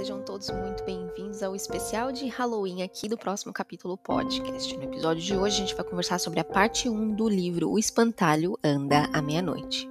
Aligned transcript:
sejam 0.00 0.22
todos 0.22 0.48
muito 0.48 0.82
bem-vindos 0.82 1.42
ao 1.42 1.54
especial 1.54 2.10
de 2.10 2.26
Halloween 2.26 2.82
aqui 2.82 3.06
do 3.06 3.18
próximo 3.18 3.52
capítulo 3.52 3.98
podcast. 3.98 4.74
No 4.74 4.84
episódio 4.84 5.22
de 5.22 5.36
hoje 5.36 5.56
a 5.56 5.66
gente 5.66 5.74
vai 5.74 5.84
conversar 5.84 6.18
sobre 6.18 6.40
a 6.40 6.44
parte 6.44 6.88
1 6.88 7.14
do 7.14 7.28
livro 7.28 7.70
O 7.70 7.78
Espantalho 7.78 8.58
Anda 8.64 9.10
à 9.12 9.20
Meia-Noite. 9.20 9.86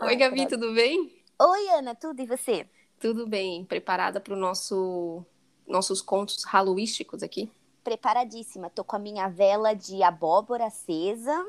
Oi, 0.00 0.16
Gabi, 0.16 0.48
tudo 0.48 0.72
bem? 0.72 1.22
Oi, 1.38 1.68
Ana, 1.68 1.94
tudo 1.94 2.22
e 2.22 2.26
você? 2.26 2.66
Tudo 2.98 3.26
bem. 3.26 3.66
Preparada 3.66 4.18
para 4.18 4.32
os 4.32 4.40
nosso, 4.40 5.22
nossos 5.68 6.00
contos 6.00 6.44
hallowísticos 6.44 7.22
aqui? 7.22 7.52
Preparadíssima. 7.84 8.70
Tô 8.70 8.82
com 8.82 8.96
a 8.96 8.98
minha 8.98 9.28
vela 9.28 9.74
de 9.74 10.02
abóbora 10.02 10.64
acesa. 10.64 11.44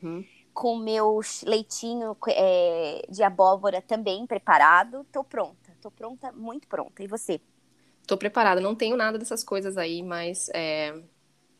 Uhum 0.00 0.24
com 0.52 0.76
meu 0.76 1.20
leitinho 1.44 2.16
é, 2.28 3.02
de 3.08 3.22
abóbora 3.22 3.80
também 3.80 4.26
preparado. 4.26 5.06
Tô 5.12 5.24
pronta, 5.24 5.76
tô 5.80 5.90
pronta, 5.90 6.32
muito 6.32 6.66
pronta. 6.68 7.02
E 7.02 7.06
você? 7.06 7.40
Tô 8.06 8.16
preparada, 8.16 8.60
não 8.60 8.74
tenho 8.74 8.96
nada 8.96 9.18
dessas 9.18 9.44
coisas 9.44 9.76
aí, 9.76 10.02
mas 10.02 10.48
é, 10.52 11.00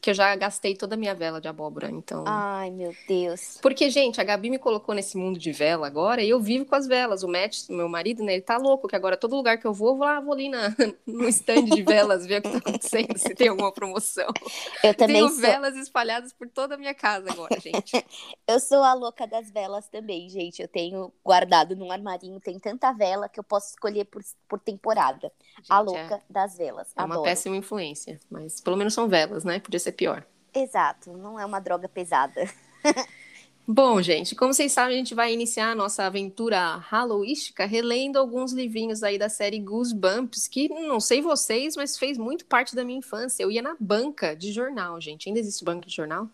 que 0.01 0.11
eu 0.11 0.15
já 0.15 0.35
gastei 0.37 0.75
toda 0.75 0.95
a 0.95 0.99
minha 0.99 1.15
vela 1.15 1.41
de 1.41 1.49
abóbora, 1.49 1.91
então. 1.91 2.25
Ai, 2.27 2.71
meu 2.71 2.95
Deus. 3.07 3.59
Porque, 3.61 3.91
gente, 3.91 4.21
a 4.21 4.25
Gabi 4.25 4.51
me 4.51 4.59
colocou 4.59 4.95
nesse 4.95 5.17
mundo 5.17 5.39
de 5.39 5.53
vela 5.53 5.87
agora 5.87 6.23
e 6.23 6.31
eu 6.31 6.41
vivo 6.41 6.65
com 6.65 6.75
as 6.75 6.87
velas. 6.87 7.23
O 7.23 7.29
Matt, 7.29 7.69
meu 7.69 7.89
marido, 7.89 8.23
né, 8.23 8.35
ele 8.35 8.43
tá 8.43 8.57
louco, 8.57 8.89
que 8.89 8.97
agora 8.97 9.17
todo 9.17 9.37
lugar 9.37 9.59
que 9.59 9.67
eu 9.67 9.75
vou, 9.75 9.91
eu 9.91 9.97
vou 9.97 10.07
lá, 10.07 10.21
vou 10.21 10.33
ali 10.33 10.49
na, 10.49 10.75
no 11.07 11.29
stand 11.29 11.65
de 11.65 11.83
velas 11.83 12.27
ver 12.27 12.39
o 12.39 12.43
que 12.43 12.51
tá 12.51 12.59
acontecendo, 12.59 13.19
se 13.19 13.35
tem 13.35 13.49
alguma 13.49 13.73
promoção. 13.73 14.29
Eu 14.83 14.95
também 14.95 15.16
Tenho 15.16 15.29
sou... 15.29 15.41
velas 15.41 15.77
espalhadas 15.77 16.33
por 16.33 16.49
toda 16.49 16.74
a 16.74 16.79
minha 16.79 16.95
casa 16.95 17.30
agora, 17.30 17.59
gente. 17.61 18.05
eu 18.46 18.59
sou 18.59 18.83
a 18.83 18.95
louca 18.95 19.27
das 19.27 19.51
velas 19.51 19.87
também, 19.89 20.29
gente. 20.29 20.63
Eu 20.63 20.69
tenho 20.69 21.13
guardado 21.24 21.77
num 21.77 21.93
armarinho, 21.93 22.41
tem 22.41 22.59
tanta 22.59 22.93
vela 22.93 23.29
que 23.29 23.39
eu 23.39 23.45
posso 23.45 23.71
escolher 23.71 24.07
por, 24.07 24.23
por 24.49 24.59
temporada. 24.59 25.30
Gente, 25.57 25.67
a 25.69 25.80
louca 25.80 26.17
é... 26.17 26.21
das 26.30 26.57
velas. 26.57 26.89
É 26.96 27.02
Adoro. 27.02 27.21
uma 27.21 27.24
péssima 27.24 27.57
influência, 27.57 28.19
mas 28.30 28.61
pelo 28.61 28.77
menos 28.77 28.95
são 28.95 29.07
velas, 29.07 29.45
né? 29.45 29.61
Podia 29.61 29.80
ser 29.80 29.90
ser 29.91 29.93
pior. 29.93 30.24
Exato, 30.55 31.16
não 31.16 31.38
é 31.38 31.45
uma 31.45 31.60
droga 31.60 31.88
pesada. 31.88 32.49
Bom, 33.66 34.02
gente, 34.02 34.35
como 34.35 34.52
vocês 34.52 34.73
sabem, 34.73 34.96
a 34.96 34.99
gente 34.99 35.15
vai 35.15 35.33
iniciar 35.33 35.71
a 35.71 35.74
nossa 35.77 36.05
aventura 36.05 36.77
hallowística 36.77 37.65
relendo 37.66 38.18
alguns 38.18 38.52
livrinhos 38.52 39.02
aí 39.02 39.16
da 39.16 39.29
série 39.29 39.61
Goosebumps, 39.61 40.49
que 40.49 40.68
não 40.68 40.99
sei 40.99 41.23
vocês, 41.23 41.77
mas 41.77 41.96
fez 41.96 42.18
muito 42.18 42.46
parte 42.46 42.74
da 42.74 42.85
minha 42.85 42.99
infância. 42.99 43.43
Eu 43.43 43.51
ia 43.51 43.63
na 43.63 43.77
banca 43.79 44.35
de 44.35 44.51
jornal, 44.51 45.01
gente. 45.01 45.29
Ainda 45.29 45.38
existe 45.38 45.65
banca 45.65 45.87
de 45.87 45.95
jornal? 45.95 46.29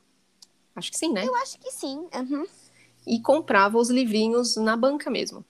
Acho 0.74 0.90
que 0.90 0.96
sim, 0.96 1.12
né? 1.12 1.26
Eu 1.26 1.36
acho 1.36 1.58
que 1.58 1.70
sim. 1.70 2.08
Uhum. 2.14 2.46
E 3.06 3.20
comprava 3.20 3.76
os 3.76 3.90
livrinhos 3.90 4.56
na 4.56 4.74
banca 4.74 5.10
mesmo. 5.10 5.44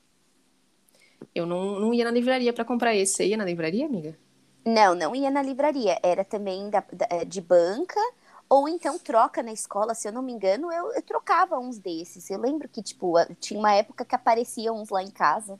Eu 1.33 1.47
não, 1.47 1.79
não 1.79 1.95
ia 1.95 2.05
na 2.05 2.11
livraria 2.11 2.53
para 2.53 2.65
comprar 2.65 2.97
esse. 2.97 3.15
Você 3.15 3.27
ia 3.27 3.37
na 3.37 3.45
livraria, 3.45 3.87
amiga? 3.87 4.19
Não, 4.67 4.97
não 4.97 5.15
ia 5.15 5.31
na 5.31 5.41
livraria. 5.41 5.97
Era 6.03 6.25
também 6.25 6.69
da, 6.69 6.83
da, 6.93 7.07
é, 7.09 7.25
de 7.25 7.41
banca, 7.41 8.01
ou 8.49 8.69
então 8.69 8.99
troca 8.99 9.41
na 9.41 9.53
escola, 9.53 9.95
se 9.95 10.09
eu 10.09 10.13
não 10.13 10.23
me 10.23 10.33
engano, 10.33 10.73
eu, 10.73 10.93
eu, 10.93 11.03
trocava 11.03 11.57
uns 11.57 11.79
desses. 11.79 12.29
Eu 12.29 12.41
lembro 12.41 12.69
que, 12.69 12.83
tipo, 12.83 13.15
tinha 13.39 13.61
uma 13.61 13.73
época 13.73 14.05
que 14.05 14.15
apareciam 14.15 14.77
uns 14.77 14.91
lá 14.91 15.03
em 15.05 15.11
casa. 15.11 15.59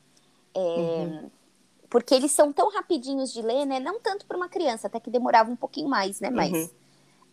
É, 0.53 0.59
uhum. 0.59 1.31
Porque 1.89 2.13
eles 2.13 2.33
são 2.33 2.51
tão 2.51 2.69
rapidinhos 2.69 3.31
de 3.31 3.41
ler, 3.41 3.65
né? 3.65 3.79
Não 3.79 3.97
tanto 3.97 4.25
para 4.25 4.35
uma 4.35 4.49
criança, 4.49 4.87
até 4.87 4.99
que 4.99 5.09
demorava 5.09 5.49
um 5.49 5.55
pouquinho 5.55 5.87
mais, 5.87 6.19
né? 6.19 6.29
Mas 6.29 6.51
uhum. 6.51 6.69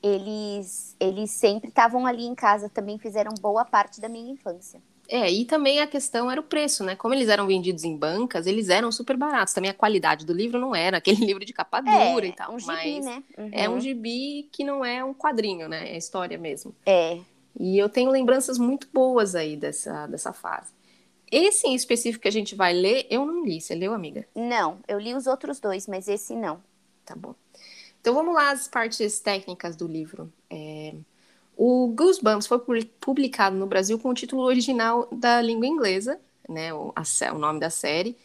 eles, 0.01 0.97
eles 1.01 1.33
sempre 1.33 1.71
estavam 1.71 2.07
ali 2.07 2.25
em 2.25 2.37
casa, 2.37 2.69
também 2.69 2.99
fizeram 2.99 3.33
boa 3.41 3.65
parte 3.65 4.01
da 4.01 4.09
minha 4.09 4.33
infância. 4.33 4.81
É, 5.09 5.31
e 5.31 5.45
também 5.45 5.81
a 5.81 5.87
questão 5.87 6.31
era 6.31 6.41
o 6.41 6.45
preço, 6.45 6.83
né? 6.83 6.97
Como 6.97 7.15
eles 7.15 7.29
eram 7.29 7.47
vendidos 7.47 7.85
em 7.85 7.97
bancas, 7.97 8.47
eles 8.47 8.69
eram 8.69 8.91
super 8.91 9.17
baratos. 9.17 9.53
Também 9.53 9.71
a 9.71 9.75
qualidade 9.75 10.25
do 10.25 10.33
livro 10.33 10.59
não 10.59 10.75
era 10.75 10.97
aquele 10.99 11.25
livro 11.27 11.45
de 11.45 11.53
capa 11.53 11.81
dura 11.81 12.27
é, 12.27 12.29
e 12.29 12.33
tal. 12.33 12.55
Um 12.55 12.59
gibi, 12.59 12.73
mas 12.73 13.05
né? 13.05 13.23
Uhum. 13.37 13.51
É 13.53 13.69
um 13.69 13.81
gibi 13.81 14.49
que 14.51 14.65
não 14.65 14.85
é 14.85 15.05
um 15.05 15.13
quadrinho, 15.13 15.69
né? 15.69 15.91
É 15.91 15.97
história 15.97 16.39
mesmo. 16.39 16.75
É. 16.87 17.19
E 17.59 17.79
eu 17.79 17.89
tenho 17.89 18.11
lembranças 18.11 18.59
muito 18.59 18.89
boas 18.93 19.35
aí 19.35 19.57
dessa, 19.57 20.07
dessa 20.07 20.33
fase. 20.33 20.73
Esse 21.31 21.67
em 21.67 21.75
específico 21.75 22.23
que 22.23 22.29
a 22.29 22.33
gente 22.33 22.55
vai 22.55 22.73
ler, 22.73 23.07
eu 23.11 23.27
não 23.27 23.45
li. 23.45 23.61
Você 23.61 23.75
leu, 23.75 23.93
amiga? 23.93 24.27
Não, 24.35 24.79
eu 24.89 24.99
li 24.99 25.15
os 25.15 25.27
outros 25.27 25.61
dois, 25.61 25.87
mas 25.87 26.09
esse 26.09 26.35
não. 26.35 26.63
Tá 27.05 27.15
bom. 27.15 27.35
Então 28.01 28.15
vamos 28.15 28.35
lá 28.35 28.51
às 28.51 28.69
partes 28.69 29.21
técnicas 29.21 29.77
do 29.77 29.87
livro. 29.87 30.33
É... 30.51 30.95
O 31.57 31.89
Goosebumps 31.89 32.47
foi 32.47 32.59
publicado 33.01 33.57
no 33.57 33.67
Brasil 33.67 33.99
com 33.99 34.09
o 34.09 34.15
título 34.15 34.43
original 34.43 35.09
da 35.13 35.41
língua 35.41 35.67
inglesa, 35.67 36.21
né, 36.49 36.75
o, 36.75 36.93
a, 36.95 37.33
o 37.33 37.39
nome 37.39 37.61
da 37.61 37.71
série, 37.71 38.17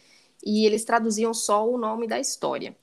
e 0.44 0.66
eles 0.66 0.84
traduziam 0.84 1.32
só 1.32 1.68
o 1.68 1.78
nome 1.78 2.06
da 2.06 2.18
história. 2.18 2.76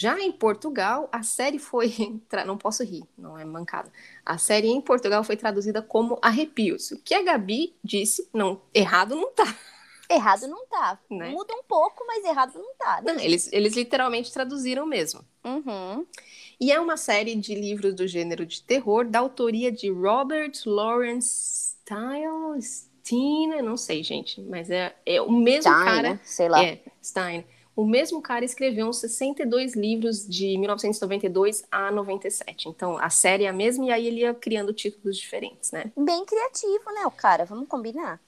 Já 0.00 0.18
em 0.18 0.32
Portugal, 0.32 1.10
a 1.12 1.22
série 1.22 1.58
foi. 1.58 1.92
Não 2.46 2.56
posso 2.56 2.82
rir, 2.82 3.04
não 3.18 3.36
é 3.36 3.44
mancada. 3.44 3.92
A 4.24 4.38
série 4.38 4.68
em 4.68 4.80
Portugal 4.80 5.22
foi 5.22 5.36
traduzida 5.36 5.82
como 5.82 6.18
Arrepios. 6.22 6.90
O 6.90 7.02
que 7.02 7.12
a 7.12 7.22
Gabi 7.22 7.74
disse, 7.84 8.26
não, 8.32 8.62
errado 8.72 9.14
não 9.14 9.30
tá. 9.32 9.54
Errado 10.08 10.48
não 10.48 10.66
tá. 10.66 10.98
Né? 11.10 11.28
Muda 11.28 11.54
um 11.54 11.62
pouco, 11.62 12.04
mas 12.06 12.24
errado 12.24 12.54
não 12.54 12.74
tá. 12.78 13.02
Né? 13.02 13.12
Não, 13.12 13.20
eles, 13.20 13.52
eles 13.52 13.74
literalmente 13.74 14.32
traduziram 14.32 14.86
mesmo. 14.86 15.22
Uhum. 15.44 16.06
E 16.60 16.70
é 16.70 16.78
uma 16.78 16.96
série 16.96 17.34
de 17.34 17.54
livros 17.54 17.94
do 17.94 18.06
gênero 18.06 18.44
de 18.44 18.62
terror 18.62 19.06
da 19.06 19.18
autoria 19.18 19.72
de 19.72 19.90
Robert 19.90 20.52
Lawrence 20.66 21.70
Stein, 21.90 22.60
Stein 22.60 23.62
não 23.62 23.76
sei, 23.76 24.02
gente, 24.02 24.40
mas 24.42 24.70
é, 24.70 24.94
é 25.04 25.20
o 25.22 25.30
mesmo 25.32 25.72
Stein, 25.72 25.84
cara. 25.84 26.20
Sei 26.22 26.48
lá. 26.48 26.62
É, 26.62 26.80
Stein. 27.02 27.44
O 27.74 27.86
mesmo 27.86 28.20
cara 28.20 28.44
escreveu 28.44 28.86
uns 28.86 28.98
62 28.98 29.74
livros 29.74 30.28
de 30.28 30.58
1992 30.58 31.64
a 31.70 31.90
97. 31.90 32.68
Então, 32.68 32.98
a 32.98 33.08
série 33.08 33.44
é 33.44 33.48
a 33.48 33.52
mesma 33.52 33.86
e 33.86 33.90
aí 33.90 34.06
ele 34.06 34.20
ia 34.20 34.34
criando 34.34 34.72
títulos 34.72 35.16
diferentes, 35.16 35.72
né? 35.72 35.90
Bem 35.96 36.24
criativo, 36.26 36.92
né, 36.94 37.06
o 37.06 37.10
cara? 37.10 37.46
Vamos 37.46 37.68
combinar. 37.68 38.20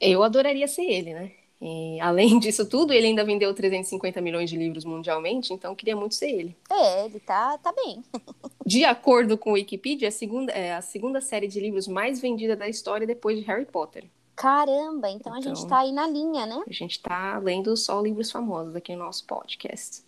Eu 0.00 0.22
adoraria 0.22 0.66
ser 0.66 0.84
ele, 0.84 1.12
né? 1.12 1.32
E, 1.64 1.98
além 2.02 2.38
disso 2.38 2.68
tudo, 2.68 2.92
ele 2.92 3.06
ainda 3.06 3.24
vendeu 3.24 3.54
350 3.54 4.20
milhões 4.20 4.50
de 4.50 4.56
livros 4.56 4.84
mundialmente, 4.84 5.52
então 5.54 5.74
queria 5.74 5.96
muito 5.96 6.14
ser 6.14 6.30
ele. 6.30 6.56
É, 6.70 7.06
ele 7.06 7.18
tá, 7.18 7.56
tá 7.56 7.72
bem. 7.72 8.04
de 8.66 8.84
acordo 8.84 9.38
com 9.38 9.50
o 9.50 9.54
Wikipedia, 9.54 10.06
é 10.06 10.10
a, 10.10 10.12
segunda, 10.12 10.52
é 10.52 10.74
a 10.74 10.82
segunda 10.82 11.20
série 11.20 11.48
de 11.48 11.58
livros 11.58 11.88
mais 11.88 12.20
vendida 12.20 12.54
da 12.54 12.68
história 12.68 13.06
depois 13.06 13.38
de 13.38 13.44
Harry 13.44 13.64
Potter. 13.64 14.04
Caramba, 14.36 15.08
então, 15.08 15.32
então 15.32 15.34
a 15.34 15.40
gente 15.40 15.58
então, 15.58 15.68
tá 15.68 15.78
aí 15.78 15.92
na 15.92 16.06
linha, 16.06 16.44
né? 16.44 16.62
A 16.68 16.72
gente 16.72 17.00
tá 17.00 17.38
lendo 17.38 17.74
só 17.76 18.00
livros 18.00 18.30
famosos 18.30 18.74
aqui 18.74 18.94
no 18.94 19.04
nosso 19.04 19.24
podcast. 19.26 20.02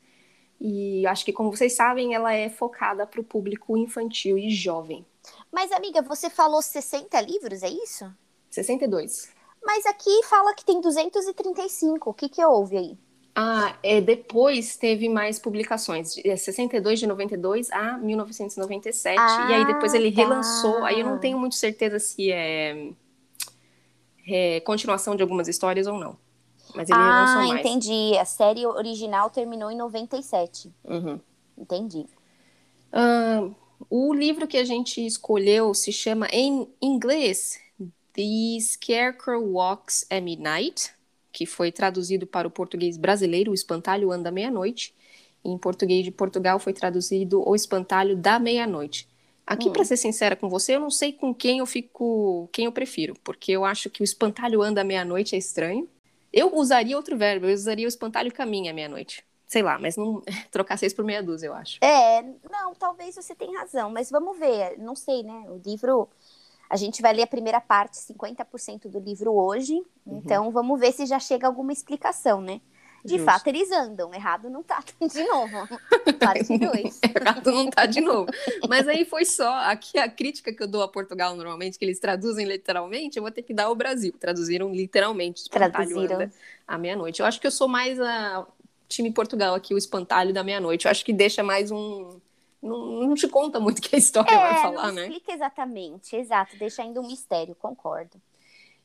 E 0.60 1.06
acho 1.06 1.24
que, 1.24 1.32
como 1.32 1.54
vocês 1.54 1.74
sabem, 1.74 2.14
ela 2.14 2.32
é 2.32 2.48
focada 2.48 3.06
para 3.06 3.20
o 3.20 3.24
público 3.24 3.76
infantil 3.76 4.36
e 4.36 4.50
jovem. 4.50 5.06
Mas, 5.52 5.70
amiga, 5.70 6.02
você 6.02 6.28
falou 6.28 6.60
60 6.60 7.20
livros, 7.20 7.62
é 7.62 7.68
isso? 7.68 8.10
62. 8.50 9.35
Mas 9.66 9.84
aqui 9.84 10.22
fala 10.22 10.54
que 10.54 10.64
tem 10.64 10.80
235. 10.80 12.08
O 12.08 12.14
que 12.14 12.28
que 12.28 12.44
houve 12.44 12.76
aí? 12.76 12.98
Ah, 13.34 13.76
é, 13.82 14.00
depois 14.00 14.76
teve 14.76 15.08
mais 15.10 15.38
publicações, 15.38 16.14
de 16.14 16.36
62 16.36 17.00
de 17.00 17.06
92 17.06 17.70
a 17.70 17.98
1997, 17.98 19.18
ah, 19.18 19.50
e 19.50 19.54
aí 19.54 19.66
depois 19.66 19.92
ele 19.92 20.10
tá. 20.10 20.22
relançou, 20.22 20.82
aí 20.82 21.00
eu 21.00 21.06
não 21.06 21.18
tenho 21.18 21.38
muito 21.38 21.54
certeza 21.54 21.98
se 21.98 22.32
é, 22.32 22.92
é 24.26 24.60
continuação 24.60 25.14
de 25.14 25.20
algumas 25.20 25.48
histórias 25.48 25.86
ou 25.86 25.98
não. 25.98 26.16
Mas 26.74 26.88
ele 26.88 26.98
ah, 26.98 27.26
relançou 27.26 27.48
mais. 27.48 27.60
entendi. 27.60 28.16
A 28.18 28.24
série 28.24 28.66
original 28.66 29.28
terminou 29.28 29.70
em 29.70 29.76
97. 29.76 30.72
Uhum. 30.84 31.20
Entendi. 31.58 32.06
Uh, 32.90 33.54
o 33.90 34.14
livro 34.14 34.46
que 34.46 34.56
a 34.56 34.64
gente 34.64 35.04
escolheu 35.04 35.74
se 35.74 35.92
chama 35.92 36.26
em 36.32 36.66
inglês 36.80 37.58
The 38.16 38.58
Scarecrow 38.60 39.42
Walks 39.42 40.06
at 40.10 40.22
Midnight, 40.22 40.90
que 41.30 41.44
foi 41.44 41.70
traduzido 41.70 42.26
para 42.26 42.48
o 42.48 42.50
português 42.50 42.96
brasileiro, 42.96 43.50
O 43.50 43.54
Espantalho 43.54 44.10
Anda 44.10 44.30
Meia-Noite. 44.30 44.94
Em 45.44 45.56
português 45.58 46.02
de 46.02 46.10
Portugal 46.10 46.58
foi 46.58 46.72
traduzido 46.72 47.46
O 47.46 47.54
Espantalho 47.54 48.16
da 48.16 48.38
Meia-Noite. 48.38 49.06
Aqui, 49.46 49.68
hum. 49.68 49.72
para 49.72 49.84
ser 49.84 49.96
sincera 49.96 50.34
com 50.34 50.48
você, 50.48 50.74
eu 50.74 50.80
não 50.80 50.90
sei 50.90 51.12
com 51.12 51.32
quem 51.32 51.58
eu 51.58 51.66
fico, 51.66 52.48
quem 52.52 52.64
eu 52.64 52.72
prefiro, 52.72 53.14
porque 53.22 53.52
eu 53.52 53.64
acho 53.64 53.88
que 53.88 54.02
o 54.02 54.04
espantalho 54.04 54.60
anda 54.60 54.80
à 54.80 54.84
meia-noite 54.84 55.36
é 55.36 55.38
estranho. 55.38 55.88
Eu 56.32 56.56
usaria 56.56 56.96
outro 56.96 57.16
verbo, 57.16 57.46
eu 57.46 57.54
usaria 57.54 57.86
o 57.86 57.88
espantalho 57.88 58.32
caminha 58.32 58.72
à 58.72 58.74
meia-noite. 58.74 59.24
Sei 59.46 59.62
lá, 59.62 59.78
mas 59.78 59.96
não 59.96 60.20
trocar 60.50 60.76
seis 60.76 60.92
por 60.92 61.04
meia 61.04 61.22
dúzia, 61.22 61.46
eu 61.46 61.54
acho. 61.54 61.78
É, 61.80 62.22
não, 62.50 62.74
talvez 62.74 63.14
você 63.14 63.36
tenha 63.36 63.60
razão, 63.60 63.88
mas 63.90 64.10
vamos 64.10 64.36
ver, 64.36 64.76
não 64.78 64.96
sei, 64.96 65.22
né? 65.22 65.44
O 65.48 65.60
livro 65.64 66.08
a 66.68 66.76
gente 66.76 67.00
vai 67.02 67.12
ler 67.12 67.22
a 67.22 67.26
primeira 67.26 67.60
parte, 67.60 67.96
50% 67.96 68.88
do 68.88 68.98
livro 68.98 69.32
hoje, 69.32 69.74
uhum. 70.04 70.18
então 70.18 70.50
vamos 70.50 70.78
ver 70.78 70.92
se 70.92 71.06
já 71.06 71.18
chega 71.18 71.46
alguma 71.46 71.72
explicação, 71.72 72.40
né? 72.40 72.60
De 73.06 73.18
Justo. 73.18 73.24
fato, 73.24 73.46
eles 73.46 73.70
andam. 73.70 74.12
Errado 74.12 74.50
não 74.50 74.64
tá 74.64 74.82
de 75.00 75.24
novo. 75.24 75.68
Parte 76.18 76.58
2. 76.58 77.00
Errado 77.14 77.52
não 77.52 77.70
tá 77.70 77.86
de 77.86 78.00
novo. 78.00 78.28
Mas 78.68 78.88
aí 78.88 79.04
foi 79.04 79.24
só. 79.24 79.48
Aqui 79.70 79.96
a 79.96 80.10
crítica 80.10 80.52
que 80.52 80.60
eu 80.60 80.66
dou 80.66 80.82
a 80.82 80.88
Portugal 80.88 81.36
normalmente, 81.36 81.78
que 81.78 81.84
eles 81.84 82.00
traduzem 82.00 82.44
literalmente, 82.44 83.16
eu 83.16 83.22
vou 83.22 83.30
ter 83.30 83.42
que 83.42 83.54
dar 83.54 83.66
ao 83.66 83.76
Brasil. 83.76 84.12
Traduziram 84.18 84.72
literalmente. 84.72 85.42
Espantalho 85.42 85.72
Traduziram. 85.72 86.30
à 86.66 86.76
meia-noite. 86.76 87.20
Eu 87.20 87.26
acho 87.26 87.40
que 87.40 87.46
eu 87.46 87.50
sou 87.52 87.68
mais 87.68 88.00
a 88.00 88.44
time 88.88 89.12
Portugal 89.12 89.54
aqui, 89.54 89.72
o 89.72 89.78
espantalho 89.78 90.34
da 90.34 90.42
meia-noite. 90.42 90.86
Eu 90.86 90.90
acho 90.90 91.04
que 91.04 91.12
deixa 91.12 91.44
mais 91.44 91.70
um. 91.70 92.20
Não, 92.62 93.08
não 93.08 93.14
te 93.14 93.28
conta 93.28 93.60
muito 93.60 93.80
que 93.82 93.94
a 93.96 93.98
história 93.98 94.38
vai 94.40 94.54
É, 94.54 94.54
falar, 94.54 94.72
não 94.72 94.88
né? 94.92 95.14
explica 95.14 95.32
exatamente. 95.32 96.16
Exato, 96.16 96.56
deixa 96.56 96.82
ainda 96.82 97.00
um 97.00 97.06
mistério, 97.06 97.54
concordo. 97.54 98.20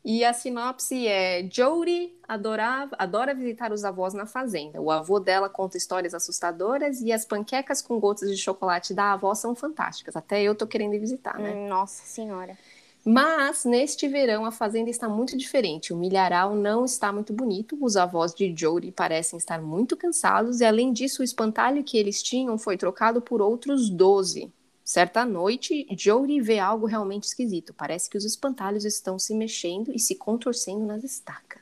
E 0.03 0.23
a 0.25 0.33
sinopse 0.33 1.07
é: 1.07 1.47
Jodie 1.49 2.19
adorava, 2.27 2.95
adora 2.97 3.35
visitar 3.35 3.71
os 3.71 3.83
avós 3.83 4.13
na 4.13 4.25
fazenda. 4.25 4.81
O 4.81 4.89
avô 4.91 5.19
dela 5.19 5.47
conta 5.49 5.77
histórias 5.77 6.13
assustadoras 6.13 7.01
e 7.01 7.11
as 7.11 7.23
panquecas 7.25 7.81
com 7.81 7.99
gotas 7.99 8.29
de 8.31 8.37
chocolate 8.37 8.93
da 8.93 9.13
avó 9.13 9.33
são 9.35 9.55
fantásticas. 9.55 10.15
Até 10.15 10.41
eu 10.41 10.55
tô 10.55 10.65
querendo 10.67 10.99
visitar, 10.99 11.39
né? 11.39 11.59
Hum, 11.59 11.67
Nossa 11.67 12.05
senhora. 12.05 12.57
Mas 13.03 13.65
neste 13.65 14.07
verão 14.07 14.45
a 14.45 14.51
fazenda 14.51 14.89
está 14.89 15.09
muito 15.09 15.35
diferente. 15.35 15.91
O 15.91 15.97
milharal 15.97 16.55
não 16.55 16.85
está 16.85 17.11
muito 17.11 17.33
bonito. 17.33 17.77
Os 17.81 17.97
avós 17.97 18.33
de 18.33 18.53
Jodie 18.55 18.91
parecem 18.91 19.37
estar 19.37 19.59
muito 19.61 19.97
cansados 19.97 20.61
e 20.61 20.65
além 20.65 20.93
disso 20.93 21.21
o 21.21 21.25
espantalho 21.25 21.83
que 21.83 21.97
eles 21.97 22.21
tinham 22.21 22.57
foi 22.57 22.77
trocado 22.77 23.21
por 23.21 23.41
outros 23.41 23.89
12. 23.89 24.51
Certa 24.83 25.25
noite, 25.25 25.87
Jodie 25.97 26.41
vê 26.41 26.59
algo 26.59 26.85
realmente 26.85 27.23
esquisito. 27.23 27.73
Parece 27.73 28.09
que 28.09 28.17
os 28.17 28.25
espantalhos 28.25 28.85
estão 28.85 29.17
se 29.17 29.33
mexendo 29.33 29.91
e 29.93 29.99
se 29.99 30.15
contorcendo 30.15 30.85
nas 30.85 31.03
estacas. 31.03 31.61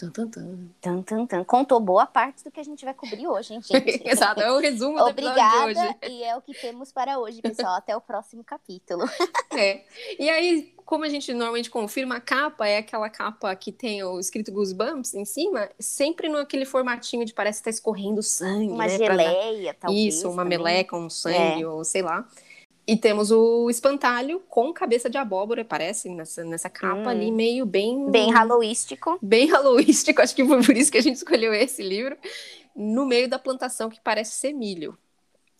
Tum, 0.00 0.10
tum, 0.10 0.28
tum. 0.30 0.68
Tan, 0.80 1.02
tan, 1.02 1.26
tan. 1.26 1.44
Contou 1.44 1.78
boa 1.78 2.06
parte 2.06 2.42
do 2.42 2.50
que 2.50 2.58
a 2.58 2.62
gente 2.62 2.84
vai 2.86 2.94
cobrir 2.94 3.28
hoje, 3.28 3.52
hein, 3.52 3.60
gente? 3.62 4.00
Exato, 4.08 4.40
é 4.40 4.50
o 4.50 4.58
resumo 4.58 4.96
do 4.98 5.08
episódio 5.10 5.34
de 5.34 5.40
Obrigada, 5.40 5.96
hoje. 6.02 6.14
e 6.14 6.22
é 6.24 6.34
o 6.36 6.40
que 6.40 6.54
temos 6.54 6.90
para 6.90 7.18
hoje, 7.18 7.42
pessoal. 7.42 7.74
Até 7.74 7.94
o 7.94 8.00
próximo 8.00 8.42
capítulo. 8.42 9.04
É. 9.52 9.82
E 10.16 10.30
aí, 10.30 10.72
como 10.86 11.04
a 11.04 11.08
gente 11.08 11.34
normalmente 11.34 11.68
confirma, 11.68 12.16
a 12.16 12.20
capa 12.20 12.68
é 12.68 12.78
aquela 12.78 13.10
capa 13.10 13.52
que 13.56 13.72
tem 13.72 14.00
o 14.04 14.18
escrito 14.20 14.52
Goosebumps 14.52 15.12
em 15.12 15.24
cima, 15.24 15.68
sempre 15.78 16.28
naquele 16.28 16.64
formatinho 16.64 17.24
de 17.26 17.34
parece 17.34 17.58
que 17.58 17.64
tá 17.64 17.70
escorrendo 17.70 18.22
sangue, 18.22 18.70
Uma 18.72 18.86
né? 18.86 18.96
pra 18.96 19.16
dar- 19.16 19.24
geleia, 19.24 19.74
talvez. 19.78 20.14
Isso, 20.14 20.28
uma 20.30 20.44
também. 20.44 20.56
meleca, 20.56 20.96
um 20.96 21.10
sangue, 21.10 21.64
ou 21.64 21.84
sei 21.84 22.00
lá. 22.00 22.26
E 22.90 22.96
temos 22.96 23.30
o 23.30 23.70
espantalho 23.70 24.40
com 24.48 24.72
cabeça 24.72 25.08
de 25.08 25.16
abóbora, 25.16 25.64
parece, 25.64 26.08
nessa, 26.08 26.42
nessa 26.42 26.68
capa 26.68 26.96
Hum. 27.02 27.08
ali, 27.08 27.30
meio 27.30 27.64
bem... 27.64 28.10
Bem 28.10 28.32
hallowístico. 28.32 29.16
Bem 29.22 29.46
hallowístico, 29.46 30.20
acho 30.20 30.34
que 30.34 30.44
foi 30.44 30.60
por 30.60 30.76
isso 30.76 30.90
que 30.90 30.98
a 30.98 31.00
gente 31.00 31.14
escolheu 31.14 31.54
esse 31.54 31.84
livro. 31.84 32.16
No 32.74 33.06
meio 33.06 33.28
da 33.28 33.38
plantação 33.38 33.88
que 33.88 34.00
parece 34.00 34.32
ser 34.32 34.52
milho. 34.52 34.98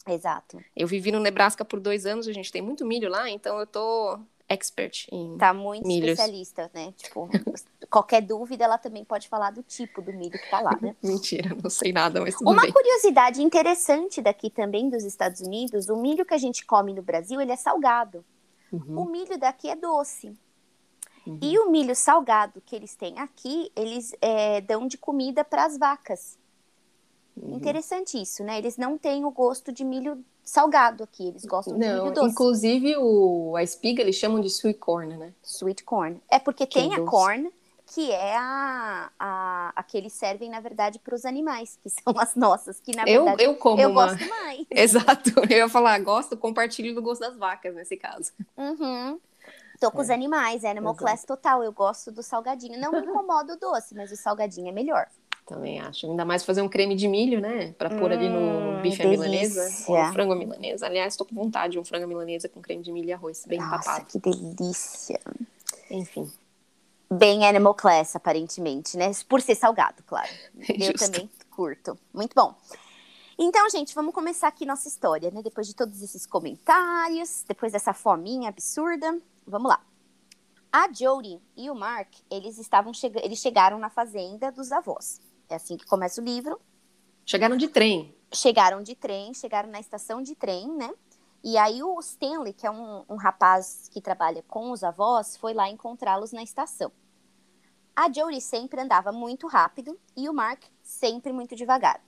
Exato. 0.08 0.58
Eu 0.76 0.88
vivi 0.88 1.12
no 1.12 1.20
Nebraska 1.20 1.64
por 1.64 1.78
dois 1.78 2.04
anos, 2.04 2.26
a 2.26 2.32
gente 2.32 2.50
tem 2.50 2.60
muito 2.62 2.84
milho 2.84 3.08
lá, 3.08 3.30
então 3.30 3.60
eu 3.60 3.66
tô 3.66 4.18
expert 4.48 5.06
em... 5.12 5.36
Tá 5.38 5.54
muito 5.54 5.86
Milhos. 5.86 6.10
especialista, 6.10 6.68
né? 6.74 6.92
Tipo, 6.96 7.30
qualquer 7.90 8.22
dúvida, 8.22 8.64
ela 8.64 8.78
também 8.78 9.04
pode 9.04 9.28
falar 9.28 9.50
do 9.50 9.62
tipo 9.62 10.00
do 10.00 10.12
milho 10.12 10.38
que 10.38 10.48
tá 10.50 10.60
lá, 10.60 10.78
né? 10.81 10.94
Mentira, 11.02 11.56
não 11.62 11.69
sei 11.69 11.92
nada, 11.92 12.20
mas 12.20 12.37
Uma 12.40 12.62
bem. 12.62 12.72
curiosidade 12.72 13.42
interessante 13.42 14.22
daqui 14.22 14.48
também 14.48 14.88
dos 14.88 15.04
Estados 15.04 15.40
Unidos, 15.40 15.88
o 15.88 15.96
milho 15.96 16.25
que 16.25 16.34
a 16.34 16.38
gente 16.38 16.64
come 16.64 16.92
no 16.94 17.02
Brasil, 17.02 17.40
ele 17.40 17.52
é 17.52 17.56
salgado. 17.56 18.25
Uhum, 18.72 19.00
O 19.00 19.04
milho 19.06 19.37
daqui 19.38 19.69
é 19.69 19.75
doce. 19.75 20.32
uhum. 21.26 21.38
E 21.42 21.58
o 21.58 21.69
milho 21.70 21.94
salgado 21.96 22.60
que 22.64 22.76
eles 22.76 22.94
têm 22.94 23.19
aqui, 23.19 23.70
eles 23.75 24.14
é, 24.20 24.60
dão 24.60 24.87
de 24.87 24.96
comida 24.96 25.44
para 25.44 25.64
as 25.64 25.76
vacas. 25.76 26.38
Uhum. 27.37 27.56
Interessante 27.56 28.20
isso, 28.20 28.44
né? 28.44 28.58
Eles 28.58 28.76
não 28.76 28.96
têm 28.98 29.25
o 29.25 29.31
gosto 29.31 29.72
de 29.72 29.84
milho 29.84 30.22
salgado 30.44 31.02
aqui, 31.04 31.28
eles 31.28 31.44
gostam 31.44 31.78
de 31.78 31.87
Não, 31.87 32.04
milho 32.04 32.14
doce. 32.14 32.31
inclusive 32.31 32.96
o, 32.98 33.54
a 33.56 33.62
espiga 33.62 34.02
eles 34.02 34.16
chamam 34.16 34.40
de 34.40 34.48
sweet 34.48 34.78
corn, 34.78 35.16
né? 35.16 35.32
Sweet 35.42 35.84
corn. 35.84 36.20
É 36.31 36.38
porque 36.38 36.66
Que 36.66 36.78
tem 36.81 36.94
a 36.94 36.98
doce. 36.98 37.10
corn, 37.10 37.50
que 37.92 38.10
é 38.12 38.37
a, 38.37 39.10
a, 39.19 39.72
a 39.75 39.82
que 39.82 39.96
eles 39.98 40.12
servem, 40.12 40.48
na 40.48 40.60
verdade, 40.60 40.98
para 41.00 41.14
os 41.14 41.25
animais, 41.25 41.76
que 41.82 41.90
são 41.90 42.16
as 42.19 42.34
nossas, 42.37 42.78
que 42.81 42.94
na 42.94 43.02
Eu, 43.06 43.25
verdade 43.25 43.42
eu 43.44 43.54
como 43.56 43.81
eu 43.81 43.90
uma. 43.90 44.06
gosto 44.06 44.28
mais. 44.28 44.66
Exato, 44.70 45.31
eu 45.50 45.56
ia 45.58 45.69
falar, 45.69 45.98
gosto, 46.00 46.37
compartilho 46.37 46.94
do 46.94 47.02
gosto 47.02 47.20
das 47.20 47.37
vacas 47.37 47.75
nesse 47.75 47.96
caso. 47.96 48.32
Uhum. 48.56 49.19
Tô 49.81 49.90
com 49.90 50.00
os 50.02 50.10
É. 50.10 50.14
animais, 50.14 50.64
Animal 50.64 50.92
Exato. 50.92 51.04
Class 51.04 51.25
total. 51.25 51.62
Eu 51.64 51.72
gosto 51.72 52.12
do 52.12 52.22
salgadinho. 52.22 52.78
Não 52.78 52.92
me 52.92 52.98
incomoda 53.00 53.54
o 53.54 53.56
doce, 53.58 53.94
mas 53.94 54.12
o 54.12 54.16
salgadinho 54.16 54.69
é 54.69 54.72
melhor. 54.72 55.06
Também 55.46 55.81
acho. 55.81 56.06
Ainda 56.06 56.22
mais 56.25 56.44
fazer 56.44 56.60
um 56.62 56.69
creme 56.69 56.94
de 56.94 57.08
milho, 57.08 57.40
né? 57.40 57.72
Pra 57.78 57.88
pôr 57.88 58.12
ali 58.12 58.28
no 58.28 58.78
Hum, 58.78 58.82
bife 58.82 59.02
à 59.02 59.08
milanesa. 59.08 59.69
Ou 59.88 59.96
no 60.06 60.12
frango 60.12 60.32
à 60.34 60.37
milanesa. 60.37 60.84
Aliás, 60.87 61.16
tô 61.16 61.25
com 61.25 61.34
vontade 61.34 61.72
de 61.72 61.78
um 61.78 61.84
frango 61.84 62.04
à 62.04 62.06
milanesa 62.06 62.46
com 62.48 62.60
creme 62.60 62.82
de 62.82 62.92
milho 62.92 63.08
e 63.08 63.12
arroz, 63.12 63.44
bem 63.46 63.58
Nossa, 63.58 63.84
papado. 63.84 64.04
que 64.04 64.19
delícia. 64.19 65.19
Enfim. 65.90 66.31
Bem 67.12 67.44
Animal 67.44 67.74
Class, 67.74 68.14
aparentemente, 68.14 68.96
né? 68.96 69.10
Por 69.28 69.40
ser 69.40 69.56
salgado, 69.56 70.02
claro. 70.04 70.28
Eu 70.68 70.92
Justo. 70.92 71.10
também 71.10 71.30
curto. 71.50 71.98
Muito 72.14 72.34
bom. 72.34 72.54
Então, 73.38 73.68
gente, 73.68 73.94
vamos 73.94 74.14
começar 74.14 74.48
aqui 74.48 74.64
nossa 74.64 74.86
história, 74.86 75.30
né? 75.30 75.42
Depois 75.42 75.66
de 75.66 75.74
todos 75.74 76.02
esses 76.02 76.24
comentários, 76.24 77.44
depois 77.48 77.72
dessa 77.72 77.92
fominha 77.92 78.48
absurda, 78.48 79.18
vamos 79.46 79.68
lá. 79.70 79.82
A 80.72 80.92
Jodie 80.92 81.40
e 81.56 81.68
o 81.68 81.74
Mark, 81.74 82.12
eles 82.30 82.58
estavam 82.58 82.94
chega 82.94 83.18
eles 83.24 83.40
chegaram 83.40 83.78
na 83.78 83.90
fazenda 83.90 84.52
dos 84.52 84.70
avós. 84.70 85.20
É 85.48 85.56
assim 85.56 85.76
que 85.76 85.84
começa 85.84 86.20
o 86.20 86.24
livro. 86.24 86.60
Chegaram 87.26 87.56
de 87.56 87.66
trem. 87.66 88.14
Chegaram 88.32 88.82
de 88.82 88.94
trem, 88.94 89.34
chegaram 89.34 89.68
na 89.68 89.80
estação 89.80 90.22
de 90.22 90.36
trem, 90.36 90.68
né? 90.68 90.94
E 91.42 91.56
aí 91.56 91.82
o 91.82 91.98
Stanley, 92.00 92.52
que 92.52 92.66
é 92.66 92.70
um, 92.70 93.04
um 93.08 93.16
rapaz 93.16 93.88
que 93.90 94.00
trabalha 94.00 94.44
com 94.46 94.70
os 94.70 94.84
avós, 94.84 95.37
foi 95.37 95.54
lá 95.54 95.69
encontrá-los 95.69 96.32
na 96.32 96.42
estação. 96.42 96.92
A 97.96 98.10
Jodie 98.10 98.40
sempre 98.40 98.81
andava 98.81 99.10
muito 99.10 99.46
rápido 99.46 99.98
e 100.16 100.28
o 100.28 100.32
Mark 100.32 100.62
sempre 100.82 101.32
muito 101.32 101.56
devagar, 101.56 102.00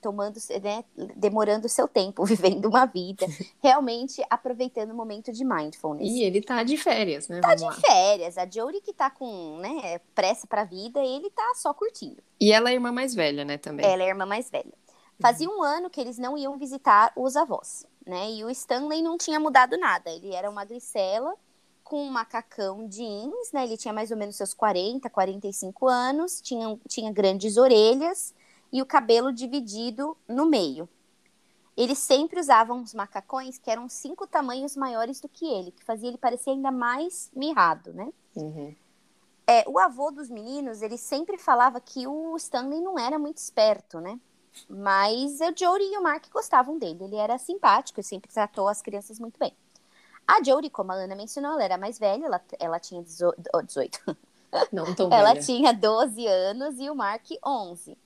tomando, 0.00 0.38
né, 0.62 0.84
demorando 1.16 1.68
seu 1.68 1.86
tempo, 1.86 2.24
vivendo 2.26 2.66
uma 2.66 2.86
vida, 2.86 3.26
realmente 3.62 4.24
aproveitando 4.30 4.90
o 4.90 4.94
momento 4.94 5.32
de 5.32 5.44
mindfulness. 5.44 6.08
E 6.08 6.22
ele 6.22 6.40
tá 6.40 6.62
de 6.62 6.76
férias, 6.76 7.28
né? 7.28 7.40
Tá 7.40 7.54
de 7.54 7.64
lá. 7.64 7.72
férias, 7.72 8.38
a 8.38 8.48
Jodie 8.48 8.80
que 8.80 8.92
tá 8.92 9.10
com 9.10 9.58
né, 9.58 10.00
pressa 10.14 10.46
pra 10.46 10.64
vida, 10.64 11.00
ele 11.00 11.30
tá 11.30 11.52
só 11.54 11.74
curtindo. 11.74 12.22
E 12.40 12.52
ela 12.52 12.70
é 12.70 12.72
a 12.72 12.74
irmã 12.74 12.90
mais 12.90 13.14
velha, 13.14 13.44
né, 13.44 13.58
também. 13.58 13.84
Ela 13.84 14.02
é 14.02 14.06
a 14.06 14.08
irmã 14.10 14.26
mais 14.26 14.50
velha. 14.50 14.74
Fazia 15.20 15.50
um 15.50 15.62
ano 15.62 15.90
que 15.90 16.00
eles 16.00 16.16
não 16.16 16.38
iam 16.38 16.56
visitar 16.56 17.12
os 17.16 17.36
avós, 17.36 17.84
né? 18.08 18.32
E 18.32 18.44
o 18.44 18.50
Stanley 18.50 19.02
não 19.02 19.18
tinha 19.18 19.38
mudado 19.38 19.76
nada. 19.76 20.10
Ele 20.10 20.34
era 20.34 20.48
uma 20.48 20.64
grisela 20.64 21.34
com 21.84 22.02
um 22.02 22.10
macacão 22.10 22.88
jeans, 22.88 23.52
né? 23.52 23.64
Ele 23.64 23.76
tinha 23.76 23.94
mais 23.94 24.10
ou 24.10 24.16
menos 24.16 24.36
seus 24.36 24.52
40, 24.54 25.08
45 25.08 25.86
anos, 25.86 26.40
tinha, 26.40 26.78
tinha 26.88 27.12
grandes 27.12 27.56
orelhas 27.56 28.34
e 28.72 28.82
o 28.82 28.86
cabelo 28.86 29.32
dividido 29.32 30.16
no 30.26 30.46
meio. 30.46 30.88
Eles 31.76 31.98
sempre 31.98 32.40
usavam 32.40 32.78
uns 32.78 32.92
macacões 32.92 33.56
que 33.56 33.70
eram 33.70 33.88
cinco 33.88 34.26
tamanhos 34.26 34.74
maiores 34.74 35.20
do 35.20 35.28
que 35.28 35.46
ele, 35.46 35.70
que 35.70 35.84
fazia 35.84 36.08
ele 36.08 36.18
parecer 36.18 36.50
ainda 36.50 36.72
mais 36.72 37.30
mirrado, 37.34 37.92
né? 37.92 38.12
Uhum. 38.34 38.74
É, 39.46 39.64
o 39.66 39.78
avô 39.78 40.10
dos 40.10 40.28
meninos, 40.28 40.82
ele 40.82 40.98
sempre 40.98 41.38
falava 41.38 41.80
que 41.80 42.06
o 42.06 42.36
Stanley 42.36 42.80
não 42.80 42.98
era 42.98 43.18
muito 43.18 43.38
esperto, 43.38 44.00
né? 44.00 44.18
Mas 44.68 45.40
o 45.40 45.52
Jodie 45.56 45.92
e 45.94 45.98
o 45.98 46.02
Mark 46.02 46.26
gostavam 46.32 46.78
dele. 46.78 47.04
Ele 47.04 47.16
era 47.16 47.38
simpático 47.38 48.00
e 48.00 48.04
sempre 48.04 48.30
tratou 48.32 48.68
as 48.68 48.82
crianças 48.82 49.18
muito 49.18 49.38
bem. 49.38 49.52
A 50.26 50.42
Jodie, 50.42 50.70
como 50.70 50.92
a 50.92 50.96
Ana 50.96 51.14
mencionou, 51.16 51.52
ela 51.52 51.64
era 51.64 51.78
mais 51.78 51.98
velha, 51.98 52.26
ela, 52.26 52.40
ela 52.58 52.78
tinha 52.80 53.02
18, 53.02 53.42
oh, 53.54 53.62
18. 53.62 54.00
Não 54.72 54.94
tão 54.94 55.10
Ela 55.10 55.34
velha. 55.34 55.40
tinha 55.42 55.72
12 55.72 56.26
anos 56.26 56.78
e 56.78 56.90
o 56.90 56.94
Mark 56.94 57.26
11. 57.44 57.96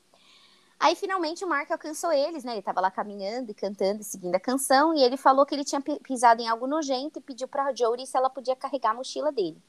Aí 0.78 0.96
finalmente 0.96 1.44
o 1.44 1.48
Mark 1.48 1.70
alcançou 1.70 2.12
eles, 2.12 2.44
né? 2.44 2.52
Ele 2.52 2.62
tava 2.62 2.80
lá 2.80 2.90
caminhando 2.90 3.50
e 3.50 3.54
cantando 3.54 4.00
e 4.00 4.04
seguindo 4.04 4.34
a 4.34 4.40
canção 4.40 4.94
e 4.94 5.02
ele 5.02 5.16
falou 5.16 5.46
que 5.46 5.54
ele 5.54 5.64
tinha 5.64 5.80
pi- 5.80 6.00
pisado 6.00 6.42
em 6.42 6.48
algo 6.48 6.66
nojento 6.66 7.18
e 7.18 7.22
pediu 7.22 7.48
pra 7.48 7.72
Jodie 7.74 8.06
se 8.06 8.16
ela 8.16 8.28
podia 8.30 8.56
carregar 8.56 8.90
a 8.90 8.94
mochila 8.94 9.30
dele. 9.32 9.62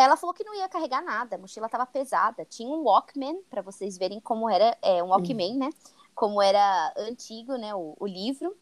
Ela 0.00 0.16
falou 0.16 0.32
que 0.32 0.44
não 0.44 0.54
ia 0.54 0.68
carregar 0.68 1.02
nada, 1.02 1.34
a 1.34 1.38
mochila 1.38 1.68
tava 1.68 1.84
pesada. 1.84 2.44
Tinha 2.44 2.68
um 2.68 2.84
Walkman, 2.84 3.42
pra 3.50 3.62
vocês 3.62 3.98
verem 3.98 4.20
como 4.20 4.48
era, 4.48 4.76
é, 4.80 5.02
um 5.02 5.08
Walkman, 5.08 5.56
né? 5.56 5.70
Como 6.14 6.40
era 6.40 6.92
antigo, 6.96 7.56
né? 7.56 7.74
O, 7.74 7.96
o 7.98 8.06
livro, 8.06 8.56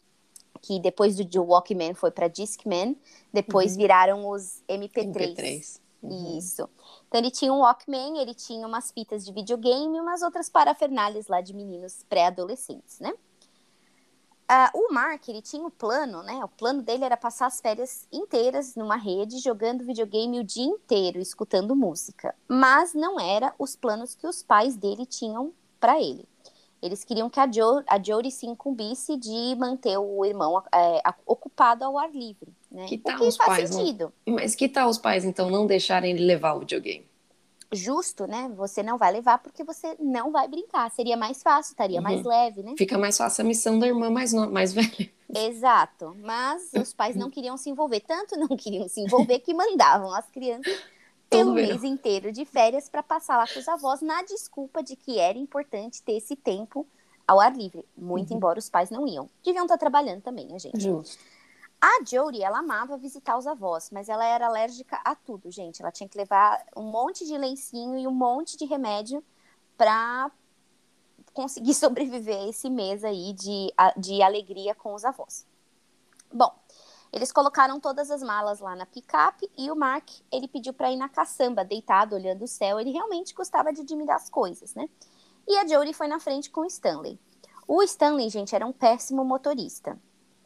que 0.61 0.79
depois 0.79 1.15
do, 1.15 1.23
do 1.23 1.43
Walkman 1.43 1.93
foi 1.93 2.09
pra 2.09 2.27
Discman, 2.27 2.95
depois 3.31 3.73
Uhum. 3.73 3.77
viraram 3.77 4.29
os 4.29 4.63
MP3. 4.67 5.13
MP3. 5.35 5.81
Uhum. 6.01 6.37
Isso. 6.37 6.67
Então 7.07 7.19
ele 7.19 7.31
tinha 7.31 7.53
um 7.53 7.59
Walkman, 7.59 8.19
ele 8.19 8.33
tinha 8.33 8.65
umas 8.67 8.91
fitas 8.91 9.25
de 9.25 9.31
videogame 9.31 9.97
e 9.97 10.01
umas 10.01 10.21
outras 10.21 10.49
parafernálias 10.49 11.27
lá 11.27 11.41
de 11.41 11.53
meninos 11.53 12.03
pré-adolescentes, 12.09 12.99
né? 12.99 13.13
Uh, 14.49 14.79
o 14.79 14.93
Mark, 14.93 15.27
ele 15.27 15.41
tinha 15.41 15.61
o 15.61 15.67
um 15.67 15.69
plano, 15.69 16.23
né? 16.23 16.39
O 16.41 16.47
plano 16.47 16.81
dele 16.81 17.03
era 17.03 17.17
passar 17.17 17.47
as 17.47 17.59
férias 17.59 18.07
inteiras 18.11 18.75
numa 18.75 18.95
rede, 18.95 19.39
jogando 19.39 19.83
videogame 19.83 20.39
o 20.39 20.43
dia 20.43 20.63
inteiro, 20.63 21.19
escutando 21.19 21.75
música. 21.75 22.33
Mas 22.47 22.93
não 22.93 23.19
era 23.19 23.53
os 23.59 23.75
planos 23.75 24.15
que 24.15 24.25
os 24.25 24.41
pais 24.41 24.77
dele 24.77 25.05
tinham 25.05 25.51
para 25.81 26.01
ele. 26.01 26.25
Eles 26.81 27.03
queriam 27.03 27.29
que 27.29 27.39
a, 27.39 27.47
jo 27.47 27.83
a 27.87 28.01
Jodie 28.01 28.31
se 28.31 28.45
incumbisse 28.45 29.17
de 29.17 29.55
manter 29.57 29.97
o 29.97 30.23
irmão 30.23 30.63
é, 30.73 31.01
ocupado 31.25 31.83
ao 31.83 31.97
ar 31.97 32.09
livre, 32.11 32.53
né? 32.71 32.85
Que 32.85 32.97
tal 32.97 33.15
o 33.15 33.17
que 33.17 33.27
os 33.27 33.35
faz 33.35 33.49
pais 33.49 33.69
sentido. 33.69 34.13
Não... 34.25 34.35
Mas 34.35 34.55
que 34.55 34.69
tal 34.69 34.87
os 34.87 34.97
pais, 34.97 35.25
então, 35.25 35.49
não 35.49 35.65
deixarem 35.65 36.11
ele 36.11 36.25
levar 36.25 36.53
o 36.53 36.59
videogame? 36.59 37.05
Justo, 37.71 38.25
né? 38.25 38.49
Você 38.55 38.81
não 38.81 38.97
vai 38.97 39.11
levar 39.11 39.39
porque 39.39 39.63
você 39.63 39.95
não 39.99 40.31
vai 40.31 40.47
brincar. 40.47 40.89
Seria 40.91 41.17
mais 41.17 41.41
fácil, 41.43 41.71
estaria 41.71 41.97
uhum. 41.97 42.03
mais 42.03 42.23
leve, 42.23 42.63
né? 42.63 42.75
Fica 42.77 42.97
mais 42.97 43.17
fácil 43.17 43.43
a 43.43 43.47
missão 43.47 43.77
da 43.77 43.87
irmã 43.87 44.09
mais, 44.09 44.33
no... 44.33 44.49
mais 44.49 44.71
velha. 44.73 45.09
Exato. 45.33 46.15
Mas 46.21 46.71
os 46.73 46.93
pais 46.93 47.15
não 47.15 47.29
queriam 47.29 47.57
se 47.57 47.69
envolver. 47.69 47.99
Tanto 48.01 48.37
não 48.37 48.55
queriam 48.55 48.87
se 48.87 49.01
envolver 49.01 49.39
que 49.39 49.53
mandavam 49.53 50.13
as 50.13 50.25
crianças 50.29 50.77
pelo 51.29 51.53
mês 51.53 51.83
inteiro 51.83 52.31
de 52.31 52.45
férias 52.45 52.87
para 52.87 53.03
passar 53.03 53.37
lá 53.37 53.45
com 53.45 53.59
os 53.59 53.67
avós, 53.67 54.01
na 54.01 54.23
desculpa 54.23 54.81
de 54.81 54.95
que 54.95 55.19
era 55.19 55.37
importante 55.37 56.01
ter 56.01 56.13
esse 56.13 56.35
tempo 56.35 56.87
ao 57.27 57.39
ar 57.39 57.53
livre. 57.55 57.83
Muito 57.97 58.31
uhum. 58.31 58.37
embora 58.37 58.59
os 58.59 58.69
pais 58.69 58.89
não 58.89 59.05
iam. 59.05 59.29
Deviam 59.43 59.65
estar 59.65 59.77
trabalhando 59.77 60.21
também, 60.21 60.47
né, 60.47 60.57
gente? 60.57 60.79
Justo. 60.81 61.21
A 61.79 62.03
Jodie, 62.03 62.41
ela 62.41 62.59
amava 62.59 62.97
visitar 62.97 63.37
os 63.37 63.45
avós, 63.45 63.91
mas 63.91 64.09
ela 64.09 64.25
era 64.25 64.47
alérgica 64.47 64.99
a 65.05 65.15
tudo, 65.15 65.51
gente. 65.51 65.81
Ela 65.81 65.91
tinha 65.91 66.09
que 66.09 66.17
levar 66.17 66.65
um 66.75 66.83
monte 66.83 67.25
de 67.25 67.37
lencinho 67.37 67.97
e 67.97 68.07
um 68.07 68.11
monte 68.11 68.57
de 68.57 68.65
remédio 68.65 69.23
para 69.77 70.31
conseguir 71.33 71.73
sobreviver 71.75 72.49
esse 72.49 72.69
mês 72.69 73.03
aí 73.03 73.31
de, 73.33 73.71
de 73.95 74.23
alegria 74.23 74.73
com 74.73 74.95
os 74.95 75.05
avós. 75.05 75.45
Bom, 76.33 76.51
eles 77.13 77.31
colocaram 77.31 77.79
todas 77.79 78.09
as 78.09 78.23
malas 78.23 78.59
lá 78.59 78.75
na 78.75 78.85
picape 78.87 79.49
e 79.55 79.69
o 79.69 79.75
Mark, 79.75 80.09
ele 80.31 80.47
pediu 80.47 80.73
para 80.73 80.91
ir 80.91 80.97
na 80.97 81.07
caçamba, 81.07 81.63
deitado, 81.63 82.15
olhando 82.15 82.43
o 82.43 82.47
céu. 82.47 82.79
Ele 82.79 82.91
realmente 82.91 83.35
gostava 83.35 83.71
de 83.71 83.81
admirar 83.81 84.15
as 84.15 84.31
coisas, 84.31 84.73
né? 84.73 84.89
E 85.47 85.55
a 85.57 85.67
Jodie 85.67 85.93
foi 85.93 86.07
na 86.07 86.19
frente 86.19 86.49
com 86.49 86.61
o 86.61 86.65
Stanley. 86.65 87.19
O 87.67 87.83
Stanley, 87.83 88.29
gente, 88.29 88.55
era 88.55 88.65
um 88.65 88.73
péssimo 88.73 89.23
motorista 89.23 89.97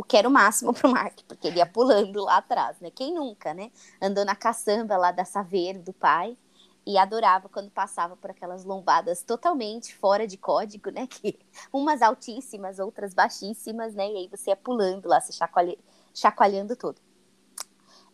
o 0.02 0.04
que 0.04 0.18
era 0.18 0.28
o 0.28 0.32
máximo 0.32 0.74
pro 0.74 0.90
Mark, 0.90 1.20
porque 1.28 1.48
ele 1.48 1.60
ia 1.60 1.66
pulando 1.66 2.24
lá 2.24 2.38
atrás, 2.38 2.80
né? 2.80 2.90
Quem 2.90 3.14
nunca, 3.14 3.54
né? 3.54 3.72
Andou 4.02 4.26
na 4.26 4.36
caçamba 4.36 4.98
lá 4.98 5.12
da 5.12 5.24
Saveiro 5.24 5.80
do 5.80 5.94
pai 5.94 6.36
e 6.84 6.98
adorava 6.98 7.48
quando 7.48 7.70
passava 7.70 8.18
por 8.18 8.32
aquelas 8.32 8.66
lombadas 8.66 9.22
totalmente 9.22 9.96
fora 9.96 10.26
de 10.26 10.38
código, 10.38 10.90
né? 10.90 11.06
Que 11.06 11.38
umas 11.72 12.02
altíssimas, 12.02 12.80
outras 12.80 13.14
baixíssimas, 13.14 13.94
né? 13.94 14.12
E 14.12 14.18
aí 14.18 14.28
você 14.28 14.50
ia 14.50 14.56
pulando 14.56 15.08
lá, 15.08 15.22
se 15.22 15.34
chacoalha, 15.34 15.78
chacoalhando 16.16 16.76
todo. 16.76 17.00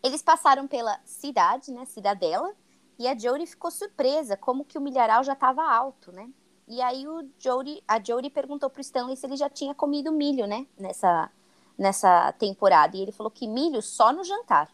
Eles 0.03 0.21
passaram 0.21 0.67
pela 0.67 0.99
cidade, 1.05 1.71
né? 1.71 1.85
Cidadela, 1.85 2.53
e 2.99 3.07
a 3.07 3.17
Jodie 3.17 3.47
ficou 3.47 3.71
surpresa 3.71 4.35
como 4.35 4.65
que 4.65 4.77
o 4.77 4.81
milharal 4.81 5.23
já 5.23 5.33
estava 5.33 5.63
alto, 5.63 6.11
né? 6.11 6.29
E 6.67 6.81
aí 6.81 7.07
o 7.07 7.29
Jodie, 7.39 7.81
a 7.87 7.97
Jodie 8.03 8.29
perguntou 8.29 8.69
pro 8.69 8.81
Stanley 8.81 9.15
se 9.15 9.25
ele 9.25 9.37
já 9.37 9.49
tinha 9.49 9.73
comido 9.73 10.11
milho, 10.11 10.45
né? 10.45 10.67
Nessa 10.77 11.31
nessa 11.77 12.31
temporada. 12.33 12.97
E 12.97 13.01
ele 13.01 13.11
falou 13.11 13.29
que 13.29 13.47
milho 13.47 13.81
só 13.81 14.11
no 14.11 14.23
jantar, 14.23 14.69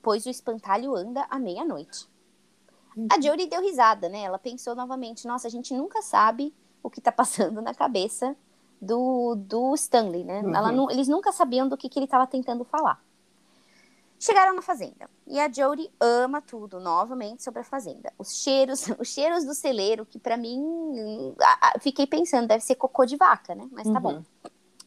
pois 0.00 0.24
o 0.26 0.30
espantalho 0.30 0.94
anda 0.94 1.26
à 1.28 1.38
meia-noite. 1.38 2.08
Uhum. 2.96 3.08
A 3.10 3.20
Jodie 3.20 3.46
deu 3.46 3.60
risada, 3.60 4.08
né? 4.08 4.22
Ela 4.22 4.38
pensou 4.38 4.74
novamente: 4.74 5.26
nossa, 5.26 5.48
a 5.48 5.50
gente 5.50 5.74
nunca 5.74 6.00
sabe 6.02 6.54
o 6.82 6.90
que 6.90 7.00
tá 7.00 7.10
passando 7.12 7.60
na 7.60 7.74
cabeça 7.74 8.36
do, 8.80 9.34
do 9.34 9.74
Stanley, 9.74 10.24
né? 10.24 10.42
Uhum. 10.42 10.54
Ela 10.54 10.72
não, 10.72 10.90
eles 10.90 11.08
nunca 11.08 11.32
sabiam 11.32 11.68
do 11.68 11.76
que, 11.76 11.88
que 11.88 11.98
ele 11.98 12.06
estava 12.06 12.26
tentando 12.26 12.64
falar. 12.64 13.02
Chegaram 14.18 14.54
na 14.54 14.60
fazenda 14.60 15.08
e 15.26 15.40
a 15.40 15.50
Jodie 15.50 15.90
ama 15.98 16.42
tudo 16.42 16.78
novamente 16.78 17.42
sobre 17.42 17.60
a 17.60 17.64
fazenda. 17.64 18.12
Os 18.18 18.42
cheiros, 18.42 18.86
os 19.00 19.08
cheiros 19.08 19.46
do 19.46 19.54
celeiro, 19.54 20.04
que 20.04 20.18
para 20.18 20.36
mim, 20.36 21.34
fiquei 21.80 22.06
pensando, 22.06 22.46
deve 22.46 22.62
ser 22.62 22.74
cocô 22.74 23.06
de 23.06 23.16
vaca, 23.16 23.54
né? 23.54 23.66
Mas 23.72 23.84
tá 23.84 23.94
uhum. 23.94 24.00
bom 24.00 24.22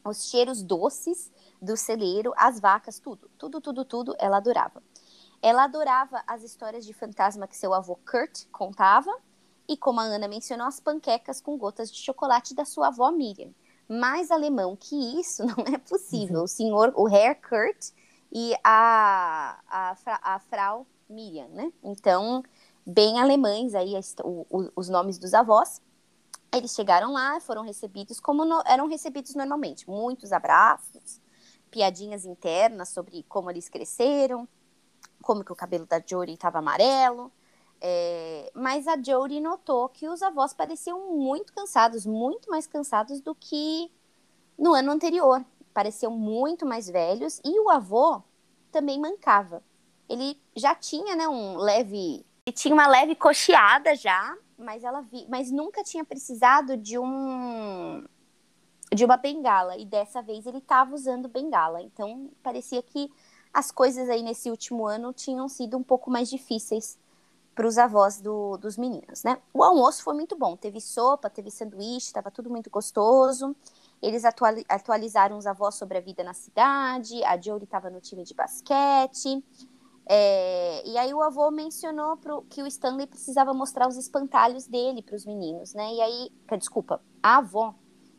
os 0.06 0.30
cheiros 0.30 0.62
doces 0.62 1.32
do 1.64 1.78
celeiro, 1.78 2.34
as 2.36 2.60
vacas, 2.60 3.00
tudo, 3.00 3.30
tudo, 3.38 3.62
tudo, 3.62 3.86
tudo, 3.86 4.16
ela 4.20 4.38
adorava. 4.38 4.84
Ela 5.42 5.64
adorava 5.64 6.22
as 6.28 6.44
histórias 6.44 6.86
de 6.86 6.94
fantasma 6.94 7.48
que 7.48 7.56
seu 7.56 7.74
avô 7.74 7.98
Kurt 8.10 8.46
contava, 8.52 9.12
e 9.68 9.78
como 9.78 10.02
a 10.02 10.04
Ana 10.04 10.28
mencionou, 10.28 10.68
as 10.68 10.80
panquecas 10.80 11.40
com 11.40 11.58
gotas 11.58 11.90
de 11.92 11.98
chocolate 11.98 12.54
da 12.54 12.66
sua 12.66 12.88
avó 12.88 13.12
Miriam. 13.12 13.52
Mais 13.88 14.30
alemão 14.30 14.76
que 14.76 14.96
isso 15.20 15.44
não 15.48 15.64
é 15.74 15.78
possível. 15.78 16.40
Uhum. 16.40 16.44
O 16.44 16.48
senhor, 16.48 16.94
o 16.96 17.08
Herr 17.08 17.40
Kurt 17.42 17.92
e 18.32 18.54
a, 18.64 19.60
a, 19.68 19.96
a 20.22 20.40
Frau 20.40 20.86
Miriam, 21.10 21.48
né? 21.50 21.72
Então, 21.82 22.44
bem 22.86 23.20
alemães 23.20 23.74
aí 23.74 23.94
o, 24.24 24.46
o, 24.50 24.70
os 24.76 24.90
nomes 24.90 25.18
dos 25.18 25.34
avós. 25.34 25.82
Eles 26.54 26.76
chegaram 26.76 27.14
lá, 27.14 27.40
foram 27.40 27.64
recebidos 27.64 28.20
como 28.20 28.46
no, 28.46 28.62
eram 28.66 28.88
recebidos 28.88 29.34
normalmente, 29.34 29.90
muitos 29.90 30.32
abraços, 30.32 31.20
piadinhas 31.74 32.24
internas 32.24 32.90
sobre 32.90 33.24
como 33.24 33.50
eles 33.50 33.68
cresceram, 33.68 34.48
como 35.24 35.44
que 35.44 35.52
o 35.52 35.56
cabelo 35.56 35.88
da 35.88 36.00
Jory 36.00 36.34
estava 36.34 36.60
amarelo. 36.60 37.32
É, 37.82 38.52
mas 38.54 38.88
a 38.88 38.96
Jory 39.02 39.42
notou 39.42 39.90
que 39.90 40.08
os 40.08 40.22
avós 40.22 40.54
pareciam 40.54 41.18
muito 41.18 41.52
cansados, 41.52 42.06
muito 42.06 42.50
mais 42.50 42.68
cansados 42.68 43.20
do 43.20 43.34
que 43.34 43.92
no 44.56 44.74
ano 44.74 44.92
anterior. 44.92 45.44
Pareciam 45.74 46.12
muito 46.12 46.64
mais 46.64 46.88
velhos 46.88 47.42
e 47.44 47.60
o 47.60 47.72
avô 47.72 48.22
também 48.72 49.00
mancava. 49.00 49.64
Ele 50.08 50.40
já 50.56 50.76
tinha, 50.76 51.16
né, 51.16 51.28
um 51.28 51.58
leve, 51.58 52.24
ele 52.46 52.56
tinha 52.56 52.74
uma 52.74 52.88
leve 52.88 53.16
cocheada 53.16 53.96
já, 53.96 54.38
mas 54.58 54.84
ela 54.84 55.02
vi, 55.02 55.26
mas 55.28 55.50
nunca 55.52 55.84
tinha 55.84 56.06
precisado 56.06 56.78
de 56.78 57.00
um 57.00 58.06
de 58.94 59.06
uma 59.06 59.18
bengala 59.18 59.78
e 59.78 59.86
dessa 59.86 60.22
vez 60.22 60.46
ele 60.46 60.60
estava 60.60 60.94
usando 60.94 61.28
bengala. 61.28 61.82
Então 61.82 62.30
parecia 62.42 62.82
que 62.82 63.12
as 63.54 63.72
coisas 63.72 64.10
aí 64.10 64.24
nesse 64.24 64.50
último 64.50 64.86
ano 64.86 65.14
tinham 65.14 65.48
sido 65.48 65.78
um 65.78 65.84
pouco 65.84 66.10
mais 66.10 66.30
difíceis 66.30 66.98
para 67.54 67.68
os 67.68 67.78
avós 67.78 68.20
do, 68.20 68.58
dos 68.58 68.78
meninos, 68.78 69.24
né? 69.24 69.38
O 69.54 69.64
almoço 69.64 70.04
foi 70.04 70.16
muito 70.16 70.36
bom, 70.36 70.58
teve 70.58 70.82
sopa, 70.82 71.30
teve 71.30 71.52
sanduíche, 71.52 72.08
estava 72.08 72.32
tudo 72.32 72.50
muito 72.50 72.70
gostoso. 72.70 73.56
Eles 74.02 74.24
atualizaram 74.68 75.38
os 75.38 75.46
avós 75.46 75.76
sobre 75.76 75.98
a 75.98 76.02
vida 76.02 76.24
na 76.24 76.34
cidade. 76.34 77.24
A 77.24 77.40
Jory 77.40 77.64
estava 77.64 77.90
no 77.90 78.02
time 78.02 78.24
de 78.24 78.34
basquete. 78.34 79.44
É, 80.06 80.86
e 80.86 80.98
aí 80.98 81.14
o 81.14 81.22
avô 81.22 81.50
mencionou 81.50 82.18
pro, 82.18 82.42
que 82.44 82.62
o 82.62 82.68
Stanley 82.68 83.08
precisava 83.08 83.54
mostrar 83.54 83.88
os 83.88 83.96
espantalhos 83.96 84.68
dele 84.68 85.02
para 85.02 85.16
os 85.16 85.26
meninos, 85.26 85.74
né? 85.74 85.94
E 85.94 86.02
aí, 86.02 86.32
desculpa, 86.58 87.00
a 87.22 87.38
avó 87.38 87.74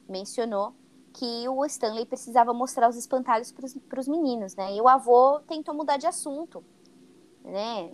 mencionou 0.09 0.75
que 1.13 1.49
o 1.49 1.65
Stanley 1.65 2.07
precisava 2.07 2.53
mostrar 2.53 2.89
os 2.89 2.97
espantalhos 2.97 3.53
para 3.89 4.01
os 4.01 4.09
meninos, 4.09 4.57
né? 4.57 4.75
E 4.75 4.81
o 4.81 4.89
avô 4.89 5.41
tentou 5.41 5.75
mudar 5.75 5.97
de 5.97 6.07
assunto, 6.07 6.65
né? 7.45 7.91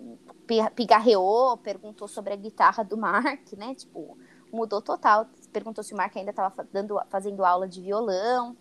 Pigarreou, 0.74 1.56
perguntou 1.58 2.08
sobre 2.08 2.32
a 2.32 2.36
guitarra 2.36 2.82
do 2.82 2.96
Mark, 2.96 3.52
né? 3.52 3.74
Tipo, 3.74 4.16
mudou 4.50 4.80
total. 4.80 5.26
Perguntou 5.52 5.84
se 5.84 5.92
o 5.92 5.96
Mark 5.96 6.16
ainda 6.16 6.30
estava 6.30 6.54
fazendo 7.10 7.44
aula 7.44 7.68
de 7.68 7.82
violão. 7.82 8.56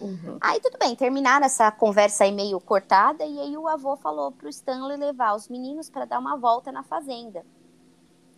Uhum. 0.00 0.38
Aí 0.40 0.60
tudo 0.60 0.78
bem, 0.78 0.94
terminaram 0.94 1.46
essa 1.46 1.70
conversa 1.72 2.24
aí 2.24 2.32
meio 2.32 2.60
cortada, 2.60 3.24
e 3.24 3.40
aí 3.40 3.56
o 3.56 3.66
avô 3.66 3.96
falou 3.96 4.30
pro 4.30 4.48
Stanley 4.48 4.98
levar 4.98 5.34
os 5.34 5.48
meninos 5.48 5.88
para 5.88 6.04
dar 6.04 6.18
uma 6.18 6.36
volta 6.36 6.70
na 6.70 6.82
fazenda. 6.82 7.44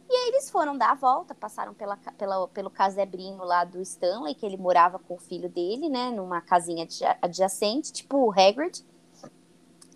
E 0.09 0.13
aí 0.13 0.29
eles 0.29 0.49
foram 0.49 0.77
dar 0.77 0.93
a 0.93 0.95
volta, 0.95 1.35
passaram 1.35 1.75
pela, 1.75 1.97
pela, 2.17 2.49
pelo 2.49 2.71
casebrinho 2.71 3.45
lá 3.45 3.63
do 3.65 3.81
Stanley, 3.83 4.35
que 4.35 4.47
ele 4.47 4.57
morava 4.57 4.99
com 4.99 5.15
o 5.15 5.19
filho 5.19 5.51
dele, 5.51 5.89
né, 5.89 6.11
numa 6.11 6.41
casinha 6.41 6.87
adjacente, 7.21 7.93
tipo 7.93 8.17
o 8.17 8.31
Hagrid. 8.31 8.83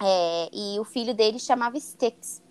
É, 0.02 0.50
e 0.52 0.78
o 0.78 0.84
filho 0.84 1.14
dele 1.14 1.38
chamava 1.38 1.78
Sticks. 1.80 2.42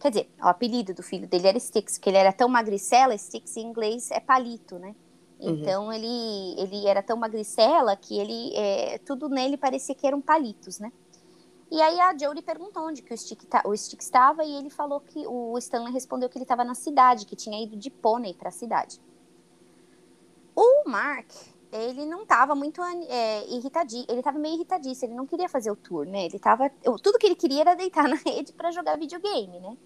Quer 0.00 0.08
dizer, 0.10 0.30
o 0.42 0.48
apelido 0.48 0.92
do 0.94 1.02
filho 1.02 1.28
dele 1.28 1.46
era 1.46 1.60
Sticks, 1.60 1.96
porque 1.96 2.10
ele 2.10 2.18
era 2.18 2.32
tão 2.32 2.48
magricela, 2.48 3.16
Sticks 3.16 3.56
em 3.56 3.66
inglês 3.66 4.10
é 4.10 4.18
palito, 4.18 4.78
né? 4.78 4.94
Uhum. 5.38 5.50
Então 5.50 5.92
ele, 5.92 6.58
ele 6.58 6.86
era 6.86 7.02
tão 7.02 7.16
magricela 7.16 7.94
que 7.94 8.18
ele 8.18 8.54
é, 8.54 8.98
tudo 8.98 9.28
nele 9.28 9.56
parecia 9.56 9.94
que 9.94 10.06
eram 10.06 10.20
palitos, 10.20 10.78
né? 10.78 10.90
E 11.70 11.82
aí 11.82 11.98
a 11.98 12.16
Jodie 12.16 12.42
perguntou 12.42 12.84
onde 12.84 13.02
que 13.02 13.12
o 13.12 13.18
Stick, 13.18 13.42
o 13.64 13.76
Stick 13.76 14.00
estava 14.00 14.44
e 14.44 14.52
ele 14.56 14.70
falou 14.70 15.00
que 15.00 15.26
o 15.26 15.58
Stanley 15.58 15.92
respondeu 15.92 16.28
que 16.28 16.38
ele 16.38 16.44
estava 16.44 16.64
na 16.64 16.74
cidade, 16.74 17.26
que 17.26 17.34
tinha 17.34 17.60
ido 17.62 17.76
de 17.76 17.90
pônei 17.90 18.34
para 18.34 18.50
a 18.50 18.52
cidade. 18.52 19.00
O 20.54 20.88
Mark, 20.88 21.28
ele 21.72 22.06
não 22.06 22.22
estava 22.22 22.54
muito 22.54 22.80
é, 22.82 23.44
irritadinho, 23.48 24.06
ele 24.08 24.20
estava 24.20 24.38
meio 24.38 24.54
irritadíssimo, 24.54 25.08
ele 25.10 25.16
não 25.16 25.26
queria 25.26 25.48
fazer 25.48 25.70
o 25.70 25.76
tour, 25.76 26.06
né? 26.06 26.26
Ele 26.26 26.38
tava, 26.38 26.70
tudo 27.02 27.18
que 27.18 27.26
ele 27.26 27.34
queria 27.34 27.62
era 27.62 27.74
deitar 27.74 28.06
na 28.08 28.16
rede 28.16 28.52
para 28.52 28.70
jogar 28.70 28.96
videogame, 28.96 29.58
né? 29.58 29.76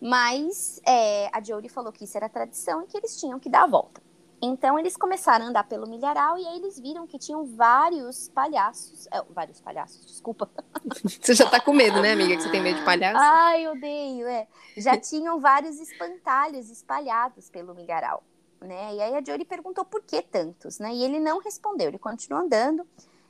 Mas 0.00 0.80
é, 0.84 1.28
a 1.32 1.42
Jodie 1.42 1.68
falou 1.68 1.92
que 1.92 2.04
isso 2.04 2.16
era 2.16 2.28
tradição 2.28 2.82
e 2.82 2.86
que 2.86 2.96
eles 2.96 3.18
tinham 3.18 3.38
que 3.38 3.48
dar 3.48 3.64
a 3.64 3.66
volta. 3.66 4.02
Então 4.42 4.78
eles 4.78 4.96
começaram 4.96 5.44
a 5.44 5.48
andar 5.48 5.64
pelo 5.64 5.86
milharal 5.86 6.38
e 6.38 6.46
aí 6.46 6.56
eles 6.56 6.78
viram 6.78 7.06
que 7.06 7.18
tinham 7.18 7.44
vários 7.44 8.28
palhaços. 8.30 9.06
É, 9.12 9.22
vários 9.30 9.60
palhaços, 9.60 10.06
desculpa. 10.06 10.48
Você 11.04 11.34
já 11.34 11.48
tá 11.48 11.60
com 11.60 11.72
medo, 11.72 12.00
né, 12.00 12.12
amiga? 12.12 12.36
Que 12.36 12.42
você 12.42 12.50
tem 12.50 12.62
medo 12.62 12.78
de 12.78 12.84
palhaço? 12.84 13.18
Ai, 13.18 13.68
odeio, 13.68 14.26
é. 14.26 14.48
Já 14.76 14.98
tinham 14.98 15.38
vários 15.38 15.78
espantalhos 15.78 16.70
espalhados 16.70 17.50
pelo 17.50 17.74
milharal, 17.74 18.22
né? 18.60 18.94
E 18.94 19.00
aí 19.02 19.14
a 19.14 19.22
Jory 19.22 19.44
perguntou 19.44 19.84
por 19.84 20.02
que 20.02 20.22
tantos, 20.22 20.78
né? 20.78 20.92
E 20.94 21.04
ele 21.04 21.20
não 21.20 21.38
respondeu, 21.40 21.88
ele 21.88 21.98
continuou 21.98 22.42
andando. 22.42 22.86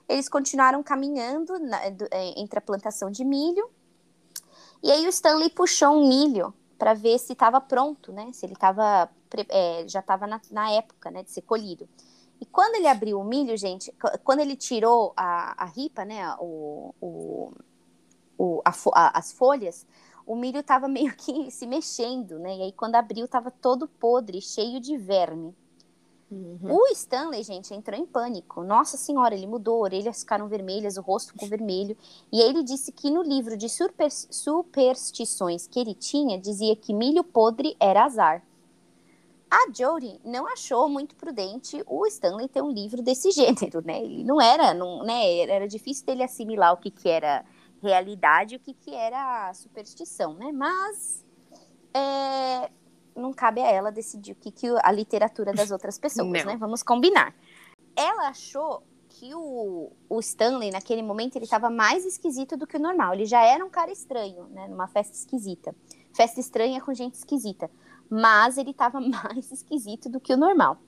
Eles 0.09 0.29
continuaram 0.29 0.83
caminhando 0.83 1.59
na, 1.59 1.91
do, 1.91 2.07
é, 2.11 2.41
entre 2.41 2.59
a 2.59 2.63
plantação 2.63 3.11
de 3.11 3.25
milho. 3.25 3.69
E 4.83 4.91
aí 4.91 5.07
o 5.07 5.11
Stanley 5.11 5.51
puxou 5.51 5.91
um 5.91 6.09
milho 6.09 6.55
para 6.79 6.95
ver 6.95 7.19
se 7.19 7.33
estava 7.35 7.61
pronto, 7.61 8.13
né? 8.13 8.31
Se 8.33 8.47
ele 8.47 8.57
tava, 8.57 9.09
é, 9.49 9.85
já 9.89 10.01
estava 10.01 10.27
na, 10.27 10.41
na, 10.51 10.71
época, 10.73 11.11
né, 11.11 11.23
de 11.23 11.31
ser 11.31 11.43
colhido. 11.43 11.89
E 12.41 12.47
quando 12.47 12.77
ele 12.77 12.89
abriu 12.89 13.21
o 13.21 13.25
milho, 13.25 13.57
gente, 13.57 13.95
quando 14.25 14.41
ele 14.41 14.57
tirou 14.57 15.13
a, 15.17 15.63
a 15.63 15.67
ripa, 15.67 16.05
né, 16.05 16.35
o, 16.39 16.95
o, 17.01 17.53
o 18.39 18.63
a, 18.65 18.73
a, 18.95 19.19
as 19.19 19.33
folhas, 19.33 19.87
o 20.27 20.37
milho 20.37 20.61
estava 20.61 20.89
meio 20.89 21.15
que 21.15 21.51
se 21.53 21.67
mexendo, 21.67 22.39
né? 22.39 22.57
E 22.57 22.63
aí 22.63 22.73
quando 22.73 22.95
abriu 22.95 23.25
estava 23.25 23.51
todo 23.51 23.89
podre, 23.89 24.41
cheio 24.41 24.81
de 24.81 24.97
verme. 24.97 25.55
Uhum. 26.31 26.59
O 26.63 26.87
Stanley, 26.93 27.43
gente, 27.43 27.75
entrou 27.75 27.99
em 27.99 28.07
pânico. 28.07 28.63
Nossa 28.63 28.97
senhora, 28.97 29.35
ele 29.35 29.49
mudou, 29.49 29.83
orelhas 29.83 30.21
ficaram 30.21 30.47
vermelhas, 30.47 30.97
o 30.97 31.03
rosto 31.03 31.33
ficou 31.33 31.49
vermelho. 31.49 31.97
E 32.33 32.41
ele 32.41 32.63
disse 32.63 32.93
que 32.93 33.11
no 33.11 33.23
livro 33.23 33.57
de 33.57 33.69
super, 33.69 34.11
superstições 34.11 35.67
que 35.67 35.81
ele 35.81 35.95
tinha, 35.95 36.39
dizia 36.39 36.77
que 36.77 36.95
milho 36.95 37.25
podre 37.25 37.77
era 37.81 38.05
azar. 38.05 38.45
A 39.51 39.73
Jodie 39.73 40.21
não 40.25 40.47
achou 40.47 40.89
muito 40.89 41.17
prudente 41.17 41.83
o 41.87 42.07
Stanley 42.07 42.49
ter 42.49 42.63
um 42.63 42.71
livro 42.71 43.03
desse 43.03 43.31
gênero, 43.33 43.85
né? 43.85 44.01
Ele 44.03 44.23
não 44.23 44.41
era, 44.41 44.73
não, 44.73 45.03
né? 45.03 45.41
Era 45.41 45.67
difícil 45.67 46.07
dele 46.07 46.23
assimilar 46.23 46.73
o 46.73 46.77
que, 46.77 46.91
que 46.91 47.09
era 47.09 47.45
realidade 47.83 48.55
e 48.55 48.57
o 48.57 48.61
que, 48.61 48.75
que 48.75 48.95
era 48.95 49.53
superstição, 49.55 50.35
né? 50.35 50.53
Mas 50.53 51.25
é, 51.93 52.71
não 53.17 53.33
cabe 53.33 53.61
a 53.61 53.67
ela 53.67 53.91
decidir 53.91 54.33
o 54.33 54.37
que, 54.37 54.53
que 54.53 54.67
a 54.83 54.93
literatura 54.93 55.53
das 55.53 55.71
outras 55.71 55.99
pessoas, 55.99 56.45
não. 56.45 56.53
né? 56.53 56.57
Vamos 56.57 56.83
combinar. 56.83 57.35
Ela 57.97 58.29
achou 58.29 58.85
que 59.09 59.35
o, 59.35 59.91
o 60.09 60.21
Stanley, 60.21 60.71
naquele 60.71 61.03
momento, 61.03 61.37
ele 61.37 61.45
estava 61.45 61.69
mais 61.69 62.07
esquisito 62.07 62.57
do 62.57 62.67
que 62.67 62.77
o 62.77 62.81
normal. 62.81 63.15
Ele 63.15 63.27
já 63.27 63.43
era 63.43 63.65
um 63.65 63.69
cara 63.69 63.91
estranho, 63.91 64.45
né? 64.51 64.69
Numa 64.69 64.87
festa 64.87 65.15
esquisita. 65.15 65.75
Festa 66.15 66.39
estranha 66.39 66.81
com 66.81 66.95
gente 66.95 67.15
esquisita. 67.15 67.71
Mas 68.11 68.59
ele 68.59 68.73
estava 68.73 69.01
mais 69.01 69.51
esquisito 69.53 70.09
do 70.09 70.21
que 70.21 70.35
o 70.35 70.37
normal. 70.37 70.79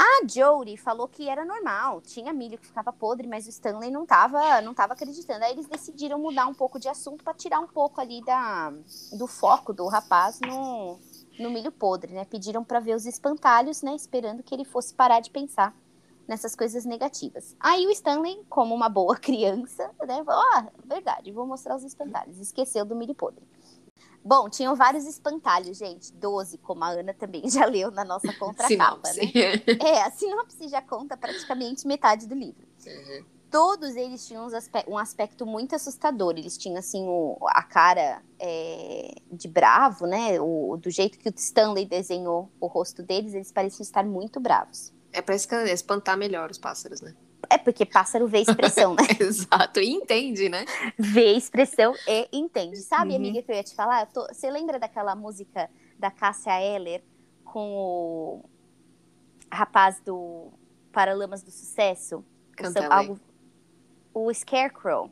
A 0.00 0.26
Jodie 0.28 0.76
falou 0.76 1.08
que 1.08 1.28
era 1.28 1.44
normal, 1.44 2.00
tinha 2.00 2.32
milho 2.32 2.56
que 2.56 2.66
ficava 2.66 2.92
podre, 2.92 3.26
mas 3.26 3.46
o 3.46 3.50
Stanley 3.50 3.90
não 3.90 4.04
estava 4.04 4.60
não 4.60 4.72
tava 4.72 4.92
acreditando. 4.92 5.44
Aí 5.44 5.52
eles 5.52 5.66
decidiram 5.66 6.20
mudar 6.20 6.46
um 6.46 6.54
pouco 6.54 6.78
de 6.78 6.88
assunto 6.88 7.24
para 7.24 7.34
tirar 7.34 7.58
um 7.58 7.66
pouco 7.66 8.00
ali 8.00 8.24
da, 8.24 8.72
do 9.12 9.26
foco 9.26 9.72
do 9.72 9.88
rapaz 9.88 10.38
no, 10.40 11.00
no 11.38 11.50
milho 11.50 11.72
podre, 11.72 12.12
né? 12.12 12.24
Pediram 12.24 12.62
para 12.62 12.78
ver 12.78 12.94
os 12.94 13.06
espantalhos, 13.06 13.82
né? 13.82 13.94
Esperando 13.96 14.42
que 14.42 14.54
ele 14.54 14.64
fosse 14.64 14.94
parar 14.94 15.18
de 15.18 15.30
pensar 15.30 15.74
nessas 16.28 16.54
coisas 16.54 16.84
negativas. 16.84 17.56
Aí 17.58 17.84
o 17.84 17.90
Stanley, 17.90 18.44
como 18.48 18.74
uma 18.74 18.88
boa 18.88 19.16
criança, 19.18 19.90
né? 20.06 20.22
Falou, 20.22 20.44
ah, 20.54 20.68
verdade, 20.84 21.32
vou 21.32 21.46
mostrar 21.46 21.74
os 21.74 21.82
espantalhos. 21.82 22.38
Esqueceu 22.38 22.84
do 22.84 22.94
milho 22.94 23.16
podre. 23.16 23.42
Bom, 24.28 24.46
tinham 24.50 24.76
vários 24.76 25.06
espantalhos, 25.06 25.78
gente. 25.78 26.12
Doze, 26.12 26.58
como 26.58 26.84
a 26.84 26.88
Ana 26.88 27.14
também 27.14 27.42
já 27.48 27.64
leu 27.64 27.90
na 27.90 28.04
nossa 28.04 28.30
contracapa, 28.34 29.08
né? 29.14 29.32
É, 29.82 30.02
a 30.02 30.10
sinopse 30.10 30.68
já 30.68 30.82
conta 30.82 31.16
praticamente 31.16 31.86
metade 31.86 32.26
do 32.26 32.34
livro. 32.34 32.68
Uhum. 32.86 33.24
Todos 33.50 33.96
eles 33.96 34.28
tinham 34.28 34.46
um 34.86 34.98
aspecto 34.98 35.46
muito 35.46 35.74
assustador. 35.74 36.34
Eles 36.36 36.58
tinham, 36.58 36.76
assim, 36.76 37.06
o, 37.08 37.38
a 37.46 37.62
cara 37.62 38.22
é, 38.38 39.14
de 39.32 39.48
bravo, 39.48 40.06
né? 40.06 40.38
O, 40.38 40.76
do 40.76 40.90
jeito 40.90 41.18
que 41.18 41.30
o 41.30 41.32
Stanley 41.34 41.86
desenhou 41.86 42.50
o 42.60 42.66
rosto 42.66 43.02
deles, 43.02 43.32
eles 43.32 43.50
pareciam 43.50 43.82
estar 43.82 44.04
muito 44.04 44.38
bravos. 44.38 44.92
É 45.10 45.22
para 45.22 45.34
espantar 45.72 46.18
melhor 46.18 46.50
os 46.50 46.58
pássaros, 46.58 47.00
né? 47.00 47.14
É 47.50 47.56
porque 47.56 47.86
pássaro 47.86 48.26
vê 48.26 48.40
expressão, 48.40 48.94
né? 48.94 49.02
Exato, 49.18 49.80
e 49.80 49.90
entende, 49.90 50.48
né? 50.48 50.64
Vê 50.98 51.32
expressão 51.32 51.94
e 52.06 52.28
entende. 52.32 52.76
Sabe, 52.78 53.10
uhum. 53.10 53.16
amiga, 53.16 53.42
que 53.42 53.50
eu 53.50 53.56
ia 53.56 53.62
te 53.62 53.74
falar? 53.74 54.06
Tô... 54.06 54.26
Você 54.26 54.50
lembra 54.50 54.78
daquela 54.78 55.14
música 55.14 55.70
da 55.98 56.10
Cássia 56.10 56.60
Eller 56.60 57.02
com 57.44 57.70
o 57.70 58.44
rapaz 59.50 60.00
do 60.00 60.48
Paralamas 60.92 61.42
do 61.42 61.50
Sucesso? 61.50 62.24
Canta 62.54 62.88
o, 62.88 62.92
algo... 62.92 63.20
o 64.12 64.32
Scarecrow. 64.34 65.10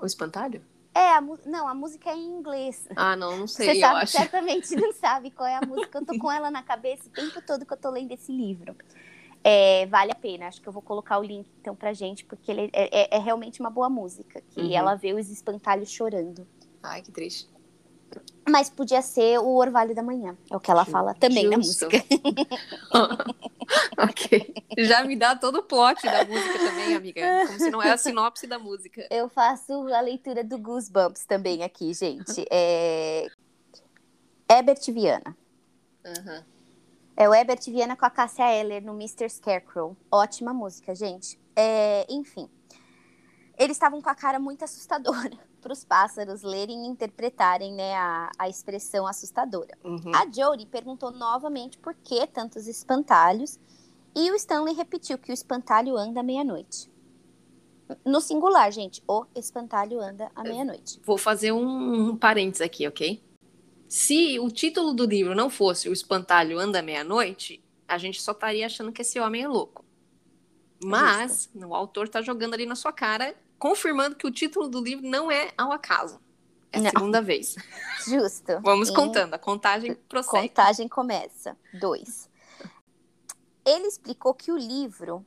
O 0.00 0.06
espantalho? 0.06 0.62
É, 0.94 1.14
a 1.14 1.20
não, 1.20 1.68
a 1.68 1.74
música 1.74 2.10
é 2.10 2.14
em 2.14 2.38
inglês. 2.38 2.88
Ah, 2.96 3.14
não, 3.14 3.36
não 3.38 3.46
sei, 3.46 3.74
Você 3.74 3.80
sabe, 3.80 4.06
certamente 4.06 4.74
não 4.74 4.92
sabe 4.92 5.30
qual 5.30 5.48
é 5.48 5.56
a 5.56 5.60
música. 5.60 5.98
Eu 5.98 6.06
tô 6.06 6.18
com 6.18 6.30
ela 6.30 6.50
na 6.50 6.62
cabeça 6.62 7.08
o 7.08 7.10
tempo 7.10 7.40
todo 7.40 7.64
que 7.64 7.72
eu 7.72 7.76
tô 7.76 7.90
lendo 7.90 8.12
esse 8.12 8.32
livro. 8.32 8.74
É, 9.42 9.86
vale 9.86 10.12
a 10.12 10.14
pena. 10.14 10.46
Acho 10.46 10.60
que 10.60 10.68
eu 10.68 10.72
vou 10.72 10.82
colocar 10.82 11.18
o 11.18 11.22
link 11.22 11.46
então 11.60 11.74
pra 11.74 11.92
gente, 11.92 12.24
porque 12.24 12.50
ele 12.50 12.70
é, 12.72 13.14
é, 13.14 13.16
é 13.16 13.18
realmente 13.18 13.60
uma 13.60 13.70
boa 13.70 13.88
música. 13.88 14.42
Que 14.50 14.60
uhum. 14.60 14.72
ela 14.72 14.94
vê 14.94 15.12
os 15.12 15.30
espantalhos 15.30 15.90
chorando. 15.90 16.46
Ai, 16.82 17.02
que 17.02 17.10
triste. 17.10 17.48
Mas 18.48 18.70
podia 18.70 19.02
ser 19.02 19.38
o 19.38 19.56
Orvalho 19.56 19.94
da 19.94 20.02
Manhã. 20.02 20.36
É 20.50 20.56
o 20.56 20.60
que 20.60 20.70
ela 20.70 20.84
fala 20.84 21.14
também 21.14 21.44
Justo. 21.44 21.50
na 21.50 21.56
música. 21.58 22.04
ok. 23.98 24.54
Já 24.78 25.04
me 25.04 25.14
dá 25.14 25.36
todo 25.36 25.58
o 25.58 25.62
plot 25.62 26.02
da 26.02 26.24
música 26.24 26.58
também, 26.58 26.94
amiga. 26.94 27.46
Como 27.46 27.58
se 27.58 27.70
não 27.70 27.82
é 27.82 27.90
a 27.90 27.98
sinopse 27.98 28.46
da 28.46 28.58
música. 28.58 29.06
Eu 29.10 29.28
faço 29.28 29.72
a 29.92 30.00
leitura 30.00 30.42
do 30.42 30.56
Goosebumps 30.56 31.26
também 31.26 31.62
aqui, 31.62 31.92
gente. 31.92 32.46
É... 32.50 33.26
Herbert 34.50 34.80
Viana. 34.88 35.36
Uhum. 36.06 36.42
É 37.20 37.28
o 37.28 37.34
Herbert 37.34 37.58
Viana 37.66 37.96
com 37.96 38.06
a 38.06 38.10
Cássia 38.10 38.48
Eller 38.48 38.80
no 38.80 38.92
Mr. 38.92 39.28
Scarecrow. 39.28 39.96
Ótima 40.08 40.54
música, 40.54 40.94
gente. 40.94 41.36
É, 41.56 42.06
enfim. 42.08 42.48
Eles 43.58 43.76
estavam 43.76 44.00
com 44.00 44.08
a 44.08 44.14
cara 44.14 44.38
muito 44.38 44.62
assustadora 44.62 45.36
para 45.60 45.72
os 45.72 45.84
pássaros 45.84 46.42
lerem 46.42 46.84
e 46.84 46.88
interpretarem 46.88 47.74
né, 47.74 47.96
a, 47.96 48.30
a 48.38 48.48
expressão 48.48 49.04
assustadora. 49.04 49.76
Uhum. 49.82 50.12
A 50.14 50.30
Jodie 50.30 50.64
perguntou 50.64 51.10
novamente 51.10 51.76
por 51.76 51.92
que 51.92 52.24
tantos 52.28 52.68
espantalhos 52.68 53.58
e 54.14 54.30
o 54.30 54.36
Stanley 54.36 54.76
repetiu 54.76 55.18
que 55.18 55.32
o 55.32 55.34
espantalho 55.34 55.96
anda 55.96 56.20
à 56.20 56.22
meia-noite. 56.22 56.88
No 58.04 58.20
singular, 58.20 58.70
gente, 58.70 59.02
o 59.08 59.26
espantalho 59.34 60.00
anda 60.00 60.30
à 60.36 60.44
meia-noite. 60.44 61.00
Vou 61.04 61.18
fazer 61.18 61.50
um, 61.50 62.10
um 62.10 62.16
parênteses 62.16 62.60
aqui, 62.60 62.86
ok? 62.86 63.20
Se 63.88 64.38
o 64.38 64.50
título 64.50 64.92
do 64.92 65.06
livro 65.06 65.34
não 65.34 65.48
fosse 65.48 65.88
O 65.88 65.92
Espantalho 65.92 66.58
Anda 66.58 66.82
Meia-Noite, 66.82 67.64
a 67.86 67.96
gente 67.96 68.20
só 68.20 68.32
estaria 68.32 68.66
achando 68.66 68.92
que 68.92 69.00
esse 69.00 69.18
homem 69.18 69.42
é 69.42 69.48
louco. 69.48 69.84
Mas 70.84 71.50
o 71.54 71.74
autor 71.74 72.06
está 72.06 72.20
jogando 72.20 72.54
ali 72.54 72.66
na 72.66 72.76
sua 72.76 72.92
cara, 72.92 73.34
confirmando 73.58 74.14
que 74.14 74.26
o 74.26 74.30
título 74.30 74.68
do 74.68 74.80
livro 74.80 75.08
não 75.08 75.30
é 75.30 75.52
ao 75.56 75.72
acaso. 75.72 76.20
É 76.70 76.78
a 76.78 76.82
não. 76.82 76.90
segunda 76.90 77.22
vez. 77.22 77.56
Justo. 78.06 78.60
Vamos 78.62 78.90
contando, 78.90 79.34
a 79.34 79.38
contagem 79.38 79.94
prossegue. 80.08 80.48
Contagem 80.48 80.86
começa. 80.86 81.56
Dois. 81.80 82.28
Ele 83.64 83.86
explicou 83.86 84.34
que 84.34 84.52
o 84.52 84.56
livro 84.56 85.24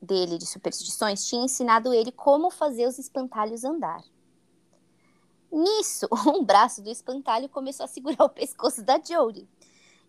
dele 0.00 0.38
de 0.38 0.46
superstições 0.46 1.26
tinha 1.26 1.44
ensinado 1.44 1.92
ele 1.92 2.10
como 2.10 2.50
fazer 2.50 2.86
os 2.86 2.98
espantalhos 2.98 3.64
andar. 3.64 4.02
Nisso, 5.52 6.08
um 6.34 6.42
braço 6.42 6.82
do 6.82 6.90
espantalho 6.90 7.48
começou 7.48 7.84
a 7.84 7.88
segurar 7.88 8.24
o 8.24 8.30
pescoço 8.30 8.82
da 8.82 8.98
Jodie. 8.98 9.46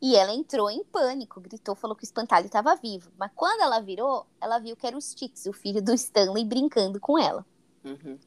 E 0.01 0.15
ela 0.15 0.33
entrou 0.33 0.69
em 0.69 0.83
pânico, 0.83 1.39
gritou, 1.39 1.75
falou 1.75 1.95
que 1.95 2.03
o 2.03 2.05
espantalho 2.05 2.45
estava 2.45 2.75
vivo. 2.75 3.11
Mas 3.17 3.31
quando 3.35 3.61
ela 3.61 3.79
virou, 3.79 4.25
ela 4.41 4.59
viu 4.59 4.75
que 4.75 4.85
era 4.85 4.97
o 4.97 5.01
Stix, 5.01 5.45
o 5.45 5.53
filho 5.53 5.81
do 5.81 5.93
Stanley, 5.93 6.43
brincando 6.43 6.99
com 6.99 7.17
ela. 7.17 7.45
Uhum. 7.85 8.17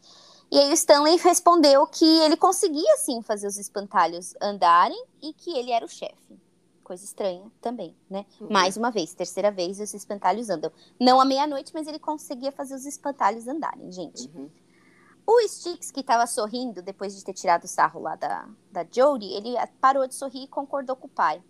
E 0.51 0.59
aí 0.59 0.71
o 0.71 0.75
Stanley 0.75 1.17
respondeu 1.17 1.87
que 1.87 2.05
ele 2.21 2.37
conseguia 2.37 2.97
sim 2.99 3.21
fazer 3.21 3.47
os 3.47 3.59
espantalhos 3.59 4.35
andarem 4.41 5.03
e 5.21 5.33
que 5.33 5.51
ele 5.51 5.71
era 5.71 5.85
o 5.85 5.89
chefe. 5.89 6.39
Coisa 6.83 7.05
estranha 7.05 7.51
também, 7.61 7.97
né? 8.09 8.25
Uhum. 8.41 8.49
Mais 8.49 8.77
uma 8.77 8.91
vez, 8.91 9.13
terceira 9.13 9.51
vez, 9.51 9.81
os 9.81 9.93
espantalhos 9.93 10.49
andam. 10.49 10.71
Não 11.01 11.21
à 11.21 11.25
meia-noite, 11.25 11.75
mas 11.75 11.87
ele 11.89 11.99
conseguia 11.99 12.53
fazer 12.53 12.75
os 12.75 12.87
espantalhos 12.87 13.49
andarem, 13.49 13.91
gente. 13.91 14.31
Uhum. 14.35 14.49
O 15.27 15.41
Sticks, 15.49 15.91
que 15.91 16.01
estava 16.01 16.27
sorrindo 16.27 16.81
depois 16.81 17.17
de 17.17 17.25
ter 17.25 17.33
tirado 17.33 17.65
o 17.65 17.69
sarro 17.69 18.01
lá 18.01 18.15
da, 18.15 18.49
da 18.71 18.87
Jodie, 18.89 19.35
ele 19.35 19.55
parou 19.81 20.07
de 20.07 20.15
sorrir 20.15 20.45
e 20.45 20.49
concordou 20.49 20.95
com 20.95 21.09
o 21.09 21.11
pai. 21.11 21.43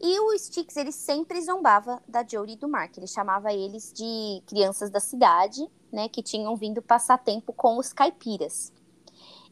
E 0.00 0.20
o 0.20 0.38
Sticks, 0.38 0.76
ele 0.76 0.92
sempre 0.92 1.42
zombava 1.42 2.00
da 2.06 2.24
Jodie 2.26 2.54
e 2.54 2.56
do 2.56 2.68
Mark. 2.68 2.96
Ele 2.96 3.06
chamava 3.08 3.52
eles 3.52 3.92
de 3.92 4.42
crianças 4.46 4.88
da 4.88 5.00
cidade, 5.00 5.68
né, 5.92 6.08
que 6.08 6.22
tinham 6.22 6.56
vindo 6.56 6.80
passar 6.80 7.18
tempo 7.18 7.52
com 7.52 7.76
os 7.76 7.92
caipiras. 7.92 8.72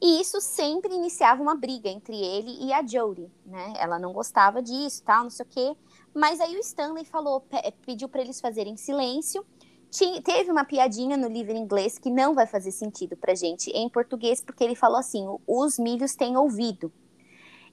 E 0.00 0.20
isso 0.20 0.40
sempre 0.40 0.94
iniciava 0.94 1.42
uma 1.42 1.56
briga 1.56 1.88
entre 1.88 2.16
ele 2.16 2.56
e 2.64 2.72
a 2.72 2.86
Jodie, 2.86 3.30
né? 3.44 3.74
Ela 3.76 3.98
não 3.98 4.12
gostava 4.12 4.62
disso, 4.62 5.02
tal, 5.02 5.24
não 5.24 5.30
sei 5.30 5.44
o 5.44 5.48
quê. 5.48 5.76
Mas 6.14 6.40
aí 6.40 6.56
o 6.56 6.60
Stanley 6.60 7.04
falou, 7.04 7.44
pediu 7.84 8.08
para 8.08 8.20
eles 8.20 8.40
fazerem 8.40 8.76
silêncio. 8.76 9.44
Tinha, 9.90 10.20
teve 10.20 10.50
uma 10.50 10.64
piadinha 10.64 11.16
no 11.16 11.28
livro 11.28 11.52
em 11.52 11.58
inglês 11.58 11.98
que 11.98 12.10
não 12.10 12.34
vai 12.34 12.46
fazer 12.46 12.70
sentido 12.70 13.16
pra 13.16 13.34
gente 13.34 13.70
em 13.70 13.88
português, 13.88 14.42
porque 14.42 14.62
ele 14.62 14.74
falou 14.74 14.98
assim: 14.98 15.26
os 15.46 15.78
milhos 15.78 16.14
têm 16.14 16.36
ouvido. 16.36 16.92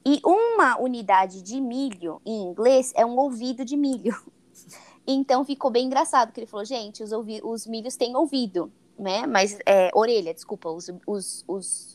E 0.06 0.21
uma 0.23 0.80
unidade 0.80 1.41
de 1.41 1.60
milho 1.60 2.21
em 2.25 2.43
inglês 2.43 2.93
é 2.95 3.06
um 3.06 3.17
ouvido 3.17 3.65
de 3.65 3.75
milho. 3.75 4.15
Então 5.08 5.45
ficou 5.45 5.69
bem 5.69 5.86
engraçado, 5.86 6.32
que 6.32 6.39
ele 6.39 6.47
falou, 6.47 6.65
gente, 6.65 7.04
os, 7.04 7.12
os 7.43 7.67
milhos 7.67 7.95
têm 7.95 8.15
ouvido, 8.15 8.71
né? 8.97 9.28
Mas, 9.28 9.56
é, 9.63 9.91
orelha, 9.93 10.34
desculpa, 10.34 10.67
os, 10.71 10.89
os, 11.06 11.45
os 11.47 11.94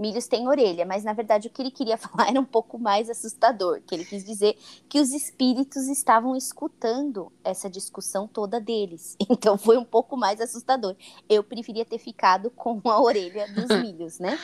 milhos 0.00 0.26
têm 0.26 0.48
orelha, 0.48 0.86
mas 0.86 1.04
na 1.04 1.12
verdade 1.12 1.48
o 1.48 1.50
que 1.50 1.60
ele 1.60 1.70
queria 1.70 1.96
falar 1.98 2.28
era 2.28 2.40
um 2.40 2.44
pouco 2.44 2.78
mais 2.78 3.10
assustador, 3.10 3.80
que 3.86 3.94
ele 3.94 4.04
quis 4.04 4.24
dizer 4.24 4.58
que 4.88 4.98
os 4.98 5.12
espíritos 5.12 5.86
estavam 5.86 6.34
escutando 6.34 7.30
essa 7.44 7.68
discussão 7.68 8.26
toda 8.26 8.60
deles. 8.60 9.16
Então 9.32 9.56
foi 9.56 9.78
um 9.78 9.84
pouco 9.84 10.16
mais 10.16 10.40
assustador. 10.40 10.94
Eu 11.28 11.42
preferia 11.42 11.84
ter 11.84 11.98
ficado 11.98 12.50
com 12.50 12.80
a 12.84 13.00
orelha 13.00 13.46
dos 13.54 13.68
milhos, 13.80 14.18
né? 14.18 14.38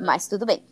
Mas 0.00 0.28
tudo 0.28 0.46
bem. 0.46 0.62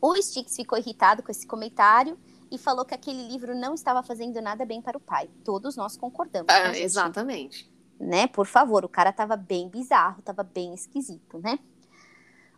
O 0.00 0.14
Sticks 0.20 0.56
ficou 0.56 0.78
irritado 0.78 1.22
com 1.22 1.30
esse 1.30 1.46
comentário 1.46 2.18
e 2.50 2.58
falou 2.58 2.84
que 2.84 2.94
aquele 2.94 3.28
livro 3.28 3.54
não 3.54 3.74
estava 3.74 4.02
fazendo 4.02 4.40
nada 4.40 4.64
bem 4.64 4.80
para 4.80 4.96
o 4.96 5.00
pai. 5.00 5.28
Todos 5.44 5.76
nós 5.76 5.96
concordamos. 5.96 6.46
Ah, 6.48 6.72
né, 6.72 6.80
exatamente. 6.80 7.70
Né? 7.98 8.26
Por 8.26 8.46
favor, 8.46 8.84
o 8.84 8.88
cara 8.88 9.10
estava 9.10 9.36
bem 9.36 9.68
bizarro, 9.68 10.20
estava 10.20 10.42
bem 10.42 10.74
esquisito, 10.74 11.38
né? 11.38 11.58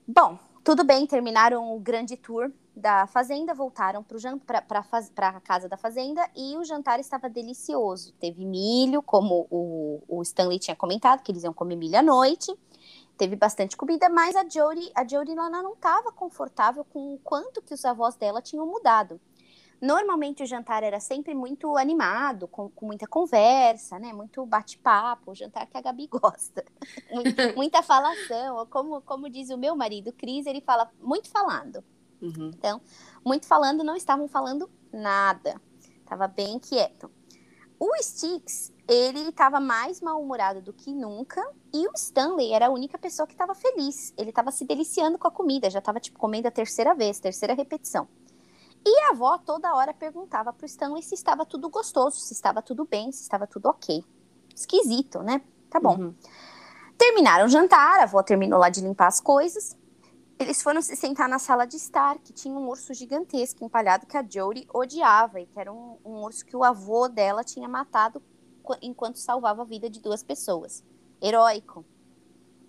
Bom, 0.06 0.38
tudo 0.68 0.84
bem, 0.84 1.06
terminaram 1.06 1.74
o 1.74 1.80
grande 1.80 2.14
tour 2.14 2.52
da 2.76 3.06
fazenda, 3.06 3.54
voltaram 3.54 4.04
para 4.04 4.84
a 5.28 5.40
casa 5.40 5.66
da 5.66 5.78
fazenda 5.78 6.28
e 6.36 6.58
o 6.58 6.62
jantar 6.62 7.00
estava 7.00 7.26
delicioso. 7.26 8.12
Teve 8.20 8.44
milho, 8.44 9.00
como 9.00 9.46
o, 9.50 10.02
o 10.06 10.20
Stanley 10.20 10.58
tinha 10.58 10.76
comentado, 10.76 11.22
que 11.22 11.32
eles 11.32 11.42
iam 11.42 11.54
comer 11.54 11.74
milho 11.74 11.96
à 11.96 12.02
noite 12.02 12.54
teve 13.16 13.34
bastante 13.34 13.76
comida, 13.76 14.08
mas 14.08 14.36
a 14.36 14.48
Jodie, 14.48 14.92
a 14.94 15.04
Jodie 15.06 15.34
Lana 15.34 15.60
não 15.60 15.72
estava 15.72 16.12
confortável 16.12 16.84
com 16.84 17.14
o 17.14 17.18
quanto 17.18 17.60
que 17.60 17.74
os 17.74 17.84
avós 17.84 18.14
dela 18.14 18.40
tinham 18.40 18.64
mudado. 18.64 19.20
Normalmente 19.80 20.42
o 20.42 20.46
jantar 20.46 20.82
era 20.82 20.98
sempre 20.98 21.34
muito 21.34 21.76
animado, 21.76 22.48
com, 22.48 22.68
com 22.68 22.86
muita 22.86 23.06
conversa, 23.06 23.98
né? 23.98 24.12
Muito 24.12 24.44
bate-papo, 24.44 25.30
o 25.30 25.34
jantar 25.34 25.66
que 25.66 25.76
a 25.76 25.80
Gabi 25.80 26.06
gosta. 26.10 26.64
muita 27.56 27.82
falação, 27.82 28.66
como, 28.66 29.00
como 29.02 29.30
diz 29.30 29.50
o 29.50 29.58
meu 29.58 29.76
marido, 29.76 30.12
Cris, 30.12 30.46
ele 30.46 30.60
fala 30.60 30.90
muito 31.00 31.30
falando. 31.30 31.84
Uhum. 32.20 32.50
Então, 32.54 32.80
muito 33.24 33.46
falando, 33.46 33.84
não 33.84 33.94
estavam 33.94 34.26
falando 34.26 34.68
nada. 34.92 35.60
Tava 36.04 36.26
bem 36.26 36.58
quieto. 36.58 37.10
O 37.78 37.94
Sticks, 38.02 38.72
ele 38.88 39.28
estava 39.28 39.60
mais 39.60 40.00
mal-humorado 40.00 40.60
do 40.60 40.72
que 40.72 40.92
nunca, 40.92 41.40
e 41.72 41.86
o 41.86 41.92
Stanley 41.94 42.52
era 42.52 42.66
a 42.66 42.70
única 42.70 42.98
pessoa 42.98 43.26
que 43.26 43.34
estava 43.34 43.54
feliz. 43.54 44.12
Ele 44.18 44.30
estava 44.30 44.50
se 44.50 44.64
deliciando 44.64 45.16
com 45.16 45.28
a 45.28 45.30
comida, 45.30 45.70
já 45.70 45.78
estava 45.78 46.00
tipo 46.00 46.18
comendo 46.18 46.48
a 46.48 46.50
terceira 46.50 46.92
vez, 46.94 47.20
terceira 47.20 47.54
repetição. 47.54 48.08
E 48.84 49.00
a 49.04 49.10
avó 49.10 49.38
toda 49.38 49.74
hora 49.74 49.92
perguntava 49.92 50.52
pro 50.52 50.66
Stanley 50.66 51.02
se 51.02 51.14
estava 51.14 51.44
tudo 51.44 51.68
gostoso, 51.68 52.16
se 52.16 52.32
estava 52.32 52.62
tudo 52.62 52.84
bem, 52.84 53.12
se 53.12 53.22
estava 53.22 53.46
tudo 53.46 53.66
ok. 53.66 54.04
Esquisito, 54.54 55.22
né? 55.22 55.42
Tá 55.68 55.78
bom. 55.78 55.96
Uhum. 55.96 56.14
Terminaram 56.96 57.46
o 57.46 57.48
jantar, 57.48 58.00
a 58.00 58.04
avó 58.04 58.22
terminou 58.22 58.58
lá 58.58 58.68
de 58.68 58.80
limpar 58.80 59.06
as 59.06 59.20
coisas. 59.20 59.76
Eles 60.38 60.62
foram 60.62 60.80
se 60.80 60.94
sentar 60.96 61.28
na 61.28 61.38
sala 61.38 61.66
de 61.66 61.76
estar, 61.76 62.18
que 62.18 62.32
tinha 62.32 62.54
um 62.54 62.68
urso 62.68 62.94
gigantesco 62.94 63.64
empalhado 63.64 64.06
que 64.06 64.16
a 64.16 64.22
Jodie 64.22 64.68
odiava, 64.72 65.40
e 65.40 65.46
que 65.46 65.58
era 65.58 65.72
um, 65.72 65.98
um 66.04 66.22
urso 66.22 66.44
que 66.44 66.56
o 66.56 66.62
avô 66.62 67.08
dela 67.08 67.42
tinha 67.42 67.68
matado 67.68 68.22
enquanto 68.82 69.16
salvava 69.16 69.62
a 69.62 69.64
vida 69.64 69.90
de 69.90 70.00
duas 70.00 70.22
pessoas. 70.22 70.84
Heróico. 71.20 71.84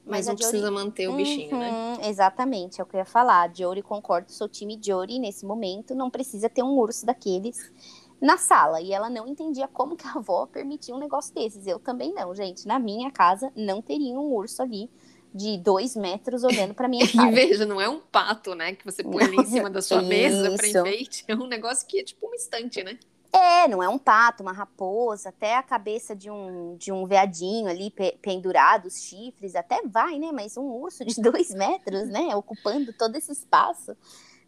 Mas, 0.10 0.26
Mas 0.26 0.28
não 0.28 0.38
Jory... 0.38 0.50
precisa 0.50 0.72
manter 0.72 1.08
o 1.08 1.15
bichinho, 1.15 1.58
né? 1.58 1.69
uhum, 1.69 2.02
né? 2.02 2.10
Exatamente, 2.10 2.82
é 2.82 2.84
o 2.84 2.88
que 2.88 2.95
eu 2.95 3.00
ia 3.00 3.06
falar. 3.06 3.54
Jory, 3.56 3.84
concordo, 3.84 4.32
sou 4.32 4.50
time 4.50 4.80
Jory 4.82 5.19
nesse 5.19 5.45
momento. 5.45 5.93
Não 5.93 6.10
precisa 6.10 6.50
ter 6.50 6.63
um 6.63 6.78
urso 6.78 7.06
daqueles 7.06 7.72
na 8.19 8.38
sala. 8.38 8.82
E 8.82 8.91
ela 8.91 9.10
não 9.10 9.28
entendia 9.28 9.67
como 9.67 9.95
que 9.95 10.08
a 10.08 10.13
avó 10.13 10.48
permitia 10.48 10.95
um 10.95 11.00
negócio 11.00 11.34
desses. 11.34 11.67
Eu 11.67 11.80
também 11.80 12.12
não, 12.13 12.34
gente. 12.34 12.67
Na 12.67 12.80
minha 12.80 13.12
casa 13.12 13.52
não 13.56 13.82
teria 13.82 14.19
um 14.19 14.34
urso 14.34 14.63
ali 14.63 14.89
de 15.34 15.58
dois 15.60 15.95
metros 15.95 16.43
olhando 16.43 16.74
para 16.74 16.88
minha 16.88 17.06
cara. 17.12 17.32
E 17.32 17.36
veja, 17.36 17.65
não 17.65 17.80
é 17.80 17.88
um 17.88 18.00
pato, 18.00 18.56
né? 18.56 18.74
Que 18.74 18.84
você 18.84 19.04
põe 19.04 19.24
ali 19.24 19.38
em 19.38 19.45
cima 19.45 19.69
da 19.69 19.82
sua 19.82 20.02
mesa 20.02 20.56
para 20.56 20.67
enfeite. 20.67 21.24
É 21.28 21.36
um 21.36 21.48
negócio 21.48 21.88
que 21.88 22.00
é 22.00 22.04
tipo 22.04 22.28
um 22.28 22.34
instante, 22.34 22.84
né? 22.84 22.98
É, 23.32 23.68
não 23.68 23.82
é 23.84 23.88
um 23.88 24.00
pato, 24.00 24.42
uma 24.42 24.52
raposa, 24.52 25.30
até 25.30 25.56
a 25.56 25.63
cabeça 25.63 26.15
de 26.15 26.32
um, 26.32 26.76
de 26.78 26.92
um 26.92 27.06
veadinho 27.06 27.68
ali 27.68 27.92
pe 27.92 28.18
pendurado, 28.22 28.88
os 28.88 29.04
chifres, 29.04 29.56
até 29.56 29.82
vai, 29.86 30.18
né? 30.18 30.32
Mas 30.32 30.58
um 30.58 30.65
urso 30.65 31.06
de 31.06 31.13
dois 31.22 31.52
metros, 31.52 32.10
né? 32.10 32.36
Ocupando 32.36 32.92
todo 32.94 33.15
esse 33.15 33.32
espaço. 33.32 33.96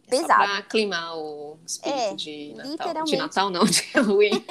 Pesado. 0.09 0.31
É 0.31 0.35
só 0.35 0.51
pra 0.51 0.57
aclimar 0.57 1.15
o 1.15 1.57
espírito 1.65 1.99
é, 1.99 2.15
de 2.15 2.53
Natal. 2.55 2.71
Literalmente. 2.71 3.11
De 3.11 3.17
Natal, 3.17 3.49
não, 3.49 3.63
de 3.63 3.81
Halloween. 3.93 4.45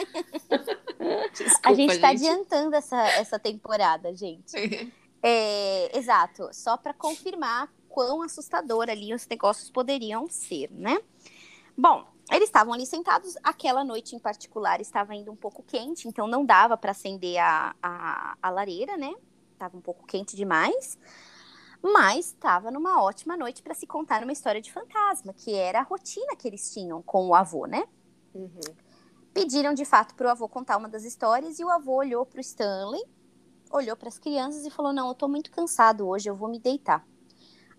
Desculpa, 1.33 1.69
a 1.69 1.75
gente 1.75 1.99
tá 1.99 2.15
gente. 2.15 2.29
adiantando 2.29 2.77
essa, 2.77 3.03
essa 3.09 3.39
temporada, 3.39 4.15
gente. 4.15 4.55
É, 5.23 5.99
exato, 5.99 6.49
só 6.53 6.77
para 6.77 6.95
confirmar 6.95 7.71
quão 7.91 8.23
assustador 8.23 8.89
ali 8.89 9.13
os 9.13 9.27
negócios 9.27 9.69
poderiam 9.69 10.29
ser, 10.31 10.71
né? 10.73 10.99
Bom, 11.77 12.07
eles 12.37 12.49
estavam 12.49 12.73
ali 12.73 12.87
sentados, 12.87 13.37
aquela 13.43 13.83
noite 13.83 14.15
em 14.15 14.19
particular 14.19 14.81
estava 14.81 15.13
ainda 15.13 15.33
um 15.33 15.37
pouco 15.37 15.63
quente, 15.63 16.07
então 16.07 16.29
não 16.29 16.45
dava 16.45 16.77
para 16.77 16.93
acender 16.93 17.39
a, 17.39 17.75
a, 17.83 18.37
a, 18.41 18.51
lareira, 18.51 18.97
né? 18.97 19.13
Tava 19.59 19.77
um 19.77 19.81
pouco 19.81 20.07
quente 20.07 20.37
demais. 20.37 20.97
Mas 21.83 22.27
estava 22.27 22.71
numa 22.71 23.03
ótima 23.03 23.37
noite 23.37 23.63
para 23.63 23.75
se 23.75 23.87
contar 23.87 24.23
uma 24.23 24.33
história 24.33 24.61
de 24.61 24.73
fantasma, 24.73 25.33
que 25.33 25.55
era 25.55 25.81
a 25.81 25.83
rotina 25.83 26.37
que 26.37 26.47
eles 26.47 26.73
tinham 26.73 27.03
com 27.03 27.27
o 27.27 27.35
avô, 27.35 27.67
né? 27.67 27.85
Uhum. 28.35 28.61
Pediram 29.33 29.75
de 29.75 29.85
fato 29.85 30.15
para 30.15 30.29
o 30.29 30.31
avô 30.31 30.49
contar 30.49 30.77
uma 30.77 30.89
das 30.89 31.05
histórias 31.05 31.59
e 31.59 31.65
o 31.65 31.71
avô 31.71 31.95
olhou 31.95 32.25
para 32.27 32.39
o 32.39 32.41
Stanley, 32.41 33.03
olhou 33.73 33.97
para 33.97 34.09
as 34.09 34.19
crianças 34.19 34.65
e 34.65 34.71
falou: 34.71 34.93
Não, 34.93 35.07
eu 35.07 35.13
estou 35.13 35.29
muito 35.29 35.51
cansado 35.51 36.07
hoje, 36.07 36.29
eu 36.29 36.37
vou 36.37 36.49
me 36.49 36.61
deitar 36.61 37.05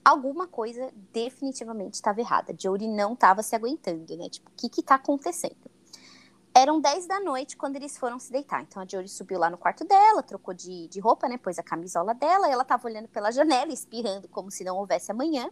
alguma 0.04 0.48
coisa 0.48 0.92
definitivamente 1.14 1.96
estava 1.96 2.20
errada. 2.20 2.56
Jodie 2.58 2.88
não 2.88 3.14
estava 3.14 3.44
se 3.44 3.56
aguentando, 3.56 4.18
né? 4.18 4.30
Tipo, 4.30 4.50
o 4.50 4.54
que 4.56 4.70
que 4.70 4.84
tá 4.84 4.96
acontecendo? 4.96 5.70
Eram 6.54 6.82
10 6.82 7.08
da 7.08 7.20
noite 7.22 7.56
quando 7.56 7.78
eles 7.78 7.98
foram 7.98 8.20
se 8.20 8.32
deitar. 8.32 8.62
Então 8.62 8.82
a 8.82 8.86
Jodie 8.86 9.08
subiu 9.08 9.40
lá 9.40 9.50
no 9.50 9.58
quarto 9.58 9.86
dela, 9.86 10.22
trocou 10.22 10.54
de, 10.54 10.88
de 10.88 11.00
roupa, 11.00 11.30
né? 11.30 11.38
Pôs 11.38 11.58
a 11.58 11.64
camisola 11.64 12.14
dela, 12.14 12.50
ela 12.50 12.64
estava 12.64 12.86
olhando 12.88 13.08
pela 13.08 13.32
janela, 13.32 13.72
espirrando 13.72 14.28
como 14.28 14.52
se 14.52 14.64
não 14.64 14.78
houvesse 14.78 15.12
amanhã. 15.12 15.50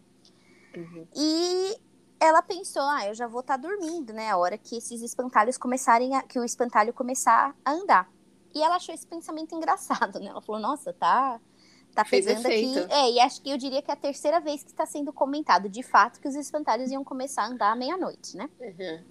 Uhum. 0.76 1.08
E 1.16 1.80
ela 2.20 2.42
pensou, 2.42 2.82
ah, 2.82 3.08
eu 3.08 3.14
já 3.14 3.28
vou 3.28 3.40
estar 3.40 3.58
tá 3.58 3.68
dormindo, 3.68 4.12
né? 4.12 4.30
A 4.30 4.38
hora 4.38 4.58
que 4.58 4.78
esses 4.78 5.02
espantalhos 5.02 5.58
começarem 5.58 6.16
a, 6.16 6.24
que 6.24 6.38
o 6.38 6.44
espantalho 6.44 6.94
começar 6.94 7.56
a 7.64 7.72
andar. 7.72 8.12
E 8.54 8.62
ela 8.62 8.76
achou 8.76 8.94
esse 8.94 9.08
pensamento 9.08 9.56
engraçado, 9.56 10.20
né? 10.20 10.28
Ela 10.28 10.42
falou, 10.42 10.60
nossa, 10.60 10.92
tá 10.92 11.40
Tá 11.94 12.06
Fez 12.06 12.26
pegando 12.26 12.46
efeito. 12.46 12.80
aqui. 12.80 12.94
É, 12.94 13.12
e 13.12 13.20
acho 13.20 13.42
que 13.42 13.50
eu 13.50 13.58
diria 13.58 13.82
que 13.82 13.92
é 13.92 13.94
a 13.94 13.98
terceira 13.98 14.40
vez 14.40 14.64
que 14.64 14.70
está 14.70 14.86
sendo 14.86 15.12
comentado, 15.12 15.68
de 15.68 15.84
fato, 15.84 16.20
que 16.20 16.28
os 16.28 16.36
espantalhos 16.36 16.92
iam 16.92 17.04
começar 17.04 17.44
a 17.44 17.48
andar 17.48 17.72
à 17.72 17.76
meia-noite, 17.76 18.38
né? 18.38 18.50
Uhum. 18.60 19.04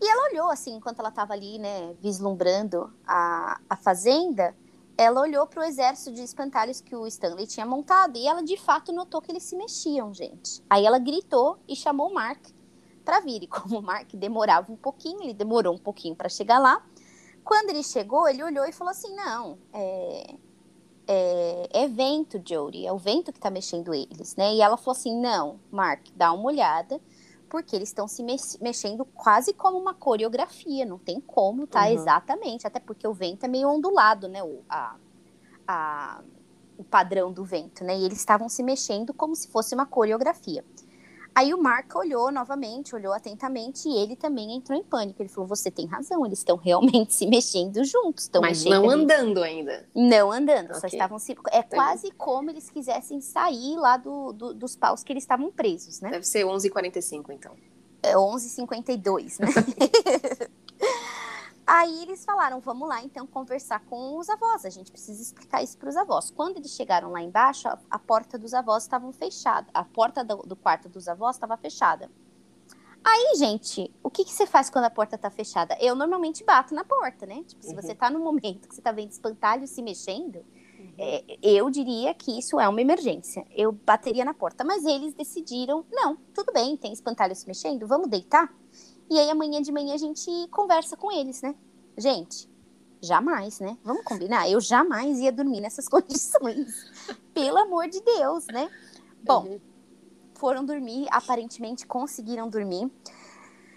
E 0.00 0.08
ela 0.08 0.30
olhou, 0.30 0.50
assim, 0.50 0.76
enquanto 0.76 1.00
ela 1.00 1.10
estava 1.10 1.34
ali, 1.34 1.58
né, 1.58 1.94
vislumbrando 2.00 2.90
a, 3.06 3.60
a 3.68 3.76
fazenda, 3.76 4.56
ela 4.96 5.20
olhou 5.20 5.46
para 5.46 5.60
o 5.60 5.64
exército 5.64 6.12
de 6.12 6.22
espantalhos 6.22 6.80
que 6.80 6.96
o 6.96 7.06
Stanley 7.06 7.46
tinha 7.46 7.66
montado 7.66 8.16
e 8.16 8.26
ela 8.26 8.42
de 8.42 8.56
fato 8.56 8.92
notou 8.92 9.20
que 9.20 9.32
eles 9.32 9.42
se 9.42 9.56
mexiam, 9.56 10.12
gente. 10.12 10.62
Aí 10.68 10.84
ela 10.84 10.98
gritou 10.98 11.58
e 11.68 11.76
chamou 11.76 12.10
o 12.10 12.14
Mark 12.14 12.38
para 13.04 13.20
vir. 13.20 13.42
E 13.42 13.46
como 13.46 13.78
o 13.78 13.82
Mark 13.82 14.12
demorava 14.14 14.72
um 14.72 14.76
pouquinho, 14.76 15.22
ele 15.22 15.34
demorou 15.34 15.74
um 15.74 15.78
pouquinho 15.78 16.14
para 16.14 16.28
chegar 16.28 16.58
lá. 16.58 16.84
Quando 17.42 17.70
ele 17.70 17.82
chegou, 17.82 18.28
ele 18.28 18.42
olhou 18.42 18.64
e 18.66 18.72
falou 18.72 18.90
assim: 18.90 19.14
Não, 19.14 19.58
é, 19.72 20.34
é, 21.12 21.68
é 21.72 21.88
vento, 21.88 22.40
Jodie, 22.46 22.86
é 22.86 22.92
o 22.92 22.96
vento 22.96 23.32
que 23.32 23.38
está 23.38 23.50
mexendo 23.50 23.92
eles, 23.92 24.36
né? 24.36 24.54
E 24.54 24.60
ela 24.62 24.76
falou 24.76 24.96
assim: 24.96 25.20
não, 25.20 25.58
Mark, 25.68 26.06
dá 26.14 26.32
uma 26.32 26.44
olhada, 26.44 27.00
porque 27.48 27.74
eles 27.74 27.88
estão 27.88 28.06
se 28.06 28.22
mexendo 28.22 29.04
quase 29.04 29.52
como 29.52 29.76
uma 29.76 29.92
coreografia, 29.92 30.86
não 30.86 30.98
tem 30.98 31.20
como, 31.20 31.66
tá? 31.66 31.86
Uhum. 31.86 31.94
Exatamente, 31.94 32.64
até 32.64 32.78
porque 32.78 33.08
o 33.08 33.12
vento 33.12 33.44
é 33.44 33.48
meio 33.48 33.68
ondulado, 33.68 34.28
né? 34.28 34.40
O, 34.44 34.60
a, 34.68 34.94
a, 35.66 36.22
o 36.78 36.84
padrão 36.84 37.32
do 37.32 37.44
vento, 37.44 37.82
né? 37.82 37.98
E 37.98 38.04
eles 38.04 38.18
estavam 38.18 38.48
se 38.48 38.62
mexendo 38.62 39.12
como 39.12 39.34
se 39.34 39.48
fosse 39.48 39.74
uma 39.74 39.86
coreografia. 39.86 40.64
Aí 41.40 41.54
o 41.54 41.58
Mark 41.58 41.96
olhou 41.96 42.30
novamente, 42.30 42.94
olhou 42.94 43.14
atentamente 43.14 43.88
e 43.88 43.96
ele 43.96 44.14
também 44.14 44.54
entrou 44.54 44.78
em 44.78 44.84
pânico. 44.84 45.22
Ele 45.22 45.28
falou: 45.30 45.48
Você 45.48 45.70
tem 45.70 45.86
razão, 45.86 46.26
eles 46.26 46.40
estão 46.40 46.58
realmente 46.58 47.14
se 47.16 47.26
mexendo 47.26 47.82
juntos. 47.82 48.30
Mas 48.42 48.62
não 48.62 48.90
andando 48.90 49.42
ainda. 49.42 49.88
Não 49.94 50.30
andando, 50.30 50.66
okay. 50.66 50.80
só 50.80 50.86
estavam 50.86 51.18
se. 51.18 51.32
É 51.50 51.60
Entendi. 51.60 51.74
quase 51.74 52.10
como 52.10 52.50
eles 52.50 52.68
quisessem 52.68 53.22
sair 53.22 53.74
lá 53.76 53.96
do, 53.96 54.34
do, 54.34 54.52
dos 54.52 54.76
paus 54.76 55.02
que 55.02 55.14
eles 55.14 55.22
estavam 55.22 55.50
presos, 55.50 56.02
né? 56.02 56.10
Deve 56.10 56.26
ser 56.26 56.44
11h45, 56.44 57.30
então. 57.30 57.52
É 58.02 58.12
11h52, 58.14 59.40
né? 59.40 59.48
Aí 61.72 62.02
eles 62.02 62.24
falaram, 62.24 62.58
vamos 62.58 62.88
lá 62.88 63.00
então 63.00 63.24
conversar 63.28 63.78
com 63.84 64.18
os 64.18 64.28
avós, 64.28 64.64
a 64.64 64.70
gente 64.70 64.90
precisa 64.90 65.22
explicar 65.22 65.62
isso 65.62 65.78
para 65.78 65.88
os 65.88 65.96
avós. 65.96 66.28
Quando 66.28 66.56
eles 66.56 66.72
chegaram 66.72 67.12
lá 67.12 67.22
embaixo, 67.22 67.68
a, 67.68 67.78
a 67.88 67.96
porta 67.96 68.36
dos 68.36 68.52
avós 68.52 68.82
estava 68.82 69.12
fechada, 69.12 69.68
a 69.72 69.84
porta 69.84 70.24
do, 70.24 70.38
do 70.38 70.56
quarto 70.56 70.88
dos 70.88 71.06
avós 71.06 71.36
estava 71.36 71.56
fechada. 71.56 72.10
Aí, 73.04 73.36
gente, 73.36 73.88
o 74.02 74.10
que, 74.10 74.24
que 74.24 74.32
você 74.32 74.46
faz 74.46 74.68
quando 74.68 74.86
a 74.86 74.90
porta 74.90 75.16
tá 75.16 75.30
fechada? 75.30 75.76
Eu 75.80 75.94
normalmente 75.94 76.42
bato 76.42 76.74
na 76.74 76.84
porta, 76.84 77.24
né? 77.24 77.44
Tipo, 77.46 77.62
se 77.62 77.68
uhum. 77.68 77.80
você 77.80 77.94
tá 77.94 78.10
no 78.10 78.18
momento 78.18 78.68
que 78.68 78.74
você 78.74 78.82
tá 78.82 78.90
vendo 78.90 79.12
espantalho 79.12 79.64
se 79.68 79.80
mexendo, 79.80 80.44
uhum. 80.76 80.92
é, 80.98 81.38
eu 81.40 81.70
diria 81.70 82.12
que 82.14 82.36
isso 82.36 82.58
é 82.58 82.68
uma 82.68 82.80
emergência. 82.80 83.46
Eu 83.48 83.70
bateria 83.70 84.24
na 84.24 84.34
porta. 84.34 84.64
Mas 84.64 84.84
eles 84.84 85.14
decidiram, 85.14 85.86
não, 85.92 86.16
tudo 86.34 86.52
bem, 86.52 86.76
tem 86.76 86.92
espantalho 86.92 87.36
se 87.36 87.46
mexendo, 87.46 87.86
vamos 87.86 88.08
deitar? 88.08 88.52
E 89.10 89.18
aí 89.18 89.28
amanhã 89.28 89.60
de 89.60 89.72
manhã 89.72 89.94
a 89.94 89.98
gente 89.98 90.30
conversa 90.50 90.96
com 90.96 91.10
eles, 91.12 91.42
né? 91.42 91.54
Gente, 91.98 92.48
jamais, 93.02 93.58
né? 93.58 93.76
Vamos 93.82 94.04
combinar? 94.04 94.48
Eu 94.48 94.60
jamais 94.60 95.18
ia 95.18 95.32
dormir 95.32 95.60
nessas 95.60 95.86
condições. 95.90 96.72
Pelo 97.34 97.58
amor 97.58 97.88
de 97.88 98.00
Deus, 98.00 98.46
né? 98.46 98.70
Bom, 99.22 99.44
uhum 99.44 99.60
foram 100.40 100.64
dormir, 100.64 101.06
aparentemente 101.10 101.86
conseguiram 101.86 102.48
dormir. 102.48 102.90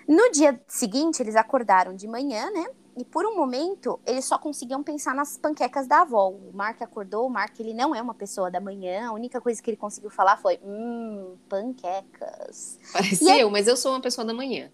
No 0.07 0.31
dia 0.31 0.59
seguinte, 0.65 1.21
eles 1.21 1.35
acordaram 1.35 1.93
de 1.93 2.07
manhã, 2.07 2.49
né? 2.51 2.65
E 2.95 3.03
por 3.03 3.25
um 3.25 3.35
momento, 3.35 3.99
eles 4.05 4.23
só 4.23 4.37
conseguiam 4.37 4.81
pensar 4.81 5.13
nas 5.13 5.37
panquecas 5.37 5.87
da 5.87 6.01
avó. 6.01 6.29
O 6.29 6.51
Mark 6.53 6.81
acordou, 6.81 7.27
o 7.27 7.29
Mark 7.29 7.59
ele 7.59 7.73
não 7.73 7.93
é 7.93 8.01
uma 8.01 8.13
pessoa 8.13 8.49
da 8.49 8.61
manhã, 8.61 9.09
a 9.09 9.11
única 9.11 9.41
coisa 9.41 9.61
que 9.61 9.71
ele 9.71 9.77
conseguiu 9.77 10.09
falar 10.09 10.37
foi: 10.37 10.59
hum, 10.63 11.35
panquecas. 11.49 12.79
Parece 12.93 13.29
aí, 13.29 13.41
eu, 13.41 13.49
mas 13.49 13.67
eu 13.67 13.75
sou 13.75 13.91
uma 13.91 14.01
pessoa 14.01 14.23
da 14.23 14.33
manhã. 14.33 14.71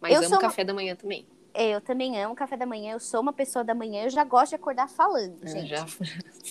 Mas 0.00 0.14
eu 0.14 0.26
amo 0.26 0.38
café 0.38 0.62
uma... 0.62 0.66
da 0.66 0.74
manhã 0.74 0.96
também. 0.96 1.26
É, 1.52 1.74
eu 1.74 1.80
também 1.80 2.20
amo 2.22 2.34
café 2.34 2.56
da 2.56 2.64
manhã, 2.64 2.92
eu 2.92 3.00
sou 3.00 3.20
uma 3.20 3.32
pessoa 3.32 3.64
da 3.64 3.74
manhã, 3.74 4.04
eu 4.04 4.10
já 4.10 4.22
gosto 4.22 4.50
de 4.50 4.54
acordar 4.54 4.88
falando, 4.88 5.46
gente. 5.46 5.68
Já... 5.68 5.84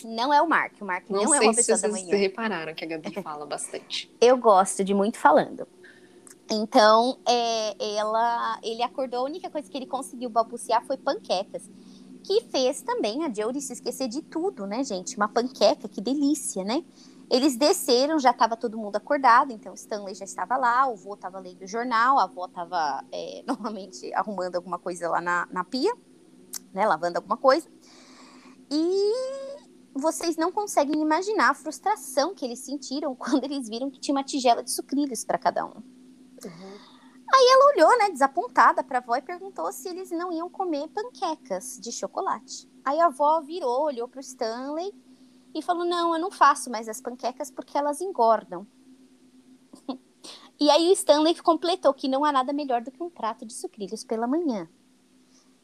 Não 0.04 0.34
é 0.34 0.42
o 0.42 0.48
Mark, 0.48 0.74
o 0.82 0.86
Mark 0.86 1.10
não, 1.10 1.24
não 1.24 1.34
é 1.36 1.40
uma 1.40 1.56
pessoa 1.56 1.78
da 1.78 1.88
manhã. 1.88 2.04
Não 2.04 2.10
sei 2.10 2.10
se 2.10 2.10
vocês 2.10 2.22
repararam 2.22 2.74
que 2.74 2.84
a 2.84 2.88
Gabi 2.88 3.12
fala 3.22 3.46
bastante. 3.46 4.12
Eu 4.20 4.38
gosto 4.38 4.84
de 4.84 4.94
muito 4.94 5.18
falando. 5.18 5.68
Então, 6.52 7.18
é, 7.28 7.96
ela, 7.96 8.60
ele 8.64 8.82
acordou, 8.82 9.20
a 9.20 9.24
única 9.24 9.50
coisa 9.50 9.70
que 9.70 9.78
ele 9.78 9.86
conseguiu 9.86 10.30
balbuciar 10.30 10.84
foi 10.84 10.98
panquecas. 10.98 11.70
Que 12.24 12.42
fez 12.52 12.82
também 12.82 13.24
a 13.24 13.34
Jodie 13.34 13.62
se 13.62 13.72
esquecer 13.72 14.08
de 14.08 14.22
tudo, 14.22 14.68
né, 14.68 14.84
gente? 14.84 15.16
Uma 15.16 15.30
panqueca, 15.30 15.88
que 15.88 16.02
delícia, 16.02 16.64
né? 16.64 16.84
Eles 17.30 17.56
desceram, 17.56 18.18
já 18.18 18.32
estava 18.32 18.58
todo 18.58 18.78
mundo 18.78 18.96
acordado, 18.96 19.52
então 19.52 19.74
Stanley 19.76 20.16
já 20.16 20.26
estava 20.26 20.58
lá, 20.58 20.88
o 20.88 20.96
vô 20.96 21.14
estava 21.14 21.38
lendo 21.38 21.62
o 21.62 21.68
jornal, 21.68 22.18
a 22.18 22.24
avó 22.24 22.46
estava 22.46 23.06
é, 23.12 23.44
normalmente 23.48 24.12
arrumando 24.16 24.56
alguma 24.56 24.80
coisa 24.80 25.08
lá 25.08 25.22
na, 25.22 25.48
na 25.52 25.64
pia, 25.64 25.94
né, 26.74 26.88
lavando 26.88 27.18
alguma 27.18 27.38
coisa. 27.38 27.70
E 28.72 29.14
vocês 29.94 30.38
não 30.38 30.52
conseguem 30.52 31.00
imaginar 31.02 31.52
a 31.52 31.54
frustração 31.54 32.34
que 32.34 32.44
eles 32.44 32.60
sentiram 32.60 33.14
quando 33.16 33.44
eles 33.44 33.70
viram 33.70 33.92
que 33.92 34.00
tinha 34.00 34.16
uma 34.16 34.24
tigela 34.24 34.64
de 34.64 34.72
sucrilhos 34.72 35.24
para 35.24 35.38
cada 35.38 35.64
um. 35.66 35.76
Uhum. 35.76 36.80
Aí 37.32 37.48
ela 37.52 37.74
olhou, 37.74 38.00
né, 38.00 38.10
desapontada 38.10 38.84
para 38.84 38.98
a 38.98 39.02
avó 39.02 39.16
e 39.16 39.22
perguntou 39.22 39.72
se 39.72 39.88
eles 39.88 40.10
não 40.10 40.32
iam 40.32 40.50
comer 40.50 40.88
panquecas 40.88 41.80
de 41.80 41.92
chocolate. 41.92 42.68
Aí 42.84 43.00
a 43.00 43.06
avó 43.06 43.40
virou, 43.40 43.84
olhou 43.84 44.08
para 44.08 44.18
o 44.18 44.22
Stanley 44.22 44.92
e 45.54 45.62
falou: 45.62 45.86
Não, 45.86 46.14
eu 46.14 46.22
não 46.22 46.32
faço 46.32 46.70
mais 46.70 46.88
as 46.88 47.02
panquecas 47.02 47.50
porque 47.52 47.78
elas 47.78 48.02
engordam. 48.02 48.66
e 50.60 50.70
aí 50.70 50.90
o 50.90 50.94
Stanley 50.94 51.36
completou 51.42 51.94
que 51.94 52.08
não 52.08 52.26
há 52.26 52.32
nada 52.32 52.54
melhor 52.54 52.82
do 52.82 52.92
que 52.92 53.02
um 53.02 53.10
prato 53.10 53.46
de 53.46 53.54
sucrilhos 53.54 54.04
pela 54.04 54.28
manhã. 54.28 54.68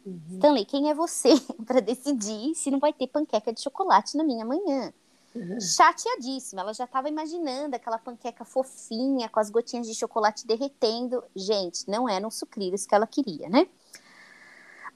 Uhum. 0.06 0.22
Stanley, 0.32 0.66
quem 0.66 0.90
é 0.90 0.94
você 0.94 1.30
para 1.66 1.80
decidir 1.80 2.54
se 2.56 2.70
não 2.70 2.80
vai 2.80 2.94
ter 2.94 3.08
panqueca 3.08 3.52
de 3.52 3.62
chocolate 3.62 4.16
na 4.18 4.24
minha 4.24 4.46
manhã? 4.46 4.94
Uhum. 5.36 5.60
Chateadíssima, 5.60 6.62
ela 6.62 6.74
já 6.74 6.86
estava 6.86 7.10
imaginando 7.10 7.76
aquela 7.76 7.98
panqueca 7.98 8.46
fofinha 8.46 9.28
com 9.28 9.40
as 9.40 9.50
gotinhas 9.50 9.86
de 9.86 9.94
chocolate 9.94 10.48
derretendo. 10.48 11.22
Gente, 11.36 11.90
não 11.90 12.08
eram 12.08 12.32
sucrilhos 12.32 12.86
que 12.86 12.96
ela 12.96 13.06
queria, 13.06 13.50
né? 13.50 13.68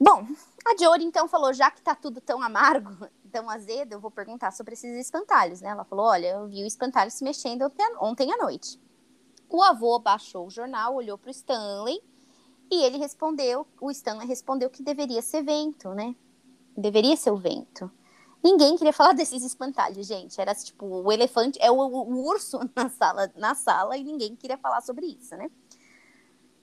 Bom, 0.00 0.26
a 0.66 0.82
Jory 0.82 1.04
então 1.04 1.28
falou: 1.28 1.52
já 1.52 1.70
que 1.70 1.82
tá 1.82 1.94
tudo 1.94 2.22
tão 2.22 2.40
amargo, 2.40 3.06
tão 3.30 3.48
azedo, 3.48 3.92
eu 3.92 4.00
vou 4.00 4.10
perguntar 4.10 4.50
sobre 4.52 4.74
esses 4.74 4.94
espantalhos, 4.96 5.60
né? 5.60 5.70
Ela 5.70 5.84
falou: 5.84 6.06
olha, 6.06 6.28
eu 6.28 6.48
vi 6.48 6.62
o 6.62 6.66
espantalho 6.66 7.10
se 7.10 7.24
mexendo 7.24 7.70
ontem 8.00 8.32
à 8.32 8.36
noite. 8.36 8.78
O 9.48 9.62
avô 9.62 9.98
baixou 9.98 10.46
o 10.46 10.50
jornal, 10.50 10.94
olhou 10.94 11.16
para 11.16 11.28
o 11.28 11.30
Stanley 11.30 12.00
e 12.70 12.82
ele 12.84 12.98
respondeu: 12.98 13.66
o 13.80 13.90
Stanley 13.90 14.26
respondeu 14.26 14.68
que 14.68 14.82
deveria 14.82 15.22
ser 15.22 15.42
vento, 15.42 15.90
né? 15.94 16.14
Deveria 16.76 17.16
ser 17.16 17.30
o 17.30 17.36
vento. 17.36 17.90
Ninguém 18.42 18.76
queria 18.76 18.92
falar 18.92 19.12
desses 19.14 19.42
espantalhos, 19.42 20.06
gente. 20.06 20.40
Era 20.40 20.54
tipo 20.54 20.86
o 20.86 21.12
elefante, 21.12 21.58
é 21.60 21.70
o, 21.70 21.76
o 21.76 22.26
urso 22.26 22.60
na 22.76 22.88
sala, 22.88 23.32
na 23.36 23.54
sala 23.54 23.96
e 23.96 24.04
ninguém 24.04 24.36
queria 24.36 24.58
falar 24.58 24.80
sobre 24.80 25.06
isso, 25.06 25.36
né? 25.36 25.50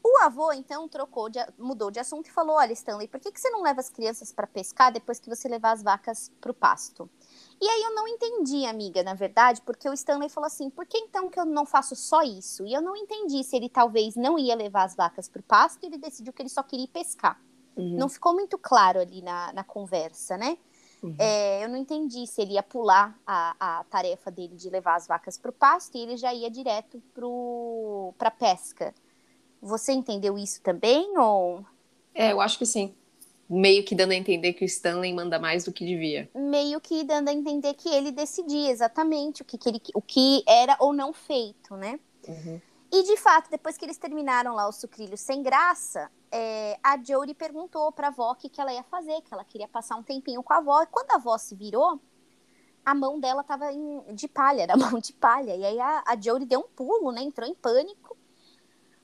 O 0.10 0.20
avô, 0.24 0.54
então, 0.54 0.88
trocou 0.88 1.28
de, 1.28 1.38
mudou 1.58 1.92
de 1.92 2.00
assunto 2.00 2.28
e 2.28 2.32
falou: 2.32 2.56
Olha, 2.56 2.72
Stanley, 2.72 3.10
por 3.10 3.20
que, 3.20 3.30
que 3.30 3.42
você 3.42 3.50
não 3.50 3.62
leva 3.62 3.82
as 3.82 3.90
crianças 3.90 4.32
para 4.32 4.48
pescar 4.48 4.90
depois 4.90 5.20
que 5.20 5.28
você 5.28 5.50
levar 5.50 5.74
as 5.74 5.84
vacas 5.84 6.32
para 6.40 6.50
o 6.50 6.54
pasto? 6.54 7.10
E 7.60 7.68
aí 7.68 7.84
eu 7.84 7.94
não 7.94 8.08
entendi, 8.08 8.66
amiga, 8.66 9.04
na 9.04 9.14
verdade, 9.14 9.62
porque 9.64 9.90
o 9.90 9.94
Stanley 9.94 10.30
falou 10.30 10.48
assim: 10.48 10.70
por 10.70 10.86
que 10.86 10.98
então 10.98 11.30
que 11.30 11.38
eu 11.38 11.46
não 11.46 11.66
faço 11.66 11.94
só 11.94 12.22
isso? 12.22 12.66
E 12.66 12.74
eu 12.74 12.82
não 12.82 12.96
entendi 12.96 13.44
se 13.44 13.58
ele 13.58 13.68
talvez 13.68 14.16
não 14.16 14.40
ia 14.40 14.56
levar 14.56 14.84
as 14.84 14.96
vacas 14.96 15.28
para 15.28 15.42
o 15.42 15.44
pasto 15.44 15.84
e 15.84 15.88
ele 15.88 15.98
decidiu 15.98 16.32
que 16.32 16.42
ele 16.42 16.50
só 16.50 16.64
queria 16.64 16.88
pescar. 16.88 17.42
Uhum. 17.76 17.98
Não 17.98 18.08
ficou 18.08 18.34
muito 18.34 18.58
claro 18.58 19.02
ali 19.02 19.22
na, 19.22 19.52
na 19.52 19.64
conversa, 19.66 20.38
né? 20.38 20.58
Uhum. 21.04 21.16
É, 21.20 21.66
eu 21.66 21.70
não 21.70 21.76
entendi 21.76 22.26
se 22.26 22.42
ele 22.42 22.54
ia 22.54 22.64
pular 22.64 23.20
a, 23.28 23.56
a 23.60 23.84
tarefa 23.84 24.32
dele 24.32 24.56
de 24.56 24.70
levar 24.70 24.96
as 24.96 25.06
vacas 25.06 25.38
para 25.38 25.50
o 25.50 25.54
pasto 25.54 25.96
e 25.98 26.02
ele 26.02 26.16
já 26.16 26.34
ia 26.34 26.50
direto 26.50 27.04
para 28.18 28.30
a 28.30 28.32
pesca. 28.32 28.96
Você 29.62 29.92
entendeu 29.92 30.38
isso 30.38 30.62
também 30.62 31.18
ou? 31.18 31.66
É, 32.14 32.32
eu 32.32 32.42
acho 32.42 32.58
que 32.58 32.66
sim. 32.66 32.94
Meio 33.50 33.84
que 33.84 33.96
dando 33.96 34.12
a 34.12 34.16
entender 34.16 34.54
que 34.54 34.64
o 34.64 34.68
Stanley 34.68 35.14
manda 35.14 35.40
mais 35.40 35.64
do 35.64 35.72
que 35.72 35.86
devia. 35.86 36.30
Meio 36.36 36.82
que 36.82 37.04
dando 37.04 37.30
a 37.30 37.34
entender 37.34 37.74
que 37.76 37.88
ele 37.88 38.12
decidia 38.12 38.70
exatamente 38.70 39.42
o 39.42 39.46
que, 39.46 39.58
que 39.58 39.70
ele, 39.70 39.82
o 39.94 40.02
que 40.02 40.44
era 40.48 40.76
ou 40.80 40.92
não 40.94 41.14
feito, 41.14 41.76
né? 41.76 42.00
Uhum. 42.28 42.60
E 42.92 43.04
de 43.04 43.18
fato, 43.18 43.50
depois 43.50 43.78
que 43.78 43.86
eles 43.86 43.98
terminaram 43.98 44.54
lá 44.54 44.68
os 44.68 44.78
sucrilhos 44.78 45.20
sem 45.20 45.44
graça, 45.44 46.10
é, 46.32 46.78
a 46.82 46.98
Jodie 47.02 47.34
perguntou 47.34 47.92
pra 47.92 48.08
avó 48.08 48.32
o 48.32 48.36
que, 48.36 48.50
que 48.50 48.62
ela 48.62 48.74
ia 48.74 48.84
fazer, 48.84 49.22
que 49.22 49.34
ela 49.34 49.44
queria 49.44 49.68
passar 49.68 49.96
um 49.96 50.04
tempinho 50.04 50.44
com 50.44 50.54
a 50.54 50.58
avó. 50.58 50.82
E 50.82 50.88
quando 50.88 51.12
a 51.12 51.16
avó 51.16 51.38
se 51.38 51.56
virou, 51.56 52.00
a 52.86 52.96
mão 52.96 53.20
dela 53.20 53.44
tava 53.44 53.72
em, 53.72 54.02
de 54.14 54.28
palha, 54.28 54.64
era 54.64 54.78
mão 54.78 55.00
de 55.00 55.14
palha. 55.14 55.56
E 55.56 55.66
aí 55.66 55.80
a, 55.80 56.04
a 56.06 56.20
Jodie 56.20 56.46
deu 56.46 56.62
um 56.62 56.68
pulo, 56.76 57.12
né? 57.12 57.22
Entrou 57.22 57.48
em 57.48 57.56
pânico 57.56 58.07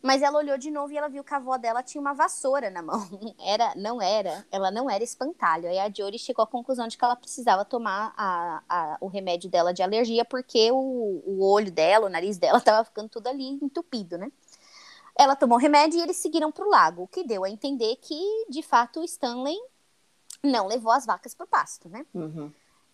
mas 0.04 0.22
ela 0.22 0.38
olhou 0.38 0.58
de 0.58 0.70
novo 0.70 0.92
e 0.92 0.98
ela 0.98 1.08
viu 1.08 1.24
que 1.24 1.34
a 1.34 1.38
avó 1.38 1.58
dela 1.58 1.82
tinha 1.82 2.02
uma 2.02 2.14
vassoura 2.14 2.70
na 2.70 2.82
mão. 2.82 3.08
Era, 3.40 3.74
não 3.76 4.02
era, 4.02 4.46
ela 4.52 4.70
não 4.70 4.90
era 4.90 5.02
espantalho. 5.04 5.70
Aí 5.70 5.80
a 5.80 5.90
Jory 5.90 6.20
chegou 6.20 6.44
à 6.44 6.48
conclusão 6.48 6.88
de 6.90 6.98
que 6.98 7.06
ela 7.06 7.16
precisava 7.16 7.64
tomar 7.64 8.14
a, 8.18 8.62
a, 8.68 8.98
o 9.00 9.08
remédio 9.08 9.50
dela 9.50 9.74
de 9.74 9.82
alergia 9.82 10.26
porque 10.26 10.70
o, 10.72 11.24
o 11.26 11.46
olho 11.50 11.72
dela, 11.72 12.08
o 12.08 12.10
nariz 12.10 12.38
dela 12.38 12.58
estava 12.60 12.84
ficando 12.84 13.08
tudo 13.08 13.28
ali 13.28 13.48
entupido, 13.62 14.18
né? 14.18 14.30
Ela 15.18 15.38
tomou 15.38 15.58
o 15.58 15.62
remédio 15.62 16.00
e 16.00 16.02
eles 16.02 16.18
seguiram 16.18 16.52
para 16.52 16.66
o 16.66 16.70
lago, 16.70 17.04
o 17.04 17.08
que 17.08 17.24
deu 17.24 17.46
a 17.46 17.50
entender 17.50 17.96
que, 17.98 18.46
de 18.50 18.62
fato, 18.62 19.00
o 19.00 19.04
Stanley 19.04 19.58
não 20.44 20.68
levou 20.68 20.92
as 20.92 21.06
vacas 21.06 21.34
para 21.34 21.46
o 21.46 21.48
pasto, 21.48 21.88
né? 21.88 22.06
Uhum. 22.14 22.52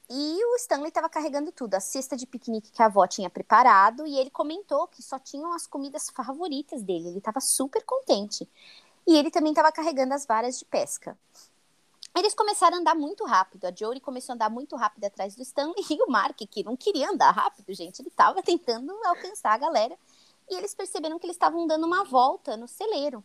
E 0.09 0.43
o 0.43 0.55
Stanley 0.55 0.87
estava 0.87 1.07
carregando 1.07 1.51
tudo, 1.51 1.75
a 1.75 1.79
cesta 1.79 2.17
de 2.17 2.25
piquenique 2.25 2.71
que 2.71 2.81
a 2.81 2.87
avó 2.87 3.05
tinha 3.05 3.29
preparado, 3.29 4.07
e 4.07 4.17
ele 4.17 4.31
comentou 4.31 4.87
que 4.87 5.03
só 5.03 5.19
tinham 5.19 5.53
as 5.53 5.67
comidas 5.67 6.09
favoritas 6.09 6.81
dele. 6.81 7.09
Ele 7.09 7.19
estava 7.19 7.39
super 7.39 7.83
contente. 7.83 8.49
E 9.05 9.15
ele 9.15 9.29
também 9.29 9.51
estava 9.51 9.71
carregando 9.71 10.13
as 10.13 10.25
varas 10.25 10.57
de 10.57 10.65
pesca. 10.65 11.17
Eles 12.15 12.33
começaram 12.33 12.77
a 12.77 12.79
andar 12.79 12.95
muito 12.95 13.23
rápido. 13.23 13.65
A 13.65 13.71
Jory 13.71 13.99
começou 13.99 14.33
a 14.33 14.35
andar 14.35 14.49
muito 14.49 14.75
rápido 14.75 15.05
atrás 15.05 15.35
do 15.35 15.43
Stanley 15.43 15.85
e 15.89 16.01
o 16.01 16.09
Mark, 16.09 16.37
que 16.37 16.63
não 16.63 16.75
queria 16.75 17.09
andar 17.09 17.31
rápido, 17.31 17.73
gente, 17.73 18.01
ele 18.01 18.09
estava 18.09 18.41
tentando 18.41 18.91
alcançar 19.05 19.53
a 19.53 19.57
galera. 19.57 19.97
E 20.49 20.55
eles 20.55 20.73
perceberam 20.73 21.19
que 21.19 21.27
eles 21.27 21.35
estavam 21.35 21.67
dando 21.67 21.85
uma 21.85 22.03
volta 22.03 22.57
no 22.57 22.67
celeiro. 22.67 23.23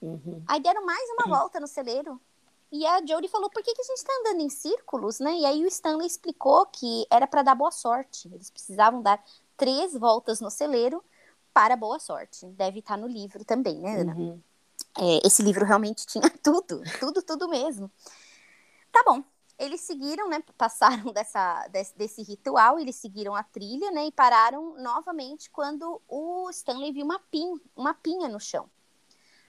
Uhum. 0.00 0.42
Aí 0.46 0.60
deram 0.60 0.86
mais 0.86 1.08
uma 1.10 1.24
uhum. 1.26 1.36
volta 1.38 1.60
no 1.60 1.66
celeiro. 1.66 2.18
E 2.70 2.86
a 2.86 3.04
Jodie 3.04 3.28
falou: 3.28 3.48
por 3.50 3.62
que, 3.62 3.74
que 3.74 3.80
a 3.80 3.84
gente 3.84 3.98
está 3.98 4.12
andando 4.20 4.40
em 4.42 4.50
círculos, 4.50 5.18
né? 5.20 5.34
E 5.36 5.46
aí 5.46 5.64
o 5.64 5.68
Stanley 5.68 6.06
explicou 6.06 6.66
que 6.66 7.06
era 7.10 7.26
para 7.26 7.42
dar 7.42 7.54
boa 7.54 7.70
sorte. 7.70 8.28
Eles 8.32 8.50
precisavam 8.50 9.02
dar 9.02 9.22
três 9.56 9.94
voltas 9.94 10.40
no 10.40 10.50
celeiro 10.50 11.02
para 11.52 11.76
boa 11.76 11.98
sorte. 11.98 12.46
Deve 12.46 12.80
estar 12.80 12.94
tá 12.94 13.00
no 13.00 13.06
livro 13.06 13.44
também, 13.44 13.80
né, 13.80 14.00
Ana? 14.00 14.14
Uhum. 14.14 14.42
É, 14.96 15.26
esse 15.26 15.42
livro 15.42 15.64
realmente 15.64 16.06
tinha 16.06 16.28
tudo, 16.42 16.82
tudo, 17.00 17.22
tudo 17.22 17.48
mesmo. 17.48 17.90
Tá 18.92 19.02
bom. 19.04 19.22
Eles 19.58 19.80
seguiram, 19.80 20.28
né? 20.28 20.42
Passaram 20.56 21.10
dessa, 21.12 21.66
desse, 21.68 21.96
desse 21.96 22.22
ritual, 22.22 22.78
eles 22.78 22.96
seguiram 22.96 23.34
a 23.34 23.42
trilha, 23.42 23.90
né? 23.90 24.06
E 24.06 24.12
pararam 24.12 24.80
novamente 24.80 25.50
quando 25.50 26.00
o 26.06 26.48
Stanley 26.50 26.92
viu 26.92 27.04
uma, 27.04 27.18
pin, 27.18 27.60
uma 27.74 27.94
pinha 27.94 28.28
no 28.28 28.38
chão. 28.38 28.68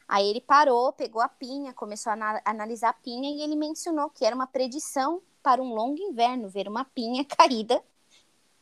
Aí 0.10 0.28
ele 0.28 0.42
parou, 0.42 0.92
pegou 0.92 1.22
a 1.22 1.30
pinha, 1.30 1.72
começou 1.72 2.12
a 2.12 2.42
analisar 2.44 2.90
a 2.90 2.94
pinha 2.94 3.30
e 3.30 3.44
ele 3.44 3.56
mencionou 3.56 4.10
que 4.10 4.26
era 4.26 4.36
uma 4.36 4.48
predição 4.48 5.22
para 5.44 5.62
um 5.62 5.72
longo 5.72 6.02
inverno 6.02 6.50
ver 6.50 6.68
uma 6.68 6.84
pinha 6.84 7.24
caída 7.38 7.80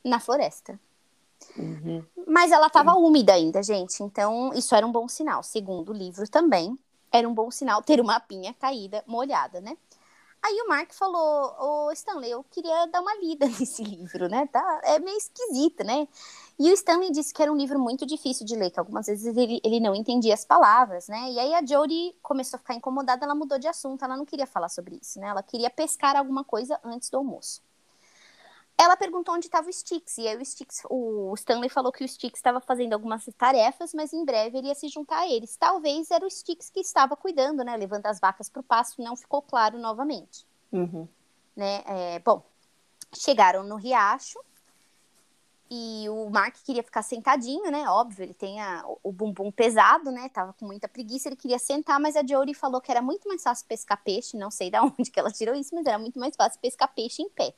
na 0.04 0.20
floresta. 0.20 0.78
Uhum. 1.58 2.04
Mas 2.28 2.52
ela 2.52 2.68
estava 2.68 2.96
úmida 2.96 3.34
ainda, 3.34 3.64
gente. 3.64 4.04
Então, 4.04 4.54
isso 4.54 4.76
era 4.76 4.86
um 4.86 4.92
bom 4.92 5.08
sinal. 5.08 5.42
Segundo 5.42 5.94
o 5.94 5.96
livro 5.96 6.30
também, 6.30 6.78
era 7.10 7.28
um 7.28 7.34
bom 7.34 7.50
sinal 7.50 7.82
ter 7.82 8.02
uma 8.02 8.20
pinha 8.20 8.54
caída 8.54 9.02
molhada, 9.08 9.62
né? 9.62 9.78
Aí 10.44 10.62
o 10.62 10.68
Mark 10.68 10.94
falou, 10.94 11.56
ô 11.60 11.92
Stanley, 11.94 12.32
eu 12.32 12.44
queria 12.52 12.88
dar 12.88 13.00
uma 13.00 13.16
lida 13.16 13.48
nesse 13.58 13.84
livro, 13.86 14.28
né? 14.28 14.48
Tá, 14.48 14.82
é 14.84 15.00
meio 15.00 15.18
esquisito, 15.18 15.86
né? 15.86 16.10
E 16.60 16.72
o 16.72 16.74
Stanley 16.74 17.12
disse 17.12 17.32
que 17.32 17.42
era 17.42 17.52
um 17.52 17.56
livro 17.56 17.80
muito 17.80 18.04
difícil 18.04 18.44
de 18.44 18.56
ler, 18.56 18.72
que 18.72 18.80
algumas 18.80 19.06
vezes 19.06 19.38
ele, 19.38 19.62
ele 19.64 19.80
não 19.80 19.94
entendia 19.94 20.34
as 20.34 20.44
palavras, 20.44 21.08
né? 21.08 21.32
E 21.32 21.40
aí 21.40 21.54
a 21.54 21.64
Jodie 21.64 22.16
começou 22.22 22.58
a 22.58 22.60
ficar 22.60 22.74
incomodada, 22.74 23.26
ela 23.26 23.36
mudou 23.36 23.60
de 23.60 23.68
assunto, 23.68 24.04
ela 24.04 24.18
não 24.18 24.26
queria 24.26 24.48
falar 24.48 24.70
sobre 24.70 24.98
isso, 25.00 25.20
né? 25.20 25.28
Ela 25.28 25.44
queria 25.44 25.70
pescar 25.70 26.16
alguma 26.16 26.44
coisa 26.44 26.80
antes 26.84 27.12
do 27.12 27.18
almoço. 27.18 27.62
Ela 28.76 28.96
perguntou 28.96 29.34
onde 29.34 29.48
estava 29.48 29.70
o 29.70 29.74
Stix, 29.74 30.18
e 30.20 30.28
aí 30.28 30.38
o 30.90 31.32
o 31.32 31.34
Stanley 31.36 31.70
falou 31.70 31.92
que 31.92 32.04
o 32.04 32.08
Stix 32.08 32.38
estava 32.38 32.62
fazendo 32.62 32.94
algumas 32.94 33.28
tarefas, 33.38 33.94
mas 33.94 34.14
em 34.14 34.24
breve 34.24 34.58
ele 34.58 34.68
ia 34.68 34.76
se 34.76 34.88
juntar 34.88 35.20
a 35.20 35.30
eles. 35.30 35.56
Talvez 35.58 36.10
era 36.10 36.26
o 36.26 36.30
Stix 36.30 36.70
que 36.70 36.80
estava 36.80 37.16
cuidando, 37.16 37.64
né, 37.64 37.76
levando 37.76 38.06
as 38.06 38.20
vacas 38.20 38.50
para 38.50 38.60
o 38.60 38.64
pasto, 38.64 39.02
não 39.02 39.16
ficou 39.16 39.42
claro 39.42 39.80
novamente. 39.80 40.46
Uhum. 40.72 41.08
Né? 41.56 41.84
É, 41.88 42.20
bom, 42.20 42.44
chegaram 43.14 43.64
no 43.64 43.76
riacho, 43.76 44.40
e 45.70 46.08
o 46.10 46.30
Mark 46.30 46.56
queria 46.64 46.84
ficar 46.84 47.02
sentadinho, 47.02 47.70
né? 47.72 47.90
Óbvio, 47.90 48.24
ele 48.24 48.34
tem 48.34 48.62
a, 48.62 48.84
o 49.04 49.12
bumbum 49.12 49.52
pesado, 49.52 50.12
né? 50.12 50.30
Tava 50.30 50.54
com 50.54 50.66
muita 50.66 50.88
preguiça, 50.88 51.28
ele 51.28 51.36
queria 51.36 51.60
sentar, 51.60 52.00
mas 52.00 52.16
a 52.16 52.26
Jory 52.26 52.54
falou 52.54 52.80
que 52.80 52.92
era 52.92 53.02
muito 53.02 53.28
mais 53.28 53.44
fácil 53.44 53.66
pescar 53.68 54.02
peixe, 54.04 54.38
não 54.38 54.50
sei 54.50 54.72
de 54.72 54.80
onde 54.80 55.12
que 55.12 55.20
ela 55.20 55.32
tirou 55.32 55.56
isso, 55.56 55.76
mas 55.76 55.86
era 55.86 56.00
muito 56.00 56.20
mais 56.20 56.36
fácil 56.36 56.60
pescar 56.62 56.94
peixe 56.94 57.22
em 57.22 57.30
pé. 57.30 57.54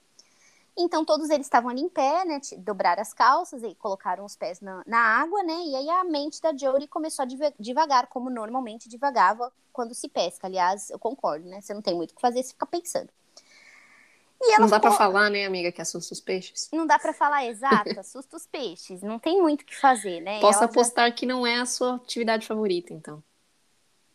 Então 0.77 1.03
todos 1.03 1.29
eles 1.29 1.45
estavam 1.45 1.69
ali 1.69 1.81
em 1.81 1.89
pé, 1.89 2.23
né? 2.25 2.39
Dobraram 2.59 3.01
as 3.01 3.13
calças 3.13 3.63
e 3.63 3.75
colocaram 3.75 4.23
os 4.23 4.35
pés 4.35 4.61
na, 4.61 4.81
na 4.87 4.99
água, 4.99 5.43
né? 5.43 5.53
E 5.65 5.75
aí 5.75 5.89
a 5.89 6.03
mente 6.03 6.41
da 6.41 6.55
Jory 6.55 6.87
começou 6.87 7.23
a 7.23 7.27
devagar, 7.59 8.07
como 8.07 8.29
normalmente 8.29 8.87
devagava 8.87 9.51
quando 9.73 9.93
se 9.93 10.07
pesca. 10.07 10.47
Aliás, 10.47 10.89
eu 10.89 10.97
concordo, 10.97 11.47
né? 11.47 11.61
Você 11.61 11.73
não 11.73 11.81
tem 11.81 11.95
muito 11.95 12.11
o 12.11 12.15
que 12.15 12.21
fazer, 12.21 12.43
você 12.43 12.49
fica 12.49 12.65
pensando. 12.65 13.09
Não 14.59 14.67
dá 14.67 14.77
ficou... 14.77 14.79
para 14.79 14.91
falar, 14.91 15.29
né, 15.29 15.45
amiga, 15.45 15.71
que 15.71 15.81
assusta 15.81 16.13
os 16.13 16.21
peixes? 16.21 16.69
Não 16.71 16.87
dá 16.87 16.97
para 16.97 17.13
falar, 17.13 17.45
exato, 17.45 17.89
assusta 17.99 18.37
os 18.37 18.47
peixes. 18.47 19.01
Não 19.01 19.19
tem 19.19 19.41
muito 19.41 19.61
o 19.61 19.65
que 19.65 19.75
fazer, 19.75 20.21
né? 20.21 20.39
Posso 20.39 20.63
apostar 20.63 21.09
já... 21.09 21.15
que 21.15 21.25
não 21.25 21.45
é 21.45 21.59
a 21.59 21.65
sua 21.65 21.95
atividade 21.95 22.47
favorita, 22.47 22.93
então. 22.93 23.23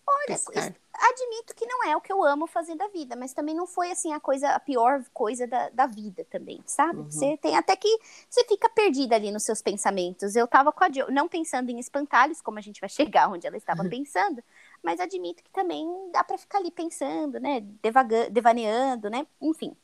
Olha, 0.07 0.39
Pescar 0.39 0.75
admito 0.97 1.55
que 1.55 1.67
não 1.67 1.85
é 1.85 1.97
o 1.97 2.01
que 2.01 2.13
eu 2.13 2.23
amo 2.23 2.47
fazer 2.47 2.75
da 2.77 2.89
vida, 2.89 3.17
mas 3.17 3.33
também 3.33 3.55
não 3.55 3.67
foi 3.67 3.91
assim 3.91 4.13
a 4.13 4.21
coisa, 4.21 4.51
a 4.51 4.61
pior 4.61 5.03
coisa 5.13 5.47
da, 5.47 5.69
da 5.71 5.87
vida 5.87 6.25
também, 6.31 6.63
sabe? 6.67 7.01
Uhum. 7.01 7.11
Você 7.11 7.37
tem 7.39 7.57
até 7.57 7.77
que 7.77 7.89
você 8.29 8.45
fica 8.45 8.69
perdida 8.69 9.15
ali 9.17 9.31
nos 9.31 9.45
seus 9.45 9.61
pensamentos. 9.61 10.37
Eu 10.37 10.47
tava 10.47 10.73
com 10.73 10.85
a 10.85 10.89
jo, 10.89 11.07
não 11.11 11.29
pensando 11.29 11.71
em 11.71 11.79
espantalhos, 11.79 12.41
como 12.41 12.59
a 12.59 12.63
gente 12.63 12.81
vai 12.81 12.89
chegar 12.89 13.29
onde 13.31 13.47
ela 13.47 13.57
estava 13.57 13.85
pensando, 13.89 14.43
mas 14.83 15.01
admito 15.01 15.43
que 15.43 15.51
também 15.51 15.87
dá 16.13 16.23
para 16.23 16.39
ficar 16.39 16.59
ali 16.59 16.71
pensando, 16.71 17.41
né? 17.41 17.61
Devaga, 17.83 18.31
devaneando, 18.31 19.11
né? 19.11 19.27
Enfim. 19.41 19.77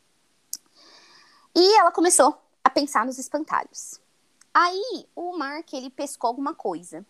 E 1.55 1.79
ela 1.79 1.91
começou 1.91 2.41
a 2.63 2.71
pensar 2.71 3.05
nos 3.05 3.19
espantalhos. 3.19 4.01
Aí 4.53 5.07
o 5.15 5.37
Mark 5.37 5.73
ele 5.73 5.91
pescou 5.91 6.29
alguma 6.29 6.55
coisa. 6.55 7.05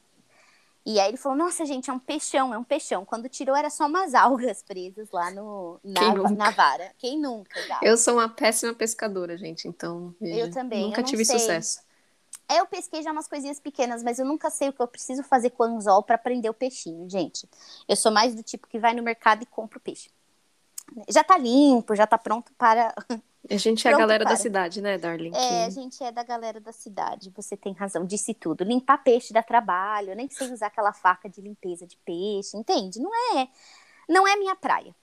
E 0.84 0.98
aí 0.98 1.08
ele 1.08 1.16
falou: 1.16 1.36
Nossa, 1.36 1.64
gente, 1.64 1.90
é 1.90 1.92
um 1.92 1.98
peixão, 1.98 2.54
é 2.54 2.58
um 2.58 2.64
peixão. 2.64 3.04
Quando 3.04 3.28
tirou, 3.28 3.54
era 3.54 3.68
só 3.68 3.86
umas 3.86 4.14
algas 4.14 4.62
presas 4.62 5.10
lá 5.10 5.30
no, 5.30 5.78
na, 5.84 6.14
na 6.30 6.50
vara. 6.50 6.92
Quem 6.98 7.18
nunca? 7.18 7.60
Já? 7.66 7.80
Eu 7.82 7.96
sou 7.96 8.14
uma 8.14 8.28
péssima 8.28 8.74
pescadora, 8.74 9.36
gente, 9.36 9.68
então. 9.68 10.14
Veja, 10.20 10.40
eu 10.40 10.50
também. 10.50 10.86
Nunca 10.86 11.00
eu 11.00 11.04
tive 11.04 11.24
sei. 11.24 11.38
sucesso. 11.38 11.80
É, 12.48 12.58
eu 12.58 12.66
pesquei 12.66 13.02
já 13.02 13.12
umas 13.12 13.28
coisinhas 13.28 13.60
pequenas, 13.60 14.02
mas 14.02 14.18
eu 14.18 14.26
nunca 14.26 14.50
sei 14.50 14.70
o 14.70 14.72
que 14.72 14.82
eu 14.82 14.88
preciso 14.88 15.22
fazer 15.22 15.50
com 15.50 15.62
o 15.62 15.66
anzol 15.66 16.02
para 16.02 16.18
prender 16.18 16.50
o 16.50 16.54
peixinho, 16.54 17.08
gente. 17.08 17.48
Eu 17.88 17.94
sou 17.94 18.10
mais 18.10 18.34
do 18.34 18.42
tipo 18.42 18.66
que 18.66 18.78
vai 18.78 18.92
no 18.92 19.02
mercado 19.04 19.42
e 19.42 19.46
compra 19.46 19.78
o 19.78 19.80
peixe. 19.80 20.10
Já 21.08 21.22
tá 21.22 21.38
limpo, 21.38 21.94
já 21.94 22.08
tá 22.08 22.18
pronto 22.18 22.52
para 22.58 22.92
a 23.50 23.58
gente 23.58 23.86
é 23.86 23.92
a 23.92 23.98
galera 23.98 24.24
para. 24.24 24.34
da 24.34 24.40
cidade, 24.40 24.80
né, 24.80 24.96
Darling? 24.96 25.32
É, 25.34 25.64
a 25.64 25.70
gente 25.70 26.02
é 26.02 26.12
da 26.12 26.22
galera 26.22 26.60
da 26.60 26.72
cidade, 26.72 27.32
você 27.34 27.56
tem 27.56 27.72
razão, 27.72 28.04
disse 28.04 28.32
tudo. 28.32 28.64
Limpar 28.64 29.02
peixe 29.02 29.32
dá 29.32 29.42
trabalho, 29.42 30.14
nem 30.14 30.30
sei 30.30 30.52
usar 30.52 30.68
aquela 30.68 30.92
faca 30.92 31.28
de 31.28 31.40
limpeza 31.40 31.86
de 31.86 31.96
peixe, 31.98 32.56
entende? 32.56 33.00
Não 33.00 33.10
é, 33.36 33.48
não 34.08 34.26
é 34.26 34.36
minha 34.36 34.54
praia. 34.54 34.94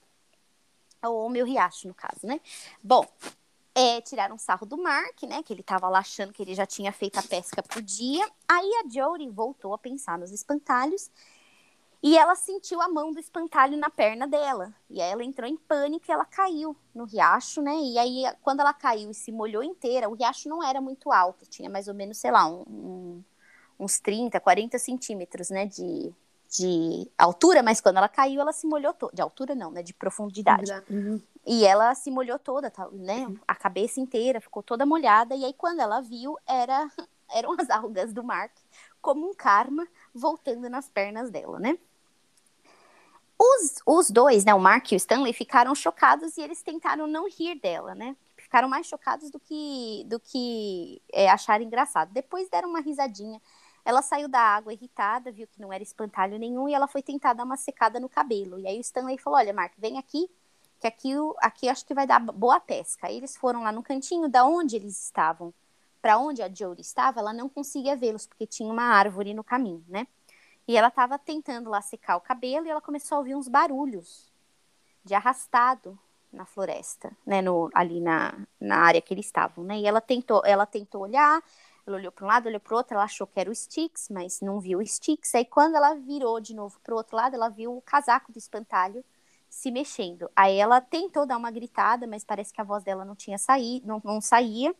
Ou 1.02 1.28
meu 1.28 1.46
riacho, 1.46 1.86
no 1.86 1.94
caso, 1.94 2.26
né? 2.26 2.40
Bom, 2.82 3.06
é, 3.74 4.00
tiraram 4.00 4.36
sarro 4.36 4.66
do 4.66 4.76
Mark, 4.76 5.22
né? 5.22 5.42
Que 5.42 5.52
ele 5.52 5.62
tava 5.62 5.88
lá 5.88 6.00
achando 6.00 6.32
que 6.32 6.42
ele 6.42 6.54
já 6.54 6.66
tinha 6.66 6.90
feito 6.90 7.18
a 7.18 7.22
pesca 7.22 7.62
pro 7.62 7.80
dia. 7.80 8.28
Aí 8.48 8.70
a 8.84 8.88
Jory 8.90 9.28
voltou 9.28 9.72
a 9.72 9.78
pensar 9.78 10.18
nos 10.18 10.32
espantalhos 10.32 11.10
e 12.02 12.16
ela 12.16 12.36
sentiu 12.36 12.80
a 12.80 12.88
mão 12.88 13.12
do 13.12 13.18
espantalho 13.18 13.76
na 13.76 13.90
perna 13.90 14.26
dela. 14.26 14.72
E 14.88 15.00
aí 15.00 15.10
ela 15.10 15.24
entrou 15.24 15.48
em 15.48 15.56
pânico 15.56 16.06
e 16.08 16.12
ela 16.12 16.24
caiu 16.24 16.76
no 16.94 17.04
riacho, 17.04 17.60
né? 17.60 17.74
E 17.74 17.98
aí, 17.98 18.22
quando 18.40 18.60
ela 18.60 18.72
caiu 18.72 19.10
e 19.10 19.14
se 19.14 19.32
molhou 19.32 19.64
inteira, 19.64 20.08
o 20.08 20.14
riacho 20.14 20.48
não 20.48 20.62
era 20.62 20.80
muito 20.80 21.10
alto, 21.10 21.44
tinha 21.46 21.68
mais 21.68 21.88
ou 21.88 21.94
menos, 21.94 22.18
sei 22.18 22.30
lá, 22.30 22.46
um, 22.46 22.62
um, 22.68 23.24
uns 23.80 23.98
30, 23.98 24.38
40 24.38 24.78
centímetros, 24.78 25.50
né? 25.50 25.66
De, 25.66 26.14
de 26.48 27.10
altura, 27.18 27.64
mas 27.64 27.80
quando 27.80 27.96
ela 27.96 28.08
caiu, 28.08 28.40
ela 28.40 28.52
se 28.52 28.66
molhou 28.66 28.94
toda. 28.94 29.12
De 29.12 29.20
altura, 29.20 29.56
não, 29.56 29.72
né? 29.72 29.82
De 29.82 29.92
profundidade. 29.92 30.70
Uhum. 30.88 31.20
E 31.44 31.64
ela 31.64 31.92
se 31.96 32.12
molhou 32.12 32.38
toda, 32.38 32.72
né? 32.92 33.26
Uhum. 33.26 33.38
A 33.46 33.56
cabeça 33.56 33.98
inteira 33.98 34.40
ficou 34.40 34.62
toda 34.62 34.86
molhada. 34.86 35.34
E 35.34 35.44
aí, 35.44 35.52
quando 35.52 35.80
ela 35.80 36.00
viu, 36.00 36.36
era, 36.46 36.88
eram 37.34 37.56
as 37.58 37.68
algas 37.70 38.12
do 38.12 38.22
Mark, 38.22 38.52
como 39.00 39.28
um 39.28 39.34
karma 39.34 39.88
voltando 40.14 40.70
nas 40.70 40.88
pernas 40.88 41.28
dela, 41.28 41.58
né? 41.58 41.76
Os, 43.38 43.76
os 43.86 44.10
dois, 44.10 44.44
né, 44.44 44.52
o 44.52 44.58
Mark 44.58 44.90
e 44.90 44.94
o 44.94 44.96
Stanley, 44.96 45.32
ficaram 45.32 45.74
chocados 45.74 46.36
e 46.36 46.40
eles 46.40 46.60
tentaram 46.60 47.06
não 47.06 47.28
rir 47.28 47.54
dela, 47.60 47.94
né? 47.94 48.16
Ficaram 48.36 48.68
mais 48.68 48.86
chocados 48.86 49.30
do 49.30 49.38
que, 49.38 50.04
do 50.08 50.18
que 50.18 51.00
é, 51.12 51.28
acharam 51.28 51.64
engraçado. 51.64 52.12
Depois 52.12 52.48
deram 52.48 52.68
uma 52.68 52.80
risadinha. 52.80 53.40
Ela 53.84 54.02
saiu 54.02 54.28
da 54.28 54.40
água 54.40 54.72
irritada, 54.72 55.30
viu 55.30 55.46
que 55.46 55.60
não 55.60 55.72
era 55.72 55.82
espantalho 55.82 56.38
nenhum 56.38 56.68
e 56.68 56.74
ela 56.74 56.88
foi 56.88 57.02
tentar 57.02 57.32
dar 57.32 57.44
uma 57.44 57.56
secada 57.56 58.00
no 58.00 58.08
cabelo. 58.08 58.58
E 58.58 58.66
aí 58.66 58.78
o 58.78 58.80
Stanley 58.80 59.18
falou: 59.18 59.38
Olha, 59.38 59.52
Mark, 59.52 59.72
vem 59.78 59.98
aqui, 59.98 60.28
que 60.80 60.86
aqui, 60.86 61.12
aqui 61.38 61.68
acho 61.68 61.86
que 61.86 61.94
vai 61.94 62.06
dar 62.06 62.18
boa 62.20 62.58
pesca. 62.58 63.06
Aí 63.06 63.16
eles 63.16 63.36
foram 63.36 63.62
lá 63.62 63.70
no 63.70 63.82
cantinho 63.82 64.28
da 64.28 64.44
onde 64.44 64.76
eles 64.76 65.04
estavam, 65.04 65.54
para 66.02 66.18
onde 66.18 66.42
a 66.42 66.48
Jodie 66.48 66.82
estava, 66.82 67.20
ela 67.20 67.32
não 67.32 67.48
conseguia 67.48 67.96
vê-los, 67.96 68.26
porque 68.26 68.46
tinha 68.46 68.72
uma 68.72 68.84
árvore 68.84 69.32
no 69.32 69.44
caminho, 69.44 69.84
né? 69.88 70.06
E 70.68 70.76
ela 70.76 70.88
estava 70.88 71.18
tentando 71.18 71.70
lá 71.70 71.80
secar 71.80 72.16
o 72.16 72.20
cabelo 72.20 72.66
e 72.66 72.70
ela 72.70 72.82
começou 72.82 73.16
a 73.16 73.18
ouvir 73.20 73.34
uns 73.34 73.48
barulhos 73.48 74.30
de 75.02 75.14
arrastado 75.14 75.98
na 76.30 76.44
floresta, 76.44 77.10
né, 77.24 77.40
no, 77.40 77.70
ali 77.74 78.02
na, 78.02 78.34
na 78.60 78.76
área 78.76 79.00
que 79.00 79.14
eles 79.14 79.24
estavam, 79.24 79.64
né? 79.64 79.78
E 79.78 79.86
ela 79.86 80.02
tentou, 80.02 80.42
ela 80.44 80.66
tentou 80.66 81.00
olhar, 81.00 81.42
ela 81.86 81.96
olhou 81.96 82.12
para 82.12 82.22
um 82.26 82.28
lado, 82.28 82.46
olhou 82.48 82.60
para 82.60 82.74
o 82.74 82.76
outro, 82.76 82.94
ela 82.94 83.04
achou 83.04 83.26
que 83.26 83.40
era 83.40 83.50
o 83.50 83.54
Sticks, 83.54 84.10
mas 84.10 84.42
não 84.42 84.60
viu 84.60 84.78
o 84.78 84.86
Sticks. 84.86 85.34
Aí 85.34 85.46
quando 85.46 85.74
ela 85.74 85.94
virou 85.94 86.38
de 86.38 86.54
novo 86.54 86.78
para 86.80 86.92
o 86.92 86.98
outro 86.98 87.16
lado, 87.16 87.34
ela 87.34 87.48
viu 87.48 87.74
o 87.74 87.80
casaco 87.80 88.30
do 88.30 88.36
espantalho 88.38 89.02
se 89.48 89.70
mexendo. 89.70 90.30
Aí 90.36 90.58
ela 90.58 90.82
tentou 90.82 91.24
dar 91.24 91.38
uma 91.38 91.50
gritada, 91.50 92.06
mas 92.06 92.24
parece 92.24 92.52
que 92.52 92.60
a 92.60 92.64
voz 92.64 92.84
dela 92.84 93.06
não 93.06 93.16
tinha 93.16 93.38
saído, 93.38 93.88
não, 93.88 94.02
não 94.04 94.20
saía. 94.20 94.74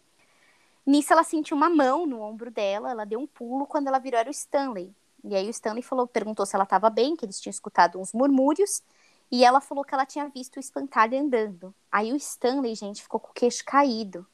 Nisso 0.84 1.14
ela 1.14 1.24
sentiu 1.24 1.56
uma 1.56 1.70
mão 1.70 2.04
no 2.04 2.20
ombro 2.20 2.50
dela, 2.50 2.90
ela 2.90 3.06
deu 3.06 3.18
um 3.18 3.26
pulo, 3.26 3.66
quando 3.66 3.88
ela 3.88 3.98
virou 3.98 4.20
era 4.20 4.28
o 4.28 4.30
Stanley. 4.30 4.94
E 5.24 5.34
aí 5.34 5.46
o 5.46 5.50
Stanley 5.50 5.82
falou, 5.82 6.06
perguntou 6.06 6.46
se 6.46 6.54
ela 6.54 6.64
estava 6.64 6.88
bem, 6.88 7.16
que 7.16 7.24
eles 7.24 7.40
tinham 7.40 7.50
escutado 7.50 8.00
uns 8.00 8.12
murmúrios, 8.12 8.82
e 9.30 9.44
ela 9.44 9.60
falou 9.60 9.84
que 9.84 9.94
ela 9.94 10.06
tinha 10.06 10.28
visto 10.28 10.56
o 10.56 10.60
espantalho 10.60 11.18
andando. 11.18 11.74
Aí 11.90 12.12
o 12.12 12.16
Stanley, 12.16 12.74
gente, 12.74 13.02
ficou 13.02 13.20
com 13.20 13.30
o 13.30 13.34
queixo 13.34 13.64
caído. 13.64 14.26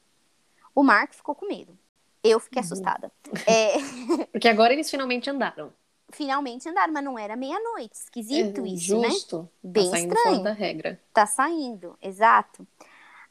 O 0.74 0.82
Mark 0.82 1.14
ficou 1.14 1.34
com 1.34 1.46
medo. 1.46 1.76
Eu 2.22 2.38
fiquei 2.40 2.60
uhum. 2.60 2.66
assustada. 2.66 3.12
É... 3.46 4.26
Porque 4.32 4.48
agora 4.48 4.72
eles 4.72 4.90
finalmente 4.90 5.28
andaram. 5.28 5.72
Finalmente 6.10 6.68
andaram, 6.68 6.92
mas 6.92 7.04
não 7.04 7.18
era 7.18 7.34
meia-noite. 7.34 7.96
Esquisito 7.96 8.64
é, 8.64 8.68
isso, 8.68 9.00
né? 9.00 9.10
Justo. 9.10 9.42
Tá 9.42 9.68
Bem 9.68 9.84
tá 9.84 9.90
saindo 9.90 10.14
estranho. 10.14 10.36
fora 10.36 10.44
da 10.44 10.52
regra. 10.52 11.00
Tá 11.12 11.26
saindo, 11.26 11.98
exato. 12.00 12.66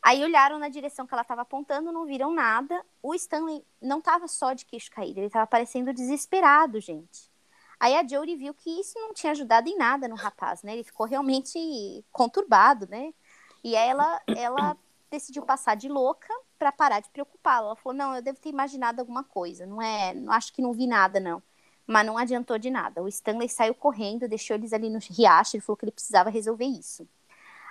Aí 0.02 0.22
olharam 0.22 0.60
na 0.60 0.68
direção 0.68 1.08
que 1.08 1.14
ela 1.14 1.22
estava 1.22 1.44
apontando, 1.44 1.94
não 1.94 2.06
viram 2.06 2.34
nada. 2.34 2.86
O 3.02 3.16
Stanley 3.16 3.66
não 3.82 4.00
estava 4.00 4.28
só 4.28 4.52
de 4.52 4.66
queixo 4.66 4.92
caído, 4.92 5.20
ele 5.20 5.28
estava 5.28 5.48
parecendo 5.48 5.94
desesperado, 5.94 6.80
gente. 6.82 7.32
Aí 7.80 7.96
a 7.96 8.08
Jodie 8.08 8.36
viu 8.36 8.54
que 8.54 8.70
isso 8.80 8.98
não 9.00 9.14
tinha 9.14 9.32
ajudado 9.32 9.68
em 9.68 9.78
nada 9.78 10.08
no 10.08 10.16
rapaz, 10.16 10.64
né? 10.64 10.74
Ele 10.74 10.84
ficou 10.84 11.06
realmente 11.06 12.04
conturbado, 12.12 12.88
né? 12.88 13.14
E 13.64 13.76
aí 13.76 13.90
ela, 13.90 14.22
ela 14.28 14.78
decidiu 15.10 15.44
passar 15.44 15.76
de 15.76 15.90
louca 15.90 16.34
para 16.58 16.72
parar 16.72 17.00
de 17.00 17.10
preocupá-la. 17.10 17.68
Ela 17.68 17.76
falou: 17.76 17.98
"Não, 17.98 18.16
eu 18.16 18.22
devo 18.22 18.40
ter 18.40 18.50
imaginado 18.50 19.00
alguma 19.00 19.24
coisa. 19.24 19.66
Não 19.66 19.82
é, 19.82 20.14
não 20.14 20.32
acho 20.34 20.54
que 20.54 20.62
não 20.62 20.74
vi 20.74 20.88
nada 20.88 21.20
não". 21.20 21.42
Mas 21.86 22.06
não 22.06 22.18
adiantou 22.18 22.58
de 22.58 22.70
nada. 22.70 23.02
O 23.04 23.08
Stanley 23.08 23.50
saiu 23.50 23.76
correndo, 23.76 24.28
deixou 24.28 24.56
eles 24.56 24.72
ali 24.74 24.90
no 24.90 25.00
riacho, 25.00 25.58
ele 25.58 25.64
falou 25.64 25.78
que 25.78 25.86
ele 25.86 25.92
precisava 25.92 26.30
resolver 26.30 26.66
isso. 26.66 27.08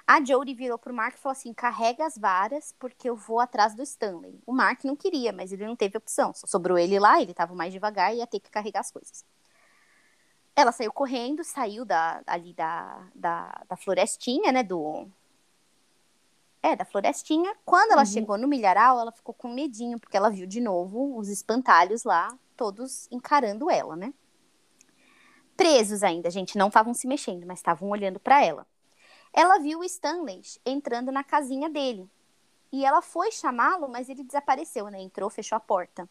A 0.07 0.23
Jodie 0.23 0.55
virou 0.55 0.79
pro 0.79 0.93
Mark 0.93 1.15
e 1.17 1.19
falou 1.19 1.33
assim: 1.33 1.53
carrega 1.55 2.05
as 2.05 2.19
varas, 2.19 2.75
porque 2.79 3.09
eu 3.09 3.17
vou 3.17 3.41
atrás 3.41 3.75
do 3.75 3.83
Stanley. 3.83 4.39
O 4.47 4.53
Mark 4.53 4.85
não 4.85 4.97
queria, 4.97 5.33
mas 5.33 5.53
ele 5.53 5.67
não 5.67 5.77
teve 5.77 5.97
opção. 5.97 6.35
Só 6.35 6.47
sobrou 6.47 6.79
ele 6.79 6.99
lá, 6.99 7.21
ele 7.23 7.33
tava 7.35 7.55
mais 7.55 7.73
devagar 7.73 8.13
e 8.15 8.19
ia 8.19 8.27
ter 8.27 8.41
que 8.41 8.51
carregar 8.51 8.81
as 8.81 8.91
coisas. 8.91 9.25
Ela 10.55 10.71
saiu 10.73 10.93
correndo, 10.93 11.43
saiu 11.43 11.85
da, 11.85 12.23
ali 12.27 12.53
da, 12.53 13.07
da, 13.15 13.63
da 13.69 13.77
florestinha, 13.77 14.53
né? 14.53 14.63
Do. 14.63 15.09
É, 16.63 16.77
da 16.77 16.85
florestinha. 16.85 17.55
Quando 17.65 17.93
ela 17.93 18.03
uhum. 18.03 18.07
chegou 18.07 18.39
no 18.39 18.47
milharal, 18.47 18.99
ela 19.01 19.11
ficou 19.11 19.35
com 19.35 19.49
medinho, 19.49 19.99
porque 19.99 20.17
ela 20.17 20.31
viu 20.31 20.47
de 20.47 20.61
novo 20.61 21.17
os 21.17 21.29
espantalhos 21.29 22.05
lá, 22.05 22.37
todos 22.57 23.09
encarando 23.11 23.71
ela, 23.71 23.97
né? 23.97 24.13
Presos 25.57 26.03
ainda, 26.03 26.31
gente, 26.31 26.57
não 26.57 26.69
estavam 26.69 26.95
se 26.95 27.07
mexendo, 27.07 27.47
mas 27.47 27.59
estavam 27.59 27.89
olhando 27.91 28.21
para 28.21 28.45
ela. 28.45 28.67
Ela 29.33 29.59
viu 29.59 29.81
o 29.81 29.85
Stanley 29.85 30.43
entrando 30.65 31.11
na 31.11 31.25
casinha 31.25 31.69
dele. 31.69 32.09
E 32.71 32.85
ela 32.85 33.03
foi 33.03 33.31
chamá-lo, 33.33 33.89
mas 33.89 34.09
ele 34.09 34.23
desapareceu, 34.23 34.89
né? 34.89 35.01
Entrou, 35.01 35.29
fechou 35.29 35.57
a 35.57 35.61
porta. 35.61 36.09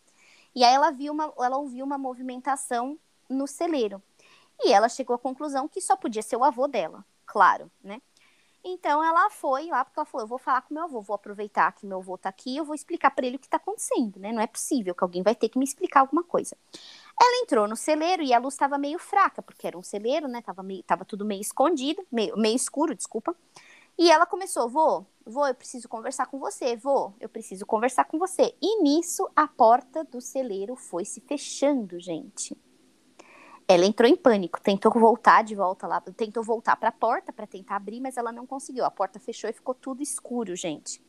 E 0.53 0.63
aí 0.63 0.73
ela 0.73 0.91
viu 0.91 1.13
uma, 1.13 1.33
ela 1.39 1.57
ouviu 1.57 1.85
uma 1.85 1.97
movimentação 1.97 2.99
no 3.29 3.47
celeiro. 3.47 4.01
E 4.63 4.73
ela 4.73 4.89
chegou 4.89 5.15
à 5.15 5.19
conclusão 5.19 5.67
que 5.67 5.81
só 5.81 5.95
podia 5.95 6.21
ser 6.21 6.35
o 6.35 6.43
avô 6.43 6.67
dela, 6.67 7.05
claro, 7.25 7.71
né? 7.83 8.01
Então 8.63 9.03
ela 9.03 9.29
foi 9.31 9.65
lá 9.67 9.83
porque 9.83 9.99
ela 9.99 10.05
falou: 10.05 10.23
eu 10.25 10.27
vou 10.27 10.37
falar 10.37 10.61
com 10.61 10.73
meu 10.73 10.83
avô, 10.83 11.01
vou 11.01 11.15
aproveitar 11.15 11.71
que 11.71 11.85
meu 11.85 11.97
avô 11.97 12.17
tá 12.17 12.29
aqui, 12.29 12.55
eu 12.57 12.63
vou 12.63 12.75
explicar 12.75 13.09
para 13.11 13.25
ele 13.25 13.37
o 13.37 13.39
que 13.39 13.49
tá 13.49 13.57
acontecendo, 13.57 14.19
né? 14.19 14.31
Não 14.31 14.41
é 14.41 14.47
possível 14.47 14.93
que 14.93 15.03
alguém 15.03 15.23
vai 15.23 15.33
ter 15.33 15.49
que 15.49 15.57
me 15.57 15.65
explicar 15.65 16.01
alguma 16.01 16.23
coisa. 16.23 16.55
Ela 17.19 17.43
entrou 17.43 17.67
no 17.67 17.75
celeiro 17.75 18.21
e 18.21 18.33
a 18.33 18.39
luz 18.39 18.53
estava 18.53 18.77
meio 18.77 18.99
fraca, 18.99 19.41
porque 19.41 19.65
era 19.65 19.77
um 19.77 19.83
celeiro, 19.83 20.27
né? 20.27 20.41
Tava, 20.41 20.61
meio, 20.61 20.83
tava 20.83 21.03
tudo 21.03 21.25
meio 21.25 21.41
escondido, 21.41 22.05
meio, 22.11 22.37
meio 22.37 22.55
escuro, 22.55 22.93
desculpa. 22.93 23.35
E 23.97 24.11
ela 24.11 24.27
começou: 24.27 24.69
vou, 24.69 25.07
vou, 25.25 25.47
eu 25.47 25.55
preciso 25.55 25.89
conversar 25.89 26.27
com 26.27 26.39
você, 26.39 26.75
vou, 26.75 27.15
eu 27.19 27.29
preciso 27.29 27.65
conversar 27.65 28.05
com 28.05 28.19
você. 28.19 28.55
E 28.61 28.83
nisso 28.83 29.27
a 29.35 29.47
porta 29.47 30.03
do 30.03 30.21
celeiro 30.21 30.75
foi 30.75 31.03
se 31.03 31.19
fechando, 31.21 31.99
gente. 31.99 32.55
Ela 33.67 33.85
entrou 33.85 34.09
em 34.09 34.15
pânico, 34.15 34.61
tentou 34.61 34.91
voltar 34.91 35.43
de 35.43 35.55
volta 35.55 35.87
lá, 35.87 36.01
tentou 36.01 36.43
voltar 36.43 36.75
para 36.75 36.89
a 36.89 36.91
porta 36.91 37.31
para 37.31 37.47
tentar 37.47 37.77
abrir, 37.77 38.01
mas 38.01 38.17
ela 38.17 38.31
não 38.31 38.45
conseguiu. 38.45 38.83
A 38.83 38.91
porta 38.91 39.19
fechou 39.19 39.49
e 39.49 39.53
ficou 39.53 39.73
tudo 39.73 40.03
escuro, 40.03 40.55
gente. 40.55 41.01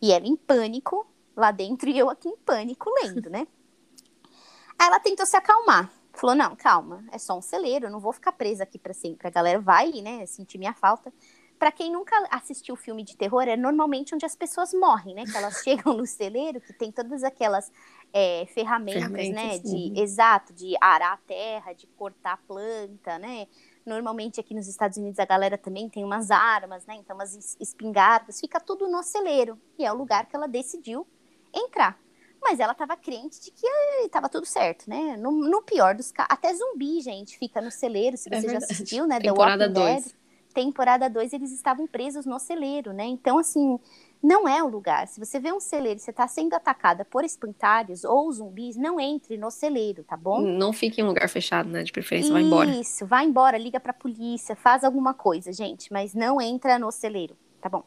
E 0.00 0.12
ela 0.12 0.26
em 0.26 0.36
pânico 0.36 1.06
lá 1.36 1.50
dentro 1.50 1.88
e 1.88 1.98
eu 1.98 2.08
aqui 2.08 2.28
em 2.28 2.36
pânico 2.36 2.90
lendo, 3.02 3.28
né? 3.28 3.46
Aí 4.78 4.86
ela 4.86 4.98
tentou 4.98 5.26
se 5.26 5.36
acalmar. 5.36 5.92
Falou: 6.12 6.34
"Não, 6.34 6.56
calma, 6.56 7.04
é 7.12 7.18
só 7.18 7.36
um 7.36 7.42
celeiro, 7.42 7.86
eu 7.86 7.90
não 7.90 8.00
vou 8.00 8.12
ficar 8.12 8.32
presa 8.32 8.64
aqui 8.64 8.78
para 8.78 8.94
sempre. 8.94 9.28
A 9.28 9.30
galera 9.30 9.60
vai, 9.60 9.90
né, 10.00 10.24
sentir 10.26 10.58
minha 10.58 10.72
falta 10.72 11.12
para 11.60 11.70
quem 11.70 11.92
nunca 11.92 12.16
assistiu 12.30 12.74
filme 12.74 13.04
de 13.04 13.14
terror, 13.14 13.42
é 13.42 13.54
normalmente 13.54 14.14
onde 14.14 14.24
as 14.24 14.34
pessoas 14.34 14.72
morrem, 14.72 15.14
né? 15.14 15.24
Que 15.26 15.36
elas 15.36 15.60
chegam 15.62 15.92
no 15.92 16.06
celeiro, 16.06 16.58
que 16.58 16.72
tem 16.72 16.90
todas 16.90 17.22
aquelas 17.22 17.70
é, 18.12 18.46
ferramentas, 18.46 19.02
ferramentas, 19.02 19.34
né? 19.34 19.58
De, 19.58 20.00
exato, 20.00 20.52
de 20.52 20.74
arar 20.80 21.12
a 21.12 21.16
terra, 21.18 21.72
de 21.72 21.86
cortar 21.88 22.32
a 22.32 22.36
planta, 22.36 23.18
né? 23.18 23.46
Normalmente 23.84 24.40
aqui 24.40 24.54
nos 24.54 24.68
Estados 24.68 24.96
Unidos 24.98 25.18
a 25.18 25.24
galera 25.24 25.56
também 25.56 25.88
tem 25.88 26.04
umas 26.04 26.30
armas, 26.30 26.84
né? 26.86 26.96
Então 26.96 27.16
umas 27.16 27.56
espingardas, 27.60 28.40
fica 28.40 28.60
tudo 28.60 28.88
no 28.88 29.02
celeiro, 29.02 29.58
e 29.78 29.84
é 29.84 29.92
o 29.92 29.96
lugar 29.96 30.26
que 30.26 30.36
ela 30.36 30.46
decidiu 30.46 31.06
entrar. 31.54 31.98
Mas 32.42 32.58
ela 32.58 32.72
estava 32.72 32.96
crente 32.96 33.40
de 33.40 33.50
que 33.50 33.66
estava 34.04 34.28
tudo 34.28 34.46
certo, 34.46 34.88
né? 34.88 35.16
No, 35.16 35.30
no 35.30 35.62
pior 35.62 35.94
dos 35.94 36.10
casos, 36.10 36.32
até 36.32 36.52
zumbi, 36.54 37.00
gente, 37.00 37.38
fica 37.38 37.60
no 37.60 37.70
celeiro, 37.70 38.16
se 38.16 38.32
é 38.32 38.40
você 38.40 38.46
é 38.46 38.50
já 38.50 38.58
assistiu, 38.58 39.06
né? 39.06 39.20
Temporada 39.20 39.70
The 39.70 39.78
Walking 39.78 40.02
Dead 40.02 40.20
temporada 40.52 41.08
2 41.08 41.32
eles 41.32 41.52
estavam 41.52 41.86
presos 41.86 42.26
no 42.26 42.38
celeiro, 42.38 42.92
né? 42.92 43.04
Então, 43.04 43.38
assim, 43.38 43.78
não 44.22 44.46
é 44.46 44.62
o 44.62 44.68
lugar. 44.68 45.08
Se 45.08 45.18
você 45.18 45.40
vê 45.40 45.52
um 45.52 45.60
celeiro 45.60 45.98
e 45.98 46.02
você 46.02 46.10
está 46.10 46.28
sendo 46.28 46.54
atacada 46.54 47.04
por 47.04 47.24
espantalhos 47.24 48.04
ou 48.04 48.30
zumbis, 48.30 48.76
não 48.76 49.00
entre 49.00 49.38
no 49.38 49.50
celeiro, 49.50 50.04
tá 50.04 50.16
bom? 50.16 50.42
Não 50.42 50.72
fique 50.72 51.00
em 51.00 51.04
um 51.04 51.08
lugar 51.08 51.28
fechado, 51.28 51.68
né? 51.68 51.82
De 51.82 51.90
preferência, 51.90 52.32
vai 52.32 52.42
embora. 52.42 52.70
Isso, 52.70 53.06
vai 53.06 53.24
embora, 53.24 53.56
liga 53.56 53.80
pra 53.80 53.92
polícia, 53.92 54.54
faz 54.54 54.84
alguma 54.84 55.14
coisa, 55.14 55.52
gente, 55.52 55.92
mas 55.92 56.14
não 56.14 56.40
entra 56.40 56.78
no 56.78 56.90
celeiro, 56.90 57.36
tá 57.60 57.68
bom? 57.68 57.82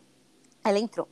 Ela 0.63 0.79
entrou. 0.79 1.07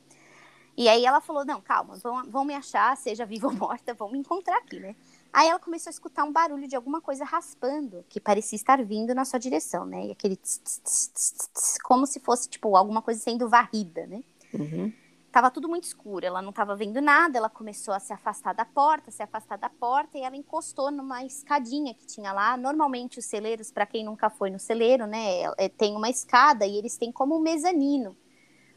E 0.76 0.88
aí 0.88 1.04
ela 1.04 1.20
falou: 1.20 1.44
não, 1.44 1.60
calma, 1.60 1.96
vão, 1.96 2.22
vão 2.28 2.44
me 2.44 2.54
achar, 2.54 2.96
seja 2.96 3.24
viva 3.24 3.46
ou 3.46 3.52
morta, 3.54 3.94
vão 3.94 4.10
me 4.10 4.18
encontrar 4.18 4.56
aqui, 4.56 4.80
né? 4.80 4.96
Aí 5.32 5.48
ela 5.48 5.58
começou 5.58 5.88
a 5.88 5.92
escutar 5.92 6.24
um 6.24 6.32
barulho 6.32 6.66
de 6.66 6.76
alguma 6.76 7.00
coisa 7.00 7.24
raspando, 7.24 8.04
que 8.08 8.20
parecia 8.20 8.56
estar 8.56 8.82
vindo 8.84 9.14
na 9.14 9.24
sua 9.24 9.38
direção, 9.38 9.86
né? 9.86 10.06
E 10.06 10.10
aquele 10.10 10.36
tss, 10.36 10.80
tss, 10.82 11.48
tss, 11.54 11.78
como 11.82 12.06
se 12.06 12.20
fosse, 12.20 12.48
tipo, 12.48 12.74
alguma 12.76 13.00
coisa 13.00 13.20
sendo 13.20 13.48
varrida, 13.48 14.06
né? 14.06 14.22
Uhum. 14.52 14.92
Tava 15.32 15.50
tudo 15.50 15.66
muito 15.66 15.84
escuro, 15.84 16.26
ela 16.26 16.42
não 16.42 16.50
estava 16.50 16.76
vendo 16.76 17.00
nada, 17.00 17.38
ela 17.38 17.48
começou 17.48 17.94
a 17.94 17.98
se 17.98 18.12
afastar 18.12 18.52
da 18.52 18.66
porta, 18.66 19.10
se 19.10 19.22
afastar 19.22 19.56
da 19.56 19.70
porta, 19.70 20.18
e 20.18 20.20
ela 20.20 20.36
encostou 20.36 20.90
numa 20.90 21.24
escadinha 21.24 21.94
que 21.94 22.04
tinha 22.04 22.34
lá. 22.34 22.54
Normalmente 22.54 23.18
os 23.18 23.24
celeiros, 23.24 23.70
para 23.70 23.86
quem 23.86 24.04
nunca 24.04 24.28
foi 24.28 24.50
no 24.50 24.58
celeiro, 24.58 25.06
né, 25.06 25.44
é, 25.56 25.70
tem 25.70 25.96
uma 25.96 26.10
escada 26.10 26.66
e 26.66 26.76
eles 26.76 26.98
têm 26.98 27.10
como 27.10 27.34
um 27.34 27.40
mezanino 27.40 28.14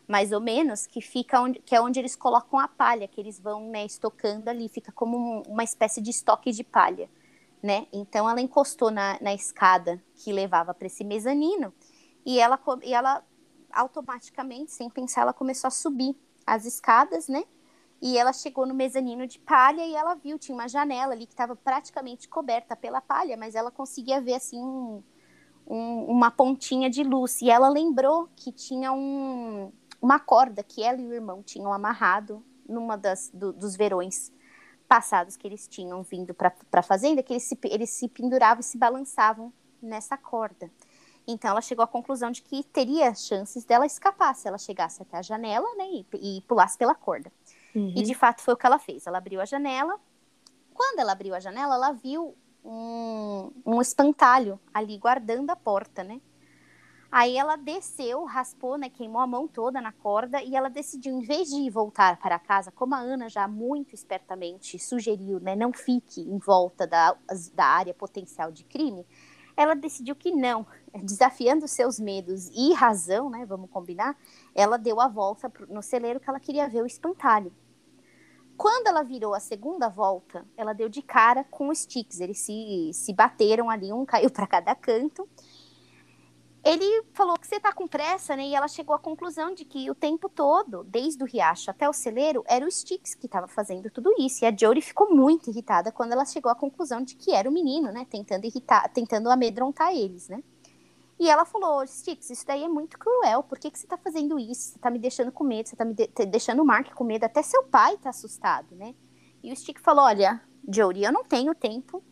mais 0.08 0.32
ou 0.32 0.40
menos, 0.40 0.86
que 0.88 1.02
fica 1.02 1.42
onde, 1.42 1.60
que 1.60 1.76
é 1.76 1.82
onde 1.82 2.00
eles 2.00 2.16
colocam 2.16 2.58
a 2.60 2.70
palha, 2.70 3.08
que 3.08 3.20
eles 3.20 3.38
vão, 3.38 3.70
né, 3.70 3.86
estocando 3.86 4.48
ali, 4.50 4.70
fica 4.70 4.94
como 4.94 5.18
um, 5.18 5.42
uma 5.48 5.64
espécie 5.64 6.00
de 6.00 6.12
estoque 6.12 6.52
de 6.52 6.64
palha, 6.64 7.10
né? 7.62 7.88
Então 7.92 8.30
ela 8.30 8.40
encostou 8.40 8.92
na, 8.92 9.18
na 9.20 9.34
escada 9.34 10.02
que 10.16 10.32
levava 10.32 10.74
para 10.74 10.88
esse 10.88 11.04
mezanino 11.04 11.74
e 12.26 12.40
ela, 12.40 12.58
e 12.84 12.94
ela 12.94 13.24
automaticamente, 13.74 14.72
sem 14.72 14.90
pensar, 14.90 15.22
ela 15.24 15.34
começou 15.34 15.68
a 15.68 15.72
subir 15.72 16.16
as 16.46 16.66
escadas, 16.66 17.28
né? 17.28 17.44
E 18.02 18.18
ela 18.18 18.34
chegou 18.34 18.66
no 18.66 18.74
mezanino 18.74 19.26
de 19.26 19.40
palha 19.40 19.86
e 19.86 19.96
ela 19.96 20.16
viu, 20.16 20.38
tinha 20.38 20.56
uma 20.56 20.68
janela 20.68 21.14
ali 21.14 21.26
que 21.26 21.34
estava 21.34 21.56
praticamente 21.56 22.28
coberta 22.28 22.76
pela 22.76 23.02
palha, 23.02 23.38
mas 23.38 23.56
ela 23.56 23.72
conseguia 23.72 24.22
ver 24.22 24.36
assim 24.36 24.62
um, 24.62 25.02
um, 25.66 26.06
uma 26.06 26.30
pontinha 26.30 26.90
de 26.90 27.04
luz. 27.04 27.42
E 27.42 27.50
ela 27.50 27.70
lembrou 27.70 28.30
que 28.36 28.52
tinha 28.52 28.92
um, 28.92 29.72
uma 30.02 30.20
corda 30.20 30.62
que 30.62 30.84
ela 30.84 31.02
e 31.02 31.08
o 31.08 31.14
irmão 31.14 31.42
tinham 31.42 31.74
amarrado 31.74 32.44
numa 32.68 32.98
das 32.98 33.30
do, 33.34 33.54
dos 33.54 33.76
verões 33.76 34.32
passados 34.88 35.36
que 35.36 35.48
eles 35.48 35.68
tinham 35.68 36.04
vindo 36.04 36.34
para 36.34 36.54
a 36.74 36.82
fazenda, 36.82 37.24
que 37.24 37.34
eles 37.34 37.44
se, 37.44 37.58
eles 37.64 37.90
se 37.90 38.08
penduravam 38.08 38.60
e 38.60 38.64
se 38.64 38.78
balançavam 38.78 39.52
nessa 39.82 40.18
corda. 40.18 40.70
Então 41.28 41.52
ela 41.52 41.62
chegou 41.62 41.84
à 41.84 41.88
conclusão 41.88 42.30
de 42.30 42.42
que 42.42 42.64
teria 42.64 43.14
chances 43.16 43.66
dela 43.66 43.86
escapar 43.86 44.36
se 44.36 44.48
ela 44.48 44.58
chegasse 44.58 45.02
até 45.02 45.18
a 45.18 45.22
janela 45.22 45.68
né, 45.76 45.86
e, 45.86 46.38
e 46.38 46.42
pulasse 46.42 46.78
pela 46.78 46.94
corda. 46.94 47.32
Uhum. 47.76 47.94
E 47.96 48.04
de 48.04 48.14
fato 48.14 48.42
foi 48.42 48.54
o 48.54 48.58
que 48.58 48.66
ela 48.66 48.80
fez. 48.80 49.08
Ela 49.08 49.18
abriu 49.18 49.42
a 49.42 49.46
janela. 49.46 50.00
Quando 50.74 51.00
ela 51.00 51.14
abriu 51.14 51.34
a 51.34 51.40
janela, 51.40 51.76
ela 51.76 51.92
viu 51.94 52.36
um, 52.64 53.52
um 53.66 53.82
espantalho 53.82 54.60
ali 54.74 54.98
guardando 54.98 55.50
a 55.50 55.56
porta, 55.56 56.04
né? 56.04 56.22
Aí 57.12 57.38
ela 57.38 57.56
desceu, 57.56 58.26
raspou, 58.26 58.78
né, 58.78 58.90
queimou 58.90 59.22
a 59.22 59.28
mão 59.28 59.48
toda 59.48 59.80
na 59.80 59.94
corda 59.94 60.42
e 60.42 60.54
ela 60.54 60.70
decidiu, 60.70 61.16
em 61.16 61.22
vez 61.22 61.48
de 61.48 61.70
voltar 61.70 62.18
para 62.18 62.38
casa, 62.38 62.72
como 62.72 62.94
a 62.94 63.00
Ana 63.00 63.30
já 63.30 63.48
muito 63.48 63.96
espertamente 63.96 64.78
sugeriu, 64.78 65.40
né, 65.40 65.56
não 65.56 65.72
fique 65.72 66.20
em 66.20 66.38
volta 66.38 66.86
da, 66.86 67.16
da 67.54 67.66
área 67.66 67.94
potencial 67.94 68.52
de 68.52 68.66
crime, 68.66 69.06
ela 69.58 69.76
decidiu 69.76 70.16
que 70.16 70.32
não, 70.32 70.66
desafiando 71.04 71.68
seus 71.68 72.00
medos 72.00 72.50
e 72.50 72.74
razão, 72.74 73.30
né, 73.30 73.46
vamos 73.46 73.70
combinar, 73.70 74.18
ela 74.54 74.78
deu 74.78 75.00
a 75.00 75.08
volta 75.08 75.52
no 75.70 75.82
celeiro 75.82 76.20
que 76.20 76.30
ela 76.30 76.40
queria 76.40 76.68
ver 76.68 76.82
o 76.82 76.86
espantalho. 76.88 77.54
Quando 78.58 78.88
ela 78.88 79.04
virou 79.04 79.34
a 79.34 79.40
segunda 79.40 79.90
volta, 79.90 80.46
ela 80.56 80.72
deu 80.72 80.88
de 80.88 81.02
cara 81.02 81.44
com 81.44 81.68
os 81.68 81.80
sticks, 81.80 82.22
eles 82.22 82.40
se, 82.40 82.92
se 82.94 83.12
bateram 83.14 83.70
ali, 83.70 83.92
um 83.92 84.06
caiu 84.06 84.30
para 84.30 84.48
cada 84.48 84.74
canto, 84.74 85.28
ele 86.66 87.04
falou 87.14 87.38
que 87.38 87.46
você 87.46 87.60
tá 87.60 87.72
com 87.72 87.88
pressa, 87.88 88.36
né? 88.36 88.48
E 88.48 88.56
ela 88.56 88.68
chegou 88.68 88.96
à 88.96 88.98
conclusão 88.98 89.54
de 89.54 89.64
que 89.64 89.88
o 89.92 89.94
tempo 89.94 90.28
todo, 90.28 90.84
desde 90.84 91.24
o 91.24 91.28
riacho 91.28 91.70
até 91.70 91.88
o 91.88 91.94
celeiro, 91.94 92.44
era 92.48 92.66
o 92.66 92.72
Sticks 92.72 93.14
que 93.14 93.28
estava 93.28 93.48
fazendo 93.48 93.92
tudo 93.92 94.12
isso. 94.18 94.44
E 94.44 94.48
a 94.48 94.56
Jory 94.56 94.82
ficou 94.82 95.16
muito 95.16 95.52
irritada 95.52 95.92
quando 95.92 96.14
ela 96.14 96.26
chegou 96.26 96.52
à 96.52 96.56
conclusão 96.56 97.04
de 97.04 97.16
que 97.16 97.36
era 97.36 97.48
o 97.48 97.54
menino, 97.54 97.92
né? 97.92 98.08
Tentando 98.10 98.46
irritar, 98.46 98.90
tentando 98.92 99.30
amedrontar 99.30 99.96
eles, 99.96 100.28
né? 100.28 100.44
E 101.20 101.30
ela 101.30 101.46
falou, 101.46 101.86
Sticks, 101.86 102.32
isso 102.32 102.48
daí 102.48 102.64
é 102.64 102.68
muito 102.68 102.98
cruel. 102.98 103.44
Por 103.44 103.60
que, 103.60 103.70
que 103.70 103.78
você 103.78 103.86
tá 103.86 103.96
fazendo 103.96 104.40
isso? 104.40 104.72
Você 104.72 104.80
tá 104.80 104.90
me 104.90 104.98
deixando 104.98 105.32
com 105.32 105.44
medo, 105.44 105.70
você 105.70 105.76
tá 105.76 105.86
me 105.86 105.94
de 105.94 106.08
deixando 106.26 106.64
o 106.64 106.66
Mark 106.66 106.92
com 106.96 107.04
medo. 107.04 107.26
Até 107.26 107.44
seu 107.44 107.62
pai 107.66 107.96
tá 107.98 108.10
assustado, 108.10 108.76
né? 108.76 108.96
E 109.44 109.54
o 109.54 109.56
Stick 109.56 109.80
falou, 109.80 110.06
olha, 110.06 110.42
Jory, 110.68 111.04
eu 111.04 111.12
não 111.12 111.24
tenho 111.24 111.54
tempo 111.54 112.04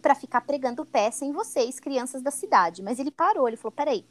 para 0.00 0.14
ficar 0.14 0.40
pregando 0.40 0.84
peça 0.84 1.24
em 1.24 1.32
vocês, 1.32 1.78
crianças 1.78 2.22
da 2.22 2.30
cidade. 2.30 2.82
Mas 2.82 2.98
ele 2.98 3.10
parou, 3.10 3.46
ele 3.46 3.56
falou: 3.56 3.72
peraí, 3.72 4.04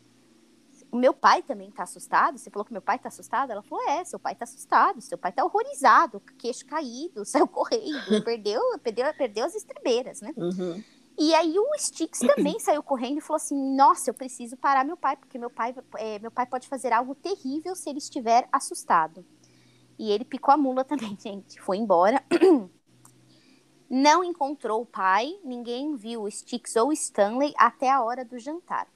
o 0.92 0.98
meu 0.98 1.14
pai 1.14 1.42
também 1.42 1.70
tá 1.72 1.84
assustado? 1.84 2.38
Você 2.38 2.50
falou 2.50 2.66
que 2.66 2.72
meu 2.72 2.82
pai 2.82 2.98
tá 2.98 3.10
assustado? 3.10 3.52
Ela 3.52 3.62
falou: 3.62 3.88
é, 3.90 4.04
seu 4.04 4.20
pai 4.20 4.36
tá 4.36 4.44
assustado, 4.44 5.02
seu 5.02 5.18
pai 5.18 5.32
tá 5.32 5.44
horrorizado, 5.44 6.22
queixo 6.38 6.66
caído, 6.66 7.24
saiu 7.26 7.48
correndo, 7.48 8.24
perdeu, 8.24 8.62
perdeu, 8.82 9.14
perdeu 9.14 9.46
as 9.46 9.56
estribeiras, 9.56 10.22
né? 10.22 10.34
Uhum. 10.36 10.84
E 11.18 11.36
aí 11.36 11.60
o 11.60 11.78
Sticks 11.78 12.20
também 12.20 12.58
saiu 12.62 12.82
correndo 12.82 13.18
e 13.18 13.22
falou 13.22 13.38
assim: 13.38 13.76
Nossa, 13.76 14.10
eu 14.10 14.14
preciso 14.14 14.56
parar 14.56 14.86
meu 14.86 14.96
pai, 14.96 15.18
porque 15.18 15.38
meu 15.38 15.50
pai, 15.50 15.76
é, 15.98 16.18
meu 16.20 16.32
pai 16.32 16.46
pode 16.46 16.68
fazer 16.68 16.94
algo 16.94 17.14
terrível 17.14 17.76
se 17.76 17.90
ele 17.90 18.00
estiver 18.00 18.48
assustado. 18.52 19.26
E 19.98 20.12
ele 20.12 20.24
picou 20.24 20.54
a 20.54 20.58
mula 20.58 20.86
também, 20.86 21.18
gente. 21.20 21.60
Foi 21.62 21.78
embora. 21.78 22.24
Não 23.90 24.24
encontrou 24.24 24.84
o 24.84 24.86
pai, 24.86 25.40
ninguém 25.44 25.96
viu 25.96 26.22
o 26.22 26.30
Sticks 26.30 26.76
ou 26.76 26.94
Stanley 26.94 27.54
até 27.58 27.90
a 27.90 28.04
hora 28.04 28.24
do 28.24 28.38
jantar. 28.38 28.88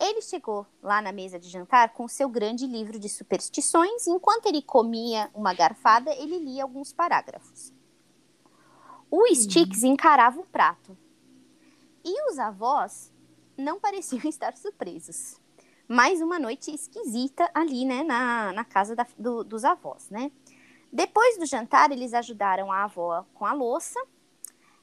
Ele 0.00 0.20
chegou 0.20 0.66
lá 0.82 1.00
na 1.00 1.12
mesa 1.12 1.38
de 1.38 1.48
jantar 1.48 1.92
com 1.92 2.08
seu 2.08 2.28
grande 2.28 2.66
livro 2.66 2.98
de 2.98 3.08
superstições, 3.08 4.08
e 4.08 4.10
enquanto 4.10 4.46
ele 4.46 4.60
comia 4.60 5.30
uma 5.32 5.54
garfada, 5.54 6.10
ele 6.16 6.38
lia 6.40 6.64
alguns 6.64 6.92
parágrafos. 6.92 7.72
O 9.08 9.24
Sticks 9.32 9.84
encarava 9.84 10.40
o 10.40 10.46
prato. 10.46 10.98
E 12.04 12.28
os 12.28 12.40
avós 12.40 13.12
não 13.56 13.78
pareciam 13.78 14.22
estar 14.28 14.56
surpresos. 14.56 15.40
Mais 15.86 16.20
uma 16.20 16.40
noite 16.40 16.74
esquisita 16.74 17.48
ali, 17.54 17.84
né, 17.84 18.02
na, 18.02 18.52
na 18.52 18.64
casa 18.64 18.96
da, 18.96 19.06
do, 19.16 19.44
dos 19.44 19.64
avós, 19.64 20.10
né? 20.10 20.32
Depois 20.92 21.38
do 21.38 21.46
jantar, 21.46 21.90
eles 21.90 22.12
ajudaram 22.12 22.70
a 22.70 22.84
avó 22.84 23.24
com 23.34 23.46
a 23.46 23.52
louça 23.52 23.98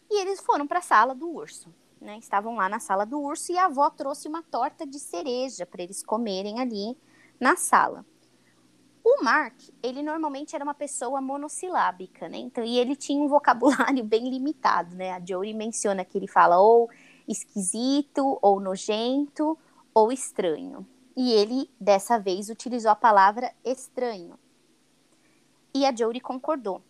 e 0.09 0.21
eles 0.21 0.39
foram 0.39 0.65
para 0.65 0.79
a 0.79 0.81
sala 0.81 1.13
do 1.13 1.29
urso 1.29 1.71
né, 2.01 2.17
estavam 2.17 2.55
lá 2.55 2.69
na 2.69 2.79
sala 2.79 3.05
do 3.05 3.19
urso 3.19 3.51
e 3.51 3.57
a 3.57 3.65
avó 3.65 3.89
trouxe 3.89 4.27
uma 4.27 4.41
torta 4.41 4.85
de 4.85 4.99
cereja 4.99 5.65
para 5.65 5.83
eles 5.83 6.03
comerem 6.03 6.59
ali 6.59 6.97
na 7.39 7.55
sala. 7.55 8.05
O 9.03 9.23
Mark, 9.23 9.55
ele 9.81 10.03
normalmente 10.03 10.55
era 10.55 10.63
uma 10.63 10.73
pessoa 10.73 11.21
monossilábica, 11.21 12.27
né? 12.27 12.37
Então, 12.37 12.63
e 12.63 12.77
ele 12.77 12.95
tinha 12.95 13.23
um 13.23 13.27
vocabulário 13.27 14.03
bem 14.05 14.29
limitado, 14.29 14.95
né? 14.95 15.13
A 15.13 15.25
Jory 15.25 15.53
menciona 15.53 16.05
que 16.05 16.17
ele 16.17 16.27
fala 16.27 16.59
ou 16.59 16.89
esquisito, 17.27 18.37
ou 18.41 18.59
nojento, 18.59 19.57
ou 19.93 20.11
estranho. 20.11 20.85
E 21.15 21.31
ele, 21.31 21.69
dessa 21.79 22.19
vez, 22.19 22.49
utilizou 22.49 22.91
a 22.91 22.95
palavra 22.95 23.51
estranho. 23.63 24.37
E 25.73 25.85
a 25.85 25.95
Jory 25.95 26.19
concordou. 26.19 26.83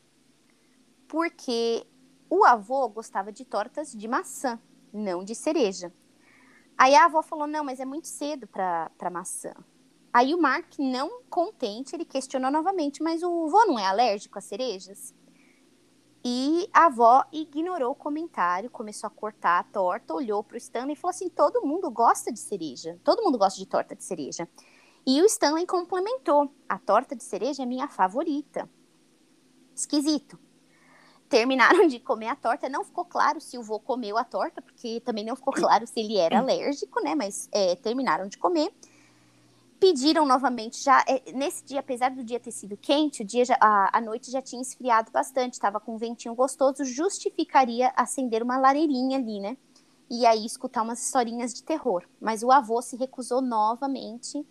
Porque 1.08 1.86
o 2.30 2.44
avô 2.44 2.88
gostava 2.90 3.32
de 3.32 3.44
tortas 3.44 3.92
de 3.92 4.08
maçã 4.08 4.60
não 4.94 5.24
de 5.24 5.36
cereja. 5.36 5.94
Aí 6.78 6.96
a 6.96 7.06
avó 7.06 7.22
falou: 7.22 7.48
não, 7.48 7.64
mas 7.64 7.80
é 7.80 7.86
muito 7.86 8.08
cedo 8.08 8.48
para 8.48 9.10
maçã. 9.12 9.54
Aí 10.12 10.34
o 10.34 10.42
Mark, 10.42 10.80
não 10.80 11.22
contente, 11.30 11.96
ele 11.96 12.06
questionou 12.06 12.52
novamente: 12.52 13.02
mas 13.04 13.24
o 13.24 13.48
vô 13.48 13.66
não 13.66 13.78
é 13.78 13.86
alérgico 13.86 14.38
a 14.38 14.42
cerejas? 14.42 15.14
E 16.24 16.70
a 16.74 16.88
avó 16.88 17.24
ignorou 17.32 17.92
o 17.92 17.96
comentário, 17.96 18.70
começou 18.70 19.08
a 19.08 19.12
cortar 19.12 19.60
a 19.60 19.64
torta, 19.64 20.14
olhou 20.14 20.44
para 20.44 20.56
o 20.56 20.58
Stanley 20.58 20.94
e 20.94 20.96
falou 20.96 21.12
assim: 21.12 21.30
todo 21.30 21.66
mundo 21.66 21.90
gosta 21.90 22.32
de 22.32 22.40
cereja, 22.40 23.00
todo 23.04 23.24
mundo 23.24 23.38
gosta 23.38 23.58
de 23.58 23.66
torta 23.66 23.96
de 23.96 24.04
cereja. 24.04 24.48
E 25.06 25.22
o 25.22 25.26
Stanley 25.26 25.66
complementou: 25.66 26.54
a 26.68 26.78
torta 26.78 27.16
de 27.16 27.24
cereja 27.24 27.64
é 27.64 27.66
minha 27.66 27.88
favorita. 27.88 28.70
Esquisito 29.76 30.40
terminaram 31.30 31.88
de 31.88 32.00
comer 32.00 32.28
a 32.28 32.36
torta. 32.36 32.68
Não 32.68 32.84
ficou 32.84 33.06
claro 33.06 33.40
se 33.40 33.58
o 33.58 33.64
vô 33.64 33.80
comeu 33.80 34.18
a 34.18 34.24
torta, 34.24 34.62
porque 34.62 35.00
também 35.02 35.24
não 35.24 35.36
ficou 35.36 35.54
claro 35.54 35.86
se 35.86 36.00
ele 36.00 36.18
era 36.18 36.40
alérgico, 36.40 37.02
né? 37.02 37.16
Mas 37.16 37.48
é, 37.52 37.76
terminaram 37.76 38.28
de 38.28 38.38
comer. 38.38 38.74
Pediram 39.80 40.26
novamente 40.26 40.84
já. 40.84 41.06
É, 41.08 41.32
nesse 41.32 41.64
dia, 41.64 41.80
apesar 41.80 42.10
do 42.10 42.24
dia 42.24 42.40
ter 42.40 42.52
sido 42.52 42.76
quente, 42.76 43.22
o 43.22 43.26
dia 43.26 43.46
já, 43.46 43.58
a, 43.62 43.98
a 43.98 44.02
noite 44.02 44.30
já 44.30 44.42
tinha 44.42 44.62
esfriado 44.62 45.12
bastante, 45.12 45.54
estava 45.54 45.80
com 45.80 45.96
um 45.96 45.98
ventinho 45.98 46.36
gostoso, 46.36 46.84
justificaria 46.84 47.94
acender 47.96 48.44
uma 48.44 48.58
lareirinha 48.58 49.18
ali, 49.18 49.40
né? 49.40 49.56
E 50.10 50.26
aí 50.26 50.44
escutar 50.44 50.82
umas 50.82 51.06
historinhas 51.06 51.54
de 51.54 51.64
terror. 51.64 52.04
Mas 52.20 52.42
o 52.42 52.52
avô 52.52 52.82
se 52.82 52.98
recusou 52.98 53.42
novamente 53.42 54.46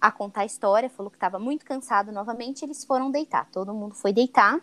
a 0.00 0.10
contar 0.10 0.42
a 0.42 0.46
história, 0.46 0.88
falou 0.88 1.10
que 1.10 1.16
estava 1.16 1.38
muito 1.38 1.64
cansado 1.64 2.10
novamente. 2.10 2.64
Eles 2.64 2.84
foram 2.84 3.10
deitar. 3.10 3.48
Todo 3.50 3.74
mundo 3.74 3.94
foi 3.94 4.12
deitar. 4.12 4.60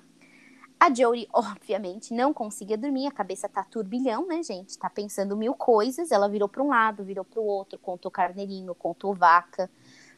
A 0.80 0.94
Jory, 0.94 1.28
obviamente, 1.34 2.14
não 2.14 2.34
conseguia 2.34 2.78
dormir, 2.78 3.08
a 3.08 3.12
cabeça 3.12 3.50
tá 3.50 3.64
turbilhão, 3.64 4.28
né, 4.28 4.42
gente? 4.44 4.78
Tá 4.78 4.90
pensando 4.90 5.36
mil 5.36 5.54
coisas. 5.54 6.12
Ela 6.12 6.28
virou 6.28 6.48
para 6.48 6.64
um 6.64 6.68
lado, 6.68 7.04
virou 7.04 7.26
para 7.26 7.40
o 7.40 7.46
outro, 7.46 7.78
contou 7.80 8.12
carneirinho, 8.12 8.74
contou 8.76 9.14
vaca, 9.14 9.70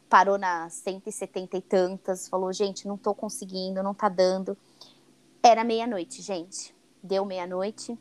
parou 0.08 0.38
nas 0.38 0.74
170 0.74 1.56
e 1.56 1.62
tantas, 1.62 2.28
falou: 2.28 2.52
gente, 2.52 2.86
não 2.86 2.96
tô 2.96 3.14
conseguindo, 3.14 3.82
não 3.82 3.94
tá 3.94 4.08
dando. 4.08 4.56
Era 5.42 5.64
meia-noite, 5.64 6.20
gente. 6.20 6.74
Deu 7.02 7.24
meia-noite. 7.24 7.98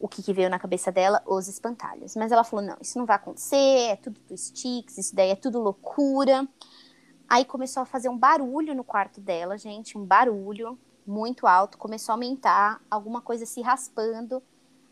O 0.00 0.08
que, 0.08 0.22
que, 0.22 0.32
veio 0.32 0.50
na 0.50 0.58
cabeça 0.58 0.92
dela? 0.92 1.22
Os 1.26 1.48
espantalhos. 1.48 2.14
Mas 2.16 2.32
ela 2.32 2.44
falou: 2.44 2.64
não, 2.64 2.76
isso 2.80 2.98
não 2.98 3.06
vai 3.06 3.16
acontecer, 3.16 3.90
é 3.90 3.96
tudo 3.96 4.20
do 4.28 4.36
Sticks, 4.36 4.98
isso 4.98 5.14
daí 5.14 5.30
é 5.30 5.36
tudo 5.36 5.60
loucura. 5.60 6.46
Aí 7.28 7.44
começou 7.44 7.82
a 7.82 7.86
fazer 7.86 8.08
um 8.08 8.16
barulho 8.16 8.74
no 8.74 8.82
quarto 8.82 9.20
dela, 9.20 9.58
gente, 9.58 9.98
um 9.98 10.04
barulho 10.04 10.78
muito 11.06 11.46
alto, 11.46 11.76
começou 11.76 12.12
a 12.12 12.16
aumentar, 12.16 12.80
alguma 12.90 13.20
coisa 13.20 13.44
se 13.44 13.60
raspando, 13.60 14.42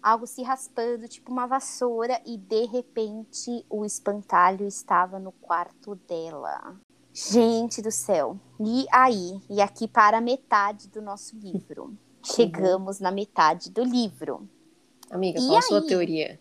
algo 0.03 0.27
se 0.27 0.43
raspando, 0.43 1.09
tipo 1.09 1.33
uma 1.33 1.47
vassoura, 1.47 2.21
e 2.27 2.37
de 2.37 2.67
repente 2.67 3.65
o 3.69 3.85
espantalho 3.85 4.67
estava 4.67 5.19
no 5.19 5.33
quarto 5.33 5.95
dela. 5.95 6.77
Gente 7.13 7.81
do 7.81 7.91
céu. 7.91 8.39
E 8.61 8.87
aí? 8.93 9.41
E 9.49 9.63
aqui 9.63 9.89
para 9.89 10.19
a 10.19 10.21
metade 10.21 10.89
do 10.89 11.01
nosso 11.01 11.35
livro. 11.35 11.85
Uhum. 11.85 11.97
Chegamos 12.23 12.99
uhum. 12.99 13.05
na 13.05 13.11
metade 13.11 13.71
do 13.71 13.83
livro. 13.83 14.47
Amiga, 15.11 15.39
e 15.39 15.47
qual 15.47 15.59
a 15.59 15.63
sua 15.63 15.87
teoria? 15.87 16.41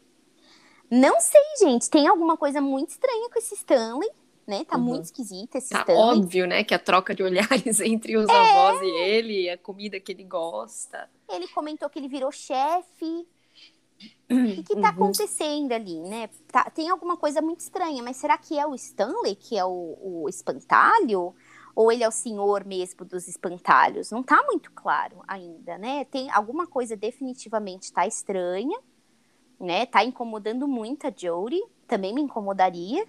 Não 0.90 1.20
sei, 1.20 1.42
gente. 1.60 1.90
Tem 1.90 2.08
alguma 2.08 2.38
coisa 2.38 2.62
muito 2.62 2.90
estranha 2.90 3.30
com 3.30 3.40
esse 3.40 3.56
Stanley 3.56 4.10
né? 4.48 4.64
Tá 4.64 4.78
uhum. 4.78 4.84
muito 4.84 5.06
esquisita 5.06 5.58
esse 5.58 5.70
tá 5.70 5.80
Stanley. 5.80 6.20
óbvio, 6.20 6.48
né? 6.48 6.64
Que 6.64 6.74
a 6.74 6.80
troca 6.80 7.16
de 7.16 7.24
olhares 7.24 7.80
entre 7.82 8.18
os 8.18 8.30
é... 8.30 8.32
avós 8.32 8.82
e 8.82 8.86
ele, 8.86 9.50
a 9.50 9.58
comida 9.58 10.00
que 10.00 10.12
ele 10.12 10.24
gosta. 10.24 11.10
Ele 11.30 11.48
comentou 11.48 11.90
que 11.90 12.00
ele 12.00 12.08
virou 12.08 12.32
chefe. 12.32 13.28
O 14.30 14.64
que 14.64 14.76
tá 14.76 14.82
uhum. 14.82 14.86
acontecendo 14.88 15.72
ali, 15.72 16.00
né? 16.02 16.30
Tá, 16.52 16.70
tem 16.70 16.90
alguma 16.90 17.16
coisa 17.16 17.42
muito 17.42 17.62
estranha, 17.62 18.04
mas 18.04 18.18
será 18.18 18.38
que 18.38 18.58
é 18.60 18.66
o 18.66 18.76
Stanley 18.76 19.36
que 19.36 19.58
é 19.58 19.64
o, 19.64 19.98
o 20.02 20.30
espantalho? 20.30 21.34
Ou 21.76 21.92
ele 21.92 22.04
é 22.04 22.08
o 22.08 22.12
senhor 22.12 22.66
mesmo 22.66 23.04
dos 23.04 23.28
espantalhos? 23.28 24.10
Não 24.10 24.24
tá 24.24 24.42
muito 24.48 24.72
claro 24.72 25.22
ainda, 25.28 25.78
né? 25.78 26.06
Tem 26.06 26.30
alguma 26.32 26.66
coisa 26.66 26.96
definitivamente 26.96 27.92
tá 27.92 28.08
estranha, 28.08 28.80
né? 29.60 29.86
Tá 29.86 30.04
incomodando 30.04 30.68
muito 30.68 31.06
a 31.06 31.14
Jodie, 31.16 31.64
também 31.88 32.14
me 32.14 32.22
incomodaria, 32.22 33.06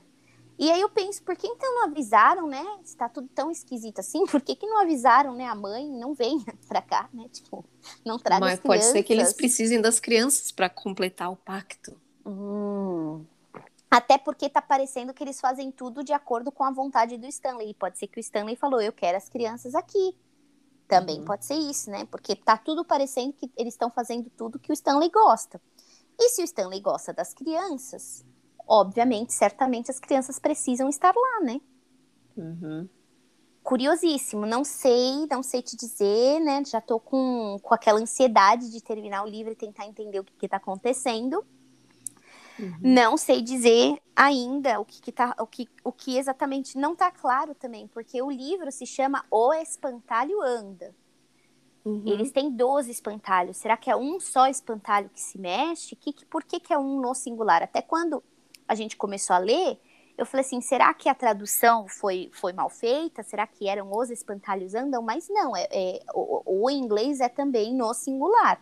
e 0.59 0.71
aí 0.71 0.81
eu 0.81 0.89
penso, 0.89 1.23
por 1.23 1.37
que 1.37 1.47
então 1.47 1.75
não 1.75 1.85
avisaram, 1.85 2.47
né? 2.47 2.64
Está 2.83 3.09
tudo 3.09 3.29
tão 3.35 3.51
esquisito 3.51 3.99
assim, 3.99 4.25
por 4.27 4.41
que, 4.41 4.57
que 4.57 4.67
não 4.67 4.81
avisaram, 4.81 5.35
né? 5.35 5.47
A 5.47 5.55
mãe 5.55 5.89
não 5.89 6.14
venha 6.14 6.45
para 6.67 6.81
cá, 6.81 7.09
né? 7.12 7.29
Tipo, 7.31 7.64
não 8.05 8.19
traga 8.19 8.41
Mas 8.41 8.55
as 8.55 8.61
pode 8.61 8.85
ser 8.85 9.03
que 9.03 9.12
eles 9.12 9.33
precisem 9.33 9.81
das 9.81 10.01
crianças 10.01 10.51
para 10.51 10.69
completar 10.71 11.31
o 11.31 11.37
pacto. 11.37 12.01
Hum. 12.25 13.25
Até 13.91 14.18
porque 14.18 14.49
tá 14.49 14.61
parecendo 14.61 15.14
que 15.14 15.22
eles 15.22 15.41
fazem 15.41 15.70
tudo 15.70 16.03
de 16.03 16.12
acordo 16.12 16.51
com 16.51 16.64
a 16.64 16.70
vontade 16.70 17.16
do 17.16 17.26
Stanley. 17.26 17.74
Pode 17.74 17.99
ser 17.99 18.09
que 18.09 18.18
o 18.18 18.20
Stanley 18.20 18.57
falou, 18.57 18.80
eu 18.80 18.93
quero 18.93 19.16
as 19.16 19.28
crianças 19.28 19.74
aqui. 19.74 20.16
Também 20.89 21.20
uhum. 21.20 21.24
pode 21.24 21.45
ser 21.45 21.55
isso, 21.55 21.91
né? 21.91 22.05
Porque 22.07 22.37
tá 22.37 22.57
tudo 22.57 22.84
parecendo 22.84 23.32
que 23.32 23.51
eles 23.57 23.74
estão 23.74 23.91
fazendo 23.91 24.30
tudo 24.30 24.59
que 24.59 24.70
o 24.70 24.74
Stanley 24.74 25.11
gosta. 25.11 25.61
E 26.18 26.28
se 26.30 26.43
o 26.43 26.45
Stanley 26.45 26.80
gosta 26.80 27.12
das 27.12 27.34
crianças, 27.34 28.24
obviamente, 28.66 29.32
certamente 29.32 29.91
as 29.91 29.99
crianças 29.99 30.39
precisam 30.39 30.89
estar 30.89 31.14
lá, 31.14 31.45
né? 31.45 31.61
Uhum. 32.37 32.89
Curiosíssimo, 33.62 34.47
não 34.47 34.62
sei, 34.62 35.26
não 35.28 35.43
sei 35.43 35.61
te 35.61 35.76
dizer, 35.76 36.41
né? 36.41 36.64
Já 36.64 36.80
tô 36.80 37.01
com, 37.01 37.59
com 37.61 37.74
aquela 37.74 37.99
ansiedade 37.99 38.70
de 38.70 38.80
terminar 38.80 39.24
o 39.24 39.28
livro 39.28 39.53
e 39.53 39.57
tentar 39.57 39.87
entender 39.87 40.20
o 40.20 40.24
que, 40.24 40.34
que 40.34 40.49
tá 40.49 40.57
acontecendo. 40.57 41.45
Uhum. 42.59 42.79
Não 42.81 43.17
sei 43.17 43.43
dizer 43.43 44.01
ainda 44.15 44.81
o 44.81 44.85
que, 44.85 45.01
que 45.01 45.13
tá, 45.13 45.35
o 45.39 45.47
que, 45.47 45.69
o 45.85 45.93
que 45.93 46.17
exatamente 46.19 46.79
não 46.79 46.97
tá 46.97 47.11
claro 47.11 47.55
também, 47.55 47.87
porque 47.89 48.21
o 48.21 48.31
livro 48.31 48.71
se 48.73 48.87
chama 48.87 49.25
O 49.31 49.53
Espantalho 49.55 50.43
Anda. 50.43 50.95
Uhum. 51.85 52.03
Eles 52.05 52.33
têm 52.33 52.51
12 52.51 52.91
espantalhos. 52.91 53.57
Será 53.57 53.77
que 53.77 53.89
é 53.89 53.97
um 53.97 54.19
só 54.19 54.49
espantalho 54.49 55.09
que 55.09 55.21
se 55.21 55.39
mexe? 55.39 55.95
Que, 55.95 56.13
que, 56.13 56.27
por 56.27 56.43
que, 56.43 56.59
que 56.59 56.73
é 56.73 56.79
um 56.79 57.01
no 57.01 57.15
singular? 57.15 57.63
Até 57.63 57.81
quando 57.81 58.23
a 58.67 58.75
gente 58.75 58.97
começou 58.97 59.37
a 59.37 59.39
ler, 59.39 59.79
eu 60.19 60.25
falei 60.25 60.45
assim, 60.45 60.61
será 60.61 60.93
que 60.95 61.09
a 61.09 61.15
tradução 61.15 61.87
foi, 61.87 62.31
foi 62.33 62.53
mal 62.53 62.71
feita? 62.71 63.23
Será 63.23 63.47
que 63.47 63.69
eram 63.69 63.93
os 63.93 64.11
espantalhos 64.11 64.75
andam? 64.75 65.03
Mas 65.03 65.29
não, 65.29 65.55
é, 65.57 65.69
é 65.71 66.01
o, 66.15 66.65
o, 66.65 66.71
inglês 66.71 67.21
é 67.21 67.29
também 67.29 67.75
no 67.75 67.93
singular. 67.93 68.61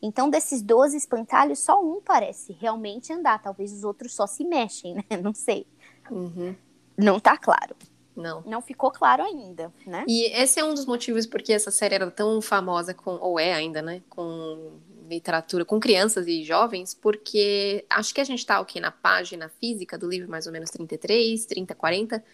Então, 0.00 0.30
desses 0.30 0.62
12 0.62 0.96
espantalhos, 0.96 1.58
só 1.58 1.82
um 1.82 2.00
parece 2.00 2.52
realmente 2.52 3.12
andar. 3.12 3.42
Talvez 3.42 3.72
os 3.72 3.84
outros 3.84 4.14
só 4.14 4.26
se 4.26 4.44
mexem, 4.44 4.94
né? 5.10 5.16
Não 5.22 5.34
sei. 5.34 5.66
Uhum. 6.10 6.54
Não 6.96 7.18
tá 7.18 7.36
claro. 7.36 7.76
Não. 8.14 8.42
Não 8.44 8.60
ficou 8.60 8.90
claro 8.90 9.22
ainda, 9.22 9.72
né? 9.86 10.04
E 10.08 10.24
esse 10.32 10.58
é 10.58 10.64
um 10.64 10.74
dos 10.74 10.86
motivos 10.86 11.24
porque 11.24 11.52
essa 11.52 11.70
série 11.70 11.94
era 11.94 12.10
tão 12.10 12.42
famosa 12.42 12.92
com, 12.92 13.12
ou 13.12 13.38
é 13.38 13.54
ainda, 13.54 13.80
né? 13.80 14.02
Com 14.08 14.72
literatura 15.08 15.64
com 15.64 15.80
crianças 15.80 16.26
e 16.26 16.44
jovens, 16.44 16.94
porque 16.94 17.84
acho 17.88 18.12
que 18.12 18.20
a 18.20 18.24
gente 18.24 18.40
está 18.40 18.58
aqui 18.58 18.80
na 18.80 18.90
página 18.90 19.48
física 19.48 19.96
do 19.96 20.08
livro, 20.08 20.28
mais 20.28 20.46
ou 20.46 20.52
menos 20.52 20.70
33, 20.70 21.46
30, 21.46 21.74
40. 21.74 22.24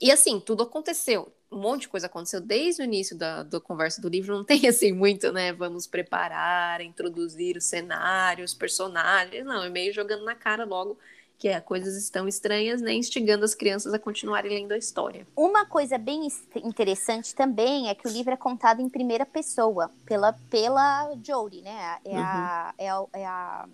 E 0.00 0.10
assim, 0.10 0.40
tudo 0.40 0.64
aconteceu. 0.64 1.32
Um 1.50 1.58
monte 1.58 1.82
de 1.82 1.88
coisa 1.88 2.06
aconteceu 2.06 2.40
desde 2.40 2.82
o 2.82 2.84
início 2.84 3.16
da, 3.16 3.42
da 3.42 3.60
conversa 3.60 4.00
do 4.00 4.08
livro. 4.08 4.36
Não 4.36 4.44
tem 4.44 4.66
assim 4.68 4.92
muito, 4.92 5.32
né? 5.32 5.52
Vamos 5.52 5.86
preparar, 5.86 6.80
introduzir 6.80 7.56
os 7.56 7.64
cenários, 7.64 8.54
personagens. 8.54 9.44
Não, 9.44 9.62
é 9.62 9.68
meio 9.68 9.92
jogando 9.92 10.24
na 10.24 10.34
cara 10.34 10.64
logo 10.64 10.98
que 11.40 11.48
é 11.48 11.58
coisas 11.58 11.96
estão 11.96 12.28
estranhas, 12.28 12.82
né, 12.82 12.92
instigando 12.92 13.46
as 13.46 13.54
crianças 13.54 13.94
a 13.94 13.98
continuarem 13.98 14.52
lendo 14.52 14.72
a 14.72 14.76
história. 14.76 15.26
Uma 15.34 15.64
coisa 15.64 15.96
bem 15.96 16.28
interessante 16.56 17.34
também 17.34 17.88
é 17.88 17.94
que 17.94 18.06
o 18.06 18.10
livro 18.10 18.34
é 18.34 18.36
contado 18.36 18.82
em 18.82 18.90
primeira 18.90 19.24
pessoa 19.24 19.90
pela 20.04 20.34
pela 20.50 21.14
Jodie, 21.24 21.62
né? 21.62 21.98
É, 22.04 22.10
uhum. 22.10 22.18
a, 22.18 22.74
é, 22.76 22.90
a, 22.90 23.06
é 23.14 23.26
a 23.26 23.68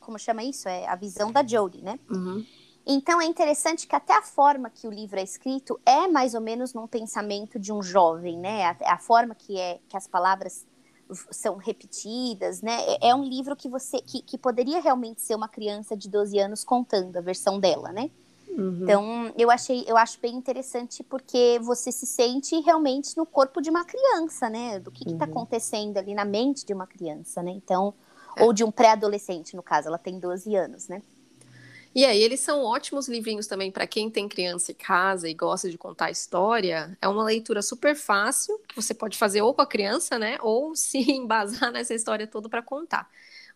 como 0.00 0.18
chama 0.18 0.42
isso? 0.42 0.68
É 0.68 0.88
a 0.88 0.96
visão 0.96 1.30
da 1.30 1.46
Jodie, 1.46 1.80
né? 1.80 1.96
Uhum. 2.10 2.44
Então 2.86 3.20
é 3.20 3.24
interessante 3.26 3.86
que 3.86 3.94
até 3.94 4.16
a 4.16 4.22
forma 4.22 4.68
que 4.68 4.88
o 4.88 4.90
livro 4.90 5.18
é 5.18 5.22
escrito 5.22 5.80
é 5.86 6.08
mais 6.08 6.34
ou 6.34 6.40
menos 6.40 6.74
num 6.74 6.86
pensamento 6.86 7.58
de 7.58 7.72
um 7.72 7.82
jovem, 7.82 8.36
né? 8.38 8.64
A, 8.64 8.94
a 8.94 8.98
forma 8.98 9.34
que 9.34 9.58
é 9.58 9.78
que 9.88 9.96
as 9.96 10.06
palavras 10.06 10.66
são 11.30 11.56
repetidas, 11.56 12.60
né? 12.60 12.78
É, 12.86 13.08
é 13.10 13.14
um 13.14 13.22
livro 13.22 13.54
que 13.54 13.68
você 13.68 14.00
que, 14.00 14.22
que 14.22 14.36
poderia 14.36 14.80
realmente 14.80 15.22
ser 15.22 15.34
uma 15.34 15.48
criança 15.48 15.96
de 15.96 16.08
12 16.08 16.38
anos 16.38 16.64
contando 16.64 17.16
a 17.16 17.20
versão 17.20 17.60
dela, 17.60 17.92
né? 17.92 18.10
Uhum. 18.48 18.80
Então, 18.82 19.32
eu 19.38 19.50
achei, 19.50 19.84
eu 19.86 19.96
acho 19.96 20.20
bem 20.20 20.34
interessante 20.34 21.02
porque 21.02 21.58
você 21.62 21.90
se 21.90 22.04
sente 22.04 22.60
realmente 22.60 23.16
no 23.16 23.24
corpo 23.24 23.62
de 23.62 23.70
uma 23.70 23.84
criança, 23.84 24.50
né? 24.50 24.78
Do 24.78 24.90
que 24.90 25.08
está 25.08 25.24
uhum. 25.24 25.30
acontecendo 25.30 25.96
ali 25.98 26.14
na 26.14 26.24
mente 26.24 26.66
de 26.66 26.74
uma 26.74 26.86
criança, 26.86 27.42
né? 27.42 27.50
Então, 27.50 27.94
é. 28.36 28.44
ou 28.44 28.52
de 28.52 28.62
um 28.62 28.70
pré-adolescente, 28.70 29.56
no 29.56 29.62
caso, 29.62 29.88
ela 29.88 29.98
tem 29.98 30.18
12 30.18 30.54
anos, 30.54 30.88
né? 30.88 31.02
E 31.94 32.04
aí, 32.06 32.22
eles 32.22 32.40
são 32.40 32.64
ótimos 32.64 33.06
livrinhos 33.06 33.46
também 33.46 33.70
para 33.70 33.86
quem 33.86 34.10
tem 34.10 34.26
criança 34.28 34.72
em 34.72 34.74
casa 34.74 35.28
e 35.28 35.34
gosta 35.34 35.68
de 35.70 35.76
contar 35.76 36.10
história. 36.10 36.96
É 37.02 37.08
uma 37.08 37.22
leitura 37.24 37.60
super 37.60 37.94
fácil, 37.94 38.58
que 38.68 38.74
você 38.74 38.94
pode 38.94 39.18
fazer 39.18 39.42
ou 39.42 39.52
com 39.54 39.60
a 39.62 39.66
criança, 39.66 40.18
né? 40.18 40.38
Ou 40.40 40.74
se 40.76 40.98
embasar 41.12 41.70
nessa 41.70 41.94
história 41.94 42.26
toda 42.26 42.48
para 42.48 42.62
contar. 42.62 43.10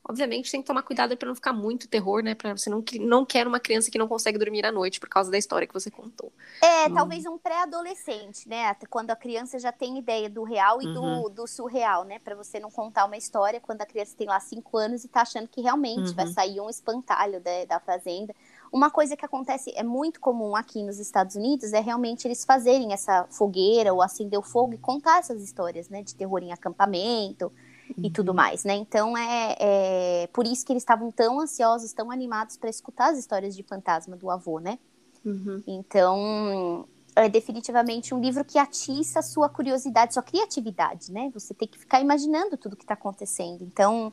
Obviamente 0.08 0.52
tem 0.52 0.60
que 0.60 0.66
tomar 0.66 0.82
cuidado 0.82 1.16
para 1.16 1.26
não 1.26 1.34
ficar 1.34 1.52
muito 1.52 1.88
terror, 1.88 2.22
né? 2.22 2.34
Para 2.34 2.56
você 2.56 2.70
não, 2.70 2.82
não 3.00 3.24
quer 3.24 3.44
uma 3.46 3.58
criança 3.58 3.90
que 3.90 3.98
não 3.98 4.06
consegue 4.06 4.38
dormir 4.38 4.64
à 4.64 4.70
noite 4.70 5.00
por 5.00 5.08
causa 5.08 5.32
da 5.32 5.36
história 5.36 5.66
que 5.66 5.74
você 5.74 5.90
contou. 5.90 6.32
É, 6.62 6.86
hum. 6.86 6.94
talvez 6.94 7.26
um 7.26 7.36
pré-adolescente, 7.36 8.48
né? 8.48 8.72
Quando 8.88 9.10
a 9.10 9.16
criança 9.16 9.58
já 9.58 9.72
tem 9.72 9.98
ideia 9.98 10.30
do 10.30 10.44
real 10.44 10.80
e 10.80 10.86
uhum. 10.86 11.22
do, 11.22 11.28
do 11.30 11.46
surreal, 11.48 12.04
né? 12.04 12.20
Para 12.20 12.36
você 12.36 12.60
não 12.60 12.70
contar 12.70 13.04
uma 13.06 13.16
história 13.16 13.60
quando 13.60 13.82
a 13.82 13.86
criança 13.86 14.14
tem 14.16 14.28
lá 14.28 14.38
cinco 14.38 14.78
anos 14.78 15.04
e 15.04 15.08
tá 15.08 15.22
achando 15.22 15.48
que 15.48 15.60
realmente 15.60 16.10
uhum. 16.10 16.14
vai 16.14 16.28
sair 16.28 16.60
um 16.60 16.70
espantalho 16.70 17.40
da, 17.40 17.64
da 17.64 17.80
fazenda. 17.80 18.32
Uma 18.72 18.90
coisa 18.90 19.16
que 19.16 19.24
acontece, 19.24 19.72
é 19.74 19.82
muito 19.82 20.20
comum 20.20 20.54
aqui 20.54 20.84
nos 20.84 21.00
Estados 21.00 21.34
Unidos, 21.34 21.72
é 21.72 21.80
realmente 21.80 22.28
eles 22.28 22.44
fazerem 22.44 22.92
essa 22.92 23.26
fogueira 23.30 23.92
ou 23.92 24.02
acender 24.02 24.38
o 24.38 24.42
fogo 24.42 24.74
e 24.74 24.78
contar 24.78 25.18
essas 25.18 25.42
histórias, 25.42 25.88
né? 25.88 26.02
De 26.02 26.14
terror 26.14 26.42
em 26.42 26.52
acampamento 26.52 27.50
e 27.96 28.10
tudo 28.10 28.28
uhum. 28.30 28.34
mais, 28.34 28.64
né? 28.64 28.74
Então 28.74 29.16
é, 29.16 29.56
é, 29.58 30.26
por 30.32 30.46
isso 30.46 30.64
que 30.64 30.72
eles 30.72 30.82
estavam 30.82 31.10
tão 31.10 31.40
ansiosos, 31.40 31.92
tão 31.92 32.10
animados 32.10 32.56
para 32.56 32.70
escutar 32.70 33.10
as 33.10 33.18
histórias 33.18 33.54
de 33.54 33.62
fantasma 33.62 34.16
do 34.16 34.30
avô, 34.30 34.58
né? 34.58 34.78
Uhum. 35.24 35.62
Então 35.66 36.88
é 37.14 37.28
definitivamente 37.28 38.14
um 38.14 38.20
livro 38.20 38.44
que 38.44 38.58
atiça 38.58 39.20
a 39.20 39.22
sua 39.22 39.48
curiosidade, 39.48 40.14
sua 40.14 40.22
criatividade, 40.22 41.12
né? 41.12 41.30
Você 41.32 41.54
tem 41.54 41.68
que 41.68 41.78
ficar 41.78 42.00
imaginando 42.00 42.56
tudo 42.56 42.76
que 42.76 42.84
está 42.84 42.94
acontecendo. 42.94 43.62
Então 43.62 44.12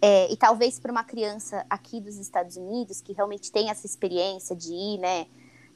é, 0.00 0.30
e 0.30 0.36
talvez 0.36 0.78
para 0.78 0.92
uma 0.92 1.04
criança 1.04 1.64
aqui 1.70 2.00
dos 2.00 2.16
Estados 2.16 2.56
Unidos 2.56 3.00
que 3.00 3.12
realmente 3.12 3.50
tem 3.50 3.70
essa 3.70 3.86
experiência 3.86 4.54
de 4.54 4.72
ir, 4.72 4.98
né? 4.98 5.26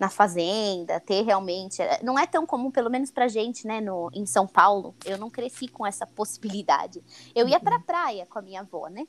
Na 0.01 0.09
fazenda, 0.09 0.98
ter 0.98 1.22
realmente. 1.22 1.82
Eh, 1.82 2.01
não 2.03 2.18
é 2.18 2.26
tão 2.26 2.46
comum, 2.46 2.70
pelo 2.70 2.88
menos 2.88 3.11
pra 3.11 3.28
gente, 3.28 3.66
né, 3.66 3.82
no, 3.82 4.11
em 4.14 4.24
São 4.24 4.46
Paulo. 4.46 4.94
Eu 5.05 5.18
não 5.18 5.28
cresci 5.28 5.68
com 5.68 5.86
essa 5.86 6.07
possibilidade. 6.07 7.05
Eu 7.34 7.46
ia 7.46 7.61
pra 7.61 7.76
uhum. 7.76 7.82
praia 7.82 8.26
com 8.26 8.38
a 8.38 8.42
minha 8.42 8.62
avó, 8.62 8.88
né? 8.88 9.07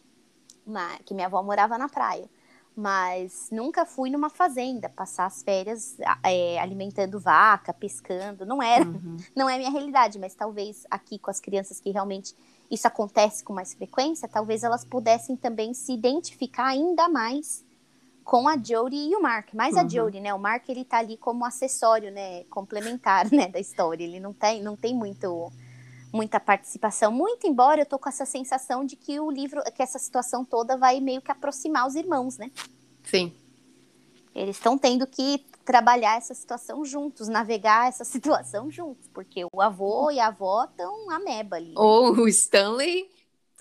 que 1.05 1.13
minha 1.13 1.27
avó 1.27 1.41
morava 1.41 1.77
na 1.77 1.89
praia. 1.89 2.29
Mas 2.75 3.49
nunca 3.51 3.85
fui 3.85 4.09
numa 4.09 4.29
fazenda 4.29 4.87
passar 4.87 5.25
as 5.25 5.41
férias 5.41 5.97
é, 6.23 6.59
alimentando 6.59 7.19
vaca, 7.19 7.73
pescando. 7.73 8.45
Não 8.45 8.61
era, 8.61 8.85
uhum. 8.85 9.17
não 9.35 9.49
é 9.49 9.57
minha 9.57 9.71
realidade, 9.71 10.19
mas 10.19 10.35
talvez 10.35 10.85
aqui 10.89 11.17
com 11.17 11.31
as 11.31 11.39
crianças 11.39 11.79
que 11.79 11.89
realmente 11.89 12.35
isso 12.69 12.87
acontece 12.87 13.43
com 13.43 13.53
mais 13.53 13.73
frequência, 13.73 14.27
talvez 14.27 14.63
elas 14.63 14.85
pudessem 14.85 15.35
também 15.35 15.73
se 15.73 15.91
identificar 15.91 16.67
ainda 16.67 17.09
mais 17.09 17.65
com 18.23 18.47
a 18.47 18.57
Jodie 18.57 19.09
e 19.09 19.15
o 19.15 19.21
Mark. 19.21 19.53
Mais 19.53 19.75
uhum. 19.75 19.81
a 19.81 19.87
Jodie, 19.87 20.19
né? 20.19 20.33
O 20.33 20.39
Mark 20.39 20.67
ele 20.69 20.85
tá 20.85 20.97
ali 20.97 21.17
como 21.17 21.45
acessório, 21.45 22.11
né, 22.11 22.43
complementar, 22.45 23.29
né, 23.31 23.47
da 23.47 23.59
história. 23.59 24.03
Ele 24.03 24.19
não 24.19 24.33
tem, 24.33 24.61
não 24.61 24.75
tem 24.75 24.95
muito 24.95 25.51
muita 26.13 26.41
participação, 26.41 27.09
muito 27.09 27.47
embora 27.47 27.81
eu 27.81 27.85
tô 27.85 27.97
com 27.97 28.09
essa 28.09 28.25
sensação 28.25 28.83
de 28.83 28.97
que 28.97 29.17
o 29.17 29.31
livro, 29.31 29.61
que 29.73 29.81
essa 29.81 29.97
situação 29.97 30.43
toda 30.43 30.75
vai 30.75 30.99
meio 30.99 31.21
que 31.21 31.31
aproximar 31.31 31.87
os 31.87 31.95
irmãos, 31.95 32.37
né? 32.37 32.51
Sim. 33.03 33.33
Eles 34.35 34.57
estão 34.57 34.77
tendo 34.77 35.07
que 35.07 35.45
trabalhar 35.63 36.17
essa 36.17 36.33
situação 36.33 36.83
juntos, 36.83 37.27
navegar 37.27 37.87
essa 37.87 38.03
situação 38.05 38.69
juntos, 38.69 39.07
porque 39.13 39.45
o 39.53 39.61
avô 39.61 40.11
e 40.11 40.19
a 40.19 40.27
avó 40.27 40.65
estão 40.65 41.09
ameba 41.09 41.55
ali. 41.55 41.69
Né? 41.69 41.75
Ou 41.77 42.11
o 42.11 42.27
Stanley 42.27 43.09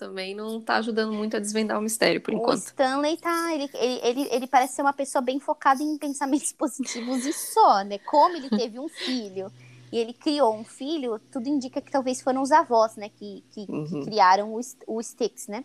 também 0.01 0.33
não 0.33 0.59
tá 0.59 0.77
ajudando 0.77 1.13
muito 1.13 1.37
a 1.37 1.39
desvendar 1.39 1.77
o 1.77 1.81
mistério, 1.81 2.19
por 2.19 2.33
enquanto. 2.33 2.59
O 2.59 2.65
Stanley 2.65 3.17
tá. 3.17 3.53
Ele, 3.53 3.69
ele, 3.75 3.99
ele, 4.03 4.29
ele, 4.31 4.47
parece 4.47 4.73
ser 4.73 4.81
uma 4.81 4.93
pessoa 4.93 5.21
bem 5.21 5.39
focada 5.39 5.83
em 5.83 5.95
pensamentos 5.95 6.51
positivos 6.57 7.23
e 7.23 7.31
só, 7.31 7.83
né? 7.83 7.99
Como 7.99 8.35
ele 8.35 8.49
teve 8.49 8.79
um 8.79 8.89
filho 8.89 9.51
e 9.91 9.99
ele 9.99 10.11
criou 10.11 10.55
um 10.55 10.63
filho, 10.63 11.19
tudo 11.31 11.47
indica 11.47 11.79
que 11.79 11.91
talvez 11.91 12.19
foram 12.19 12.41
os 12.41 12.51
avós, 12.51 12.95
né? 12.95 13.09
Que, 13.09 13.43
que, 13.51 13.67
uhum. 13.69 13.85
que 13.85 14.05
criaram 14.05 14.55
o, 14.55 14.59
o 14.87 15.03
Sticks, 15.03 15.47
né? 15.47 15.63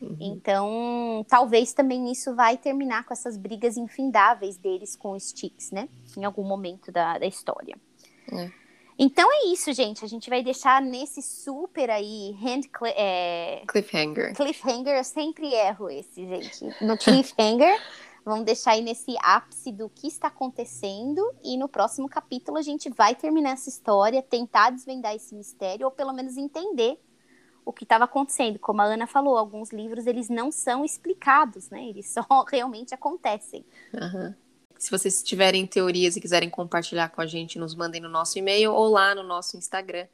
Uhum. 0.00 0.16
Então, 0.20 1.26
talvez 1.28 1.72
também 1.72 2.12
isso 2.12 2.36
vai 2.36 2.56
terminar 2.56 3.04
com 3.04 3.12
essas 3.12 3.36
brigas 3.36 3.76
infindáveis 3.76 4.56
deles 4.56 4.94
com 4.94 5.10
os 5.10 5.30
Sticks, 5.30 5.72
né? 5.72 5.88
Em 6.16 6.24
algum 6.24 6.44
momento 6.44 6.92
da, 6.92 7.18
da 7.18 7.26
história. 7.26 7.76
É. 8.30 8.61
Então 8.98 9.28
é 9.32 9.46
isso, 9.46 9.72
gente. 9.72 10.04
A 10.04 10.08
gente 10.08 10.28
vai 10.28 10.42
deixar 10.42 10.80
nesse 10.82 11.22
super 11.22 11.90
aí 11.90 12.36
hand 12.40 12.62
é... 12.96 13.62
cliffhanger. 13.66 14.34
Cliffhanger, 14.34 14.96
eu 14.96 15.04
sempre 15.04 15.52
erro 15.52 15.90
esse, 15.90 16.26
gente. 16.26 16.84
No 16.84 16.96
cliffhanger, 16.96 17.80
vamos 18.24 18.44
deixar 18.44 18.72
aí 18.72 18.82
nesse 18.82 19.16
ápice 19.20 19.72
do 19.72 19.88
que 19.88 20.06
está 20.06 20.28
acontecendo 20.28 21.22
e 21.42 21.56
no 21.56 21.68
próximo 21.68 22.08
capítulo 22.08 22.58
a 22.58 22.62
gente 22.62 22.90
vai 22.90 23.14
terminar 23.14 23.52
essa 23.52 23.68
história, 23.68 24.22
tentar 24.22 24.70
desvendar 24.70 25.14
esse 25.14 25.34
mistério 25.34 25.86
ou 25.86 25.90
pelo 25.90 26.12
menos 26.12 26.36
entender 26.36 26.98
o 27.64 27.72
que 27.72 27.84
estava 27.84 28.04
acontecendo. 28.04 28.58
Como 28.58 28.80
a 28.80 28.84
Ana 28.84 29.06
falou, 29.06 29.38
alguns 29.38 29.72
livros 29.72 30.06
eles 30.06 30.28
não 30.28 30.50
são 30.50 30.84
explicados, 30.84 31.70
né? 31.70 31.84
Eles 31.88 32.10
só 32.10 32.24
realmente 32.50 32.94
acontecem. 32.94 33.64
Uhum. 33.94 34.34
Se 34.82 34.90
vocês 34.90 35.22
tiverem 35.22 35.64
teorias 35.64 36.16
e 36.16 36.20
quiserem 36.20 36.50
compartilhar 36.50 37.08
com 37.10 37.20
a 37.20 37.26
gente, 37.26 37.56
nos 37.56 37.72
mandem 37.72 38.00
no 38.00 38.08
nosso 38.08 38.36
e-mail 38.36 38.72
ou 38.72 38.88
lá 38.88 39.14
no 39.14 39.22
nosso 39.22 39.56
Instagram. 39.56 40.08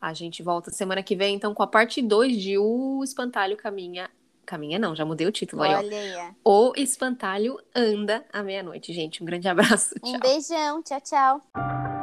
A 0.00 0.14
gente 0.14 0.42
volta 0.42 0.70
semana 0.70 1.02
que 1.02 1.14
vem, 1.14 1.34
então, 1.34 1.52
com 1.52 1.62
a 1.62 1.66
parte 1.66 2.00
2 2.00 2.40
de 2.40 2.56
O 2.56 3.04
Espantalho 3.04 3.54
Caminha. 3.54 4.10
Caminha 4.46 4.78
não, 4.78 4.96
já 4.96 5.04
mudei 5.04 5.26
o 5.26 5.30
título 5.30 5.60
Olha 5.60 5.80
aí, 5.80 6.32
ó. 6.42 6.68
O 6.70 6.72
Espantalho 6.74 7.60
Anda 7.76 8.24
à 8.32 8.42
Meia-Noite, 8.42 8.94
gente. 8.94 9.22
Um 9.22 9.26
grande 9.26 9.46
abraço. 9.46 9.94
Um 10.02 10.18
beijão. 10.18 10.82
Tchau, 10.82 11.00
tchau. 11.02 11.97